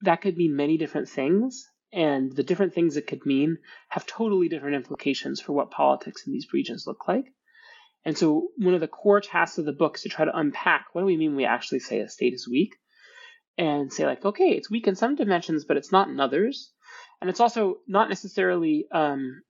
that 0.01 0.23
could 0.23 0.37
mean 0.37 0.57
many 0.57 0.77
different 0.77 1.09
things 1.09 1.71
and 1.93 2.35
the 2.35 2.43
different 2.43 2.75
things 2.75 2.97
it 2.97 3.07
could 3.07 3.25
mean 3.25 3.59
have 3.91 4.07
totally 4.07 4.49
different 4.49 4.75
implications 4.75 5.41
for 5.41 5.53
what 5.53 5.71
politics 5.71 6.27
in 6.27 6.33
these 6.33 6.53
regions 6.53 6.85
look 6.87 7.07
like. 7.07 7.34
And 8.05 8.17
so, 8.17 8.49
one 8.57 8.75
of 8.75 8.81
the 8.81 8.89
core 8.89 9.21
tasks 9.21 9.59
of 9.59 9.65
the 9.65 9.73
book 9.73 9.97
is 9.97 10.03
to 10.03 10.09
try 10.09 10.25
to 10.25 10.37
unpack 10.37 10.87
what 10.93 11.03
do 11.03 11.07
we 11.07 11.17
mean 11.17 11.31
when 11.31 11.39
we 11.39 11.45
actually 11.47 11.81
say 11.81 12.01
a 12.01 12.09
state 12.09 12.35
is 12.35 12.49
weak, 12.49 12.75
and 13.57 13.93
say, 13.93 14.05
like, 14.05 14.25
okay, 14.25 14.51
it's 14.51 14.71
weak 14.71 14.87
in 14.87 14.97
some 14.97 15.15
dimensions, 15.15 15.65
but 15.65 15.77
it's 15.77 15.93
not 15.93 16.09
in 16.09 16.21
others. 16.21 16.73
And 17.21 17.31
it's 17.31 17.41
also 17.41 17.77
not 17.87 18.09
necessarily, 18.09 18.87
um, 18.93 19.43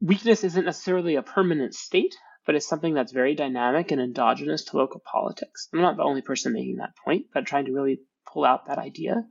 weakness 0.00 0.44
isn't 0.44 0.64
necessarily 0.64 1.14
a 1.14 1.22
permanent 1.22 1.74
state, 1.74 2.14
but 2.44 2.54
it's 2.54 2.68
something 2.68 2.94
that's 2.94 3.12
very 3.12 3.34
dynamic 3.34 3.90
and 3.90 4.00
endogenous 4.00 4.64
to 4.64 4.76
local 4.76 5.00
politics. 5.00 5.68
I'm 5.72 5.80
not 5.80 5.96
the 5.96 6.02
only 6.02 6.22
person 6.22 6.52
making 6.52 6.76
that 6.76 6.96
point, 6.96 7.26
but 7.32 7.46
trying 7.46 7.66
to 7.66 7.72
really 7.72 8.00
pull 8.26 8.44
out 8.44 8.66
that 8.66 8.78
idea. 8.78 9.24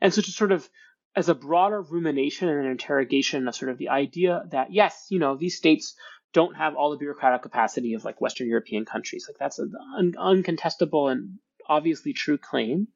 And 0.00 0.12
so, 0.12 0.22
to 0.22 0.30
sort 0.30 0.52
of 0.52 0.68
as 1.14 1.28
a 1.30 1.34
broader 1.34 1.80
rumination 1.80 2.48
and 2.48 2.64
an 2.64 2.70
interrogation 2.70 3.48
of 3.48 3.54
sort 3.54 3.70
of 3.70 3.78
the 3.78 3.88
idea 3.88 4.44
that 4.50 4.72
yes, 4.72 5.06
you 5.10 5.18
know, 5.18 5.36
these 5.36 5.56
states 5.56 5.94
don't 6.36 6.54
have 6.54 6.76
all 6.76 6.90
the 6.90 6.98
bureaucratic 6.98 7.40
capacity 7.40 7.94
of 7.94 8.04
like 8.04 8.20
Western 8.20 8.46
European 8.46 8.84
countries. 8.84 9.24
Like 9.26 9.38
that's 9.38 9.58
an 9.58 9.72
un- 9.96 10.16
uncontestable 10.18 11.10
and 11.10 11.38
obviously 11.66 12.12
true 12.12 12.36
claim. 12.36 12.88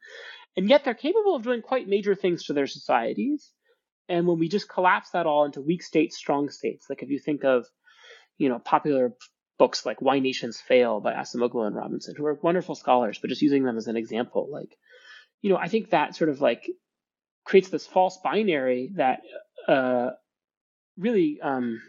And 0.59 0.69
yet 0.69 0.85
they're 0.85 0.93
capable 0.93 1.35
of 1.35 1.43
doing 1.43 1.63
quite 1.63 1.89
major 1.89 2.15
things 2.15 2.45
to 2.45 2.53
their 2.53 2.67
societies. 2.67 3.51
And 4.11 4.27
when 4.27 4.39
we 4.39 4.51
just 4.51 4.69
collapse 4.69 5.11
that 5.13 5.25
all 5.25 5.47
into 5.47 5.63
weak 5.63 5.83
states, 5.83 6.19
strong 6.19 6.51
states, 6.51 6.85
like 6.91 7.03
if 7.03 7.09
you 7.09 7.19
think 7.19 7.43
of, 7.43 7.67
you 8.37 8.51
know, 8.51 8.59
popular 8.59 9.15
books 9.59 9.87
like 9.87 10.03
Why 10.03 10.19
Nations 10.19 10.61
Fail 10.61 11.01
by 11.01 11.15
Acemoglu 11.15 11.67
and 11.67 11.77
Robinson, 11.77 12.17
who 12.19 12.27
are 12.27 12.39
wonderful 12.43 12.75
scholars, 12.75 13.19
but 13.19 13.31
just 13.31 13.41
using 13.41 13.65
them 13.65 13.79
as 13.79 13.87
an 13.87 13.97
example, 13.97 14.51
like, 14.53 14.77
you 15.41 15.49
know, 15.49 15.57
I 15.57 15.69
think 15.69 15.91
that 15.91 16.15
sort 16.15 16.29
of 16.29 16.43
like 16.43 16.69
creates 17.47 17.71
this 17.71 17.87
false 17.87 18.19
binary 18.23 18.91
that 18.97 19.21
uh, 19.67 20.11
really 20.99 21.41
um, 21.41 21.81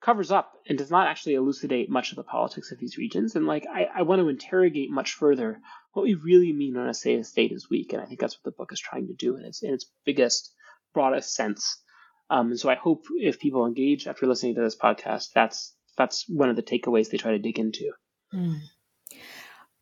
covers 0.00 0.30
up 0.30 0.52
and 0.68 0.78
does 0.78 0.90
not 0.90 1.08
actually 1.08 1.34
elucidate 1.34 1.90
much 1.90 2.10
of 2.10 2.16
the 2.16 2.22
politics 2.22 2.72
of 2.72 2.78
these 2.78 2.98
regions. 2.98 3.34
And 3.34 3.46
like, 3.46 3.66
I, 3.72 3.86
I 3.96 4.02
want 4.02 4.20
to 4.20 4.28
interrogate 4.28 4.90
much 4.90 5.12
further 5.12 5.60
what 5.92 6.04
we 6.04 6.14
really 6.14 6.52
mean 6.52 6.76
when 6.76 6.88
I 6.88 6.92
say 6.92 7.14
a 7.14 7.24
state 7.24 7.52
is 7.52 7.70
weak. 7.70 7.92
And 7.92 8.02
I 8.02 8.06
think 8.06 8.20
that's 8.20 8.36
what 8.36 8.44
the 8.44 8.56
book 8.56 8.72
is 8.72 8.80
trying 8.80 9.08
to 9.08 9.14
do 9.14 9.36
in 9.36 9.44
its, 9.44 9.62
in 9.62 9.72
its 9.72 9.90
biggest, 10.04 10.52
broadest 10.94 11.34
sense. 11.34 11.82
Um, 12.30 12.48
and 12.48 12.60
so 12.60 12.68
I 12.68 12.74
hope 12.74 13.04
if 13.16 13.40
people 13.40 13.66
engage 13.66 14.06
after 14.06 14.26
listening 14.26 14.54
to 14.56 14.60
this 14.60 14.76
podcast, 14.76 15.32
that's 15.34 15.74
that's 15.96 16.28
one 16.28 16.48
of 16.48 16.56
the 16.56 16.62
takeaways 16.62 17.10
they 17.10 17.16
try 17.16 17.32
to 17.32 17.38
dig 17.38 17.58
into. 17.58 17.90
Mm 18.32 18.60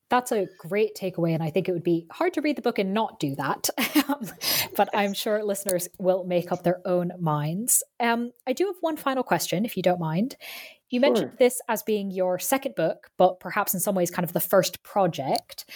that's 0.09 0.32
a 0.32 0.46
great 0.59 0.94
takeaway. 0.94 1.34
And 1.34 1.42
I 1.42 1.50
think 1.50 1.68
it 1.68 1.72
would 1.72 1.82
be 1.82 2.07
hard 2.11 2.34
to 2.34 2.40
read 2.40 2.57
the 2.57 2.62
book 2.62 2.78
and 2.78 2.94
not 2.94 3.18
do 3.18 3.34
that. 3.36 3.68
but 4.76 4.88
I'm 4.94 5.14
sure 5.14 5.42
listeners 5.42 5.88
will 5.98 6.24
make 6.24 6.52
up 6.52 6.62
their 6.62 6.80
own 6.86 7.12
minds. 7.18 7.82
Um, 7.98 8.32
I 8.46 8.52
do 8.52 8.66
have 8.66 8.76
one 8.80 8.96
final 8.96 9.22
question, 9.22 9.64
if 9.64 9.76
you 9.76 9.82
don't 9.82 10.00
mind. 10.00 10.36
You 10.90 11.00
sure. 11.00 11.09
mentioned 11.09 11.32
this 11.38 11.61
as 11.68 11.82
being 11.82 12.11
your 12.11 12.38
second 12.38 12.76
book, 12.76 13.11
but 13.18 13.40
perhaps 13.40 13.74
in 13.74 13.80
some 13.80 13.94
ways 13.94 14.11
kind 14.11 14.24
of 14.24 14.32
the 14.32 14.40
first 14.40 14.82
project. 14.82 15.68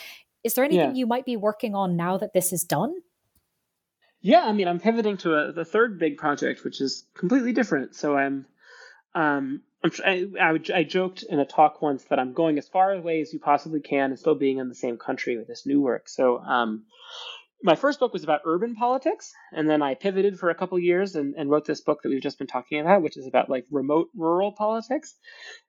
Is 0.45 0.55
there 0.55 0.65
anything 0.65 0.95
yeah. 0.95 0.99
you 0.99 1.07
might 1.07 1.27
be 1.27 1.37
working 1.37 1.75
on 1.75 1.97
now 1.97 2.17
that 2.17 2.33
this 2.33 2.53
is 2.53 2.63
done? 2.65 2.95
Yeah, 4.23 4.45
I 4.45 4.53
mean, 4.53 4.69
I'm 4.69 4.79
pivoting 4.79 5.17
to 5.19 5.35
a, 5.35 5.53
the 5.53 5.65
third 5.65 5.99
big 5.99 6.19
project, 6.19 6.63
which 6.63 6.81
is 6.81 7.07
completely 7.15 7.53
different. 7.53 7.95
So 7.95 8.17
I'm 8.17 8.47
um, 9.15 9.63
I, 9.83 10.27
I, 10.39 10.59
I, 10.75 10.83
joked 10.85 11.23
in 11.23 11.39
a 11.39 11.47
talk 11.47 11.81
once 11.81 12.05
that 12.05 12.19
I'm 12.19 12.35
going 12.35 12.59
as 12.59 12.69
far 12.69 12.93
away 12.93 13.23
as 13.23 13.33
you 13.33 13.39
possibly 13.39 13.81
can 13.81 14.11
and 14.11 14.19
still 14.19 14.35
being 14.35 14.59
in 14.59 14.69
the 14.69 14.75
same 14.75 14.99
country 14.99 15.39
with 15.39 15.49
this 15.49 15.65
new 15.65 15.81
work. 15.81 16.09
So, 16.09 16.39
um, 16.39 16.85
my 17.63 17.75
first 17.75 18.01
book 18.01 18.15
was 18.15 18.25
about 18.25 18.41
urban 18.47 18.75
politics, 18.75 19.33
and 19.53 19.69
then 19.69 19.83
I 19.83 19.95
pivoted 19.95 20.39
for 20.39 20.49
a 20.49 20.55
couple 20.55 20.79
years 20.79 21.15
and, 21.15 21.35
and, 21.37 21.51
wrote 21.51 21.67
this 21.67 21.83
book 21.83 22.01
that 22.03 22.09
we've 22.09 22.23
just 22.23 22.39
been 22.39 22.47
talking 22.47 22.81
about, 22.81 23.03
which 23.03 23.19
is 23.19 23.27
about 23.27 23.51
like 23.51 23.67
remote 23.71 24.09
rural 24.15 24.53
politics. 24.53 25.15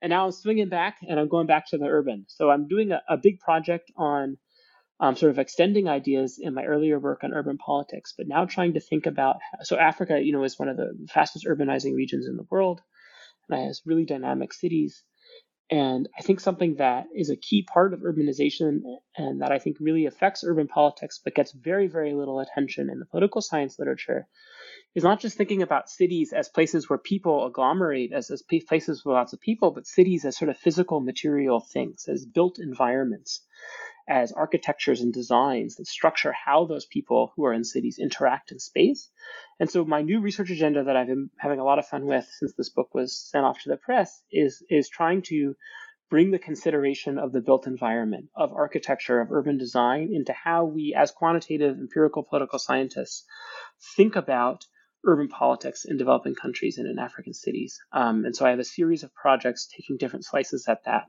And 0.02 0.10
now 0.10 0.26
I'm 0.26 0.32
swinging 0.32 0.70
back 0.70 0.98
and 1.08 1.20
I'm 1.20 1.28
going 1.28 1.48
back 1.48 1.68
to 1.70 1.78
the 1.78 1.88
urban. 1.88 2.26
So 2.30 2.50
I'm 2.50 2.70
doing 2.70 2.92
a, 2.92 3.02
a 3.10 3.18
big 3.18 3.40
project 3.40 3.92
on 3.98 4.38
um, 5.02 5.18
sort 5.18 5.32
of 5.32 5.40
extending 5.40 5.90
ideas 5.90 6.40
in 6.40 6.54
my 6.54 6.64
earlier 6.64 6.98
work 6.98 7.24
on 7.24 7.34
urban 7.34 7.58
politics, 7.58 8.14
but 8.16 8.28
now 8.28 8.46
trying 8.46 8.76
to 8.76 8.80
think 8.80 9.06
about 9.06 9.38
so 9.64 9.78
Africa, 9.78 10.22
you 10.22 10.32
know, 10.32 10.44
is 10.44 10.58
one 10.58 10.70
of 10.70 10.78
the 10.78 10.96
fastest 11.10 11.46
urbanizing 11.46 11.96
regions 11.96 12.28
in 12.28 12.38
the 12.38 12.48
world 12.50 12.82
and 13.52 13.68
has 13.68 13.82
really 13.86 14.06
dynamic 14.06 14.54
cities. 14.54 15.04
And 15.70 16.10
I 16.18 16.22
think 16.22 16.42
something 16.42 16.76
that 16.76 17.06
is 17.16 17.30
a 17.30 17.38
key 17.38 17.64
part 17.64 17.94
of 17.94 18.02
urbanization 18.02 18.82
and 19.16 19.42
that 19.42 19.52
I 19.52 19.60
think 19.60 19.78
really 19.80 20.06
affects 20.06 20.44
urban 20.46 20.68
politics, 20.68 21.20
but 21.24 21.36
gets 21.36 21.54
very, 21.54 21.88
very 21.88 22.14
little 22.14 22.42
attention 22.42 22.90
in 22.90 23.00
the 23.00 23.06
political 23.06 23.42
science 23.42 23.80
literature, 23.80 24.28
is 24.96 25.04
not 25.04 25.22
just 25.22 25.38
thinking 25.38 25.62
about 25.62 25.90
cities 25.90 26.34
as 26.34 26.50
places 26.50 26.90
where 26.90 27.00
people 27.00 27.46
agglomerate, 27.46 28.12
as, 28.12 28.30
as 28.30 28.44
places 28.68 29.06
with 29.06 29.14
lots 29.14 29.32
of 29.32 29.40
people, 29.40 29.72
but 29.72 29.88
cities 29.88 30.26
as 30.26 30.36
sort 30.36 30.50
of 30.50 30.58
physical 30.58 31.00
material 31.00 31.62
things, 31.62 32.06
as 32.10 32.26
built 32.26 32.60
environments 32.60 33.46
as 34.08 34.32
architectures 34.32 35.02
and 35.02 35.14
designs 35.14 35.76
that 35.76 35.88
structure 35.88 36.34
how 36.34 36.66
those 36.66 36.86
people 36.86 37.34
who 37.36 37.46
are 37.46 37.54
in 37.54 37.64
cities 37.64 38.00
interact 38.00 38.52
in 38.52 38.60
space. 38.60 39.10
And 39.60 39.70
so 39.70 39.86
my 39.86 40.02
new 40.02 40.22
research 40.22 40.50
agenda 40.50 40.84
that 40.84 40.96
I've 40.96 41.08
been 41.08 41.30
having 41.38 41.60
a 41.60 41.64
lot 41.64 41.80
of 41.80 41.88
fun 41.88 42.06
with 42.06 42.28
since 42.40 42.54
this 42.54 42.70
book 42.70 42.94
was 42.94 43.18
sent 43.18 43.46
off 43.46 43.62
to 43.62 43.70
the 43.70 43.78
press 43.78 44.22
is 44.32 44.64
is 44.70 44.90
trying 44.90 45.22
to 45.24 45.56
bring 46.10 46.32
the 46.32 46.40
consideration 46.40 47.18
of 47.18 47.32
the 47.32 47.40
built 47.40 47.68
environment, 47.68 48.26
of 48.36 48.52
architecture, 48.52 49.22
of 49.22 49.32
urban 49.32 49.58
design 49.58 50.10
into 50.14 50.34
how 50.34 50.66
we 50.66 50.94
as 50.96 51.10
quantitative 51.10 51.78
empirical 51.78 52.22
political 52.22 52.60
scientists 52.60 53.24
think 53.96 54.18
about 54.18 54.66
urban 55.06 55.30
politics 55.30 55.86
in 55.86 55.98
developing 55.98 56.36
countries 56.36 56.78
and 56.78 56.88
in 56.88 57.00
African 57.00 57.34
cities. 57.34 57.80
Um, 57.94 58.26
and 58.26 58.36
so 58.36 58.46
I 58.46 58.50
have 58.50 58.60
a 58.60 58.64
series 58.64 59.04
of 59.04 59.14
projects 59.16 59.68
taking 59.76 59.98
different 59.98 60.26
slices 60.26 60.66
at 60.68 60.84
that 60.86 61.06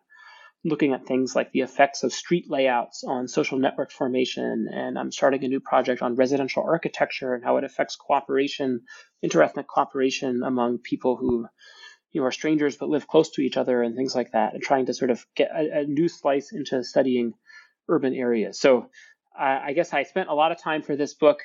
looking 0.65 0.93
at 0.93 1.07
things 1.07 1.35
like 1.35 1.51
the 1.51 1.61
effects 1.61 2.05
of 2.05 2.13
street 2.13 2.49
layouts 2.49 3.03
on 3.05 3.27
social 3.27 3.59
network 3.59 3.91
formation. 3.91 4.69
And 4.73 4.99
I'm 4.99 5.11
starting 5.11 5.45
a 5.45 5.49
new 5.49 5.61
project 5.61 6.03
on 6.03 6.15
residential 6.15 6.63
architecture 6.63 7.35
and 7.35 7.45
how 7.45 7.57
it 7.57 7.65
affects 7.65 7.97
cooperation, 7.97 8.83
interethnic 9.25 9.67
cooperation 9.67 10.43
among 10.45 10.79
people 10.79 11.17
who 11.17 11.47
you 12.13 12.21
know, 12.21 12.27
are 12.27 12.33
strangers 12.33 12.77
but 12.77 12.89
live 12.89 13.09
close 13.09 13.31
to 13.31 13.43
each 13.43 13.57
other 13.57 13.83
and 13.83 13.97
things 13.97 14.15
like 14.15 14.33
that, 14.33 14.55
and 14.55 14.63
trying 14.63 14.87
to 14.87 14.95
sort 14.95 15.11
of 15.11 15.25
get 15.35 15.51
a, 15.51 15.81
a 15.81 15.85
new 15.85 16.09
slice 16.09 16.53
into 16.53 16.85
studying 16.85 17.33
urban 17.89 18.15
areas. 18.15 18.61
So 18.61 18.89
I 19.37 19.73
guess 19.73 19.93
I 19.93 20.03
spent 20.03 20.29
a 20.29 20.35
lot 20.35 20.53
of 20.53 20.61
time 20.61 20.83
for 20.83 20.95
this 20.95 21.15
book 21.15 21.39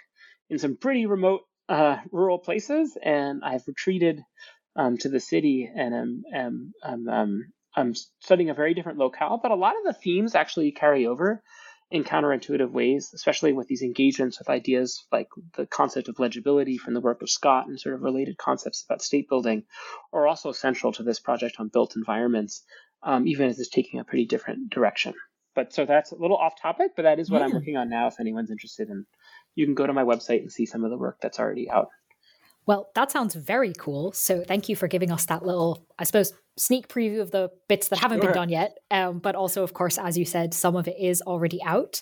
in 0.50 0.60
some 0.60 0.76
pretty 0.76 1.06
remote 1.06 1.42
uh, 1.70 1.98
rural 2.12 2.38
places, 2.38 2.98
and 3.02 3.42
I've 3.44 3.66
retreated 3.66 4.22
um, 4.76 4.98
to 4.98 5.10
the 5.10 5.20
city 5.20 5.70
and 5.74 5.96
am, 5.96 6.24
am, 6.34 6.74
am 6.84 7.08
um, 7.08 7.54
I'm 7.78 7.94
studying 8.20 8.50
a 8.50 8.56
very 8.56 8.74
different 8.74 8.98
locale, 8.98 9.40
but 9.42 9.52
a 9.52 9.56
lot 9.56 9.76
of 9.78 9.84
the 9.84 9.94
themes 9.94 10.34
actually 10.34 10.72
carry 10.72 11.06
over 11.06 11.44
in 11.92 12.04
counterintuitive 12.04 12.72
ways, 12.72 13.12
especially 13.14 13.54
with 13.54 13.68
these 13.68 13.84
engagements 13.84 14.40
with 14.40 14.50
ideas 14.50 15.06
like 15.12 15.28
the 15.56 15.68
concept 15.68 16.10
of 16.10 16.20
legibility 16.20 16.78
from 16.78 16.96
the 16.96 17.00
work 17.00 17.22
of 17.22 17.30
Scott 17.30 17.68
and 17.68 17.80
sort 17.80 17.96
of 17.96 18.02
related 18.02 18.38
concepts 18.38 18.84
about 18.84 19.02
state 19.02 19.30
building 19.30 19.64
are 20.12 20.28
also 20.28 20.52
central 20.52 20.92
to 20.94 21.04
this 21.04 21.20
project 21.20 21.58
on 21.60 21.70
built 21.70 21.96
environments, 21.96 22.64
um, 23.04 23.28
even 23.28 23.48
as 23.48 23.60
it's 23.60 23.70
taking 23.70 24.00
a 24.00 24.04
pretty 24.04 24.26
different 24.26 24.70
direction. 24.72 25.14
But 25.56 25.74
so 25.74 25.86
that's 25.86 26.12
a 26.12 26.18
little 26.18 26.38
off 26.38 26.60
topic, 26.60 26.92
but 26.96 27.04
that 27.04 27.20
is 27.20 27.32
what 27.32 27.42
I'm 27.42 27.54
working 27.54 27.78
on 27.78 27.90
now. 27.90 28.08
If 28.08 28.20
anyone's 28.20 28.52
interested, 28.52 28.90
and 28.90 29.06
you 29.56 29.66
can 29.66 29.76
go 29.76 29.88
to 29.88 29.94
my 29.94 30.04
website 30.04 30.42
and 30.42 30.52
see 30.52 30.66
some 30.66 30.84
of 30.84 30.92
the 30.92 30.98
work 30.98 31.18
that's 31.22 31.40
already 31.40 31.70
out. 31.70 31.88
Well, 32.68 32.90
that 32.96 33.12
sounds 33.12 33.34
very 33.34 33.72
cool. 33.74 34.12
So 34.12 34.44
thank 34.46 34.68
you 34.68 34.76
for 34.76 34.90
giving 34.90 35.10
us 35.10 35.26
that 35.26 35.44
little, 35.44 35.88
I 35.98 36.04
suppose, 36.04 36.34
sneak 36.58 36.90
preview 36.90 37.22
of 37.22 37.32
the 37.32 37.50
bits 37.70 37.88
that 37.88 38.00
haven't 38.00 38.18
sure. 38.18 38.28
been 38.28 38.36
done 38.36 38.50
yet. 38.50 38.78
Um, 38.92 39.20
but 39.20 39.36
also, 39.36 39.64
of 39.64 39.74
course, 39.74 39.98
as 39.98 40.18
you 40.18 40.26
said, 40.26 40.54
some 40.54 40.76
of 40.76 40.86
it 40.88 40.98
is 41.00 41.22
already 41.22 41.64
out. 41.64 42.02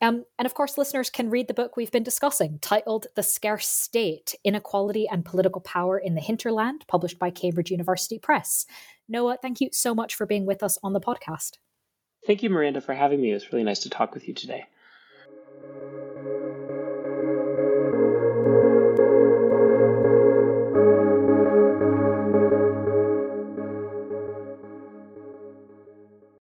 Um, 0.00 0.24
and 0.38 0.46
of 0.46 0.54
course, 0.54 0.78
listeners 0.78 1.10
can 1.10 1.28
read 1.28 1.48
the 1.48 1.54
book 1.54 1.76
we've 1.76 1.90
been 1.90 2.04
discussing, 2.04 2.60
titled 2.60 3.08
The 3.16 3.24
Scarce 3.24 3.66
State 3.66 4.36
Inequality 4.44 5.08
and 5.08 5.24
Political 5.24 5.62
Power 5.62 5.98
in 5.98 6.14
the 6.14 6.20
Hinterland, 6.20 6.84
published 6.86 7.18
by 7.18 7.30
Cambridge 7.30 7.72
University 7.72 8.20
Press. 8.20 8.64
Noah, 9.08 9.38
thank 9.42 9.60
you 9.60 9.70
so 9.72 9.92
much 9.92 10.14
for 10.14 10.24
being 10.24 10.46
with 10.46 10.62
us 10.62 10.78
on 10.84 10.92
the 10.92 11.00
podcast. 11.00 11.56
Thank 12.26 12.44
you, 12.44 12.50
Miranda, 12.50 12.80
for 12.80 12.94
having 12.94 13.20
me. 13.20 13.32
It 13.32 13.34
was 13.34 13.52
really 13.52 13.64
nice 13.64 13.80
to 13.80 13.90
talk 13.90 14.14
with 14.14 14.28
you 14.28 14.34
today. 14.34 14.66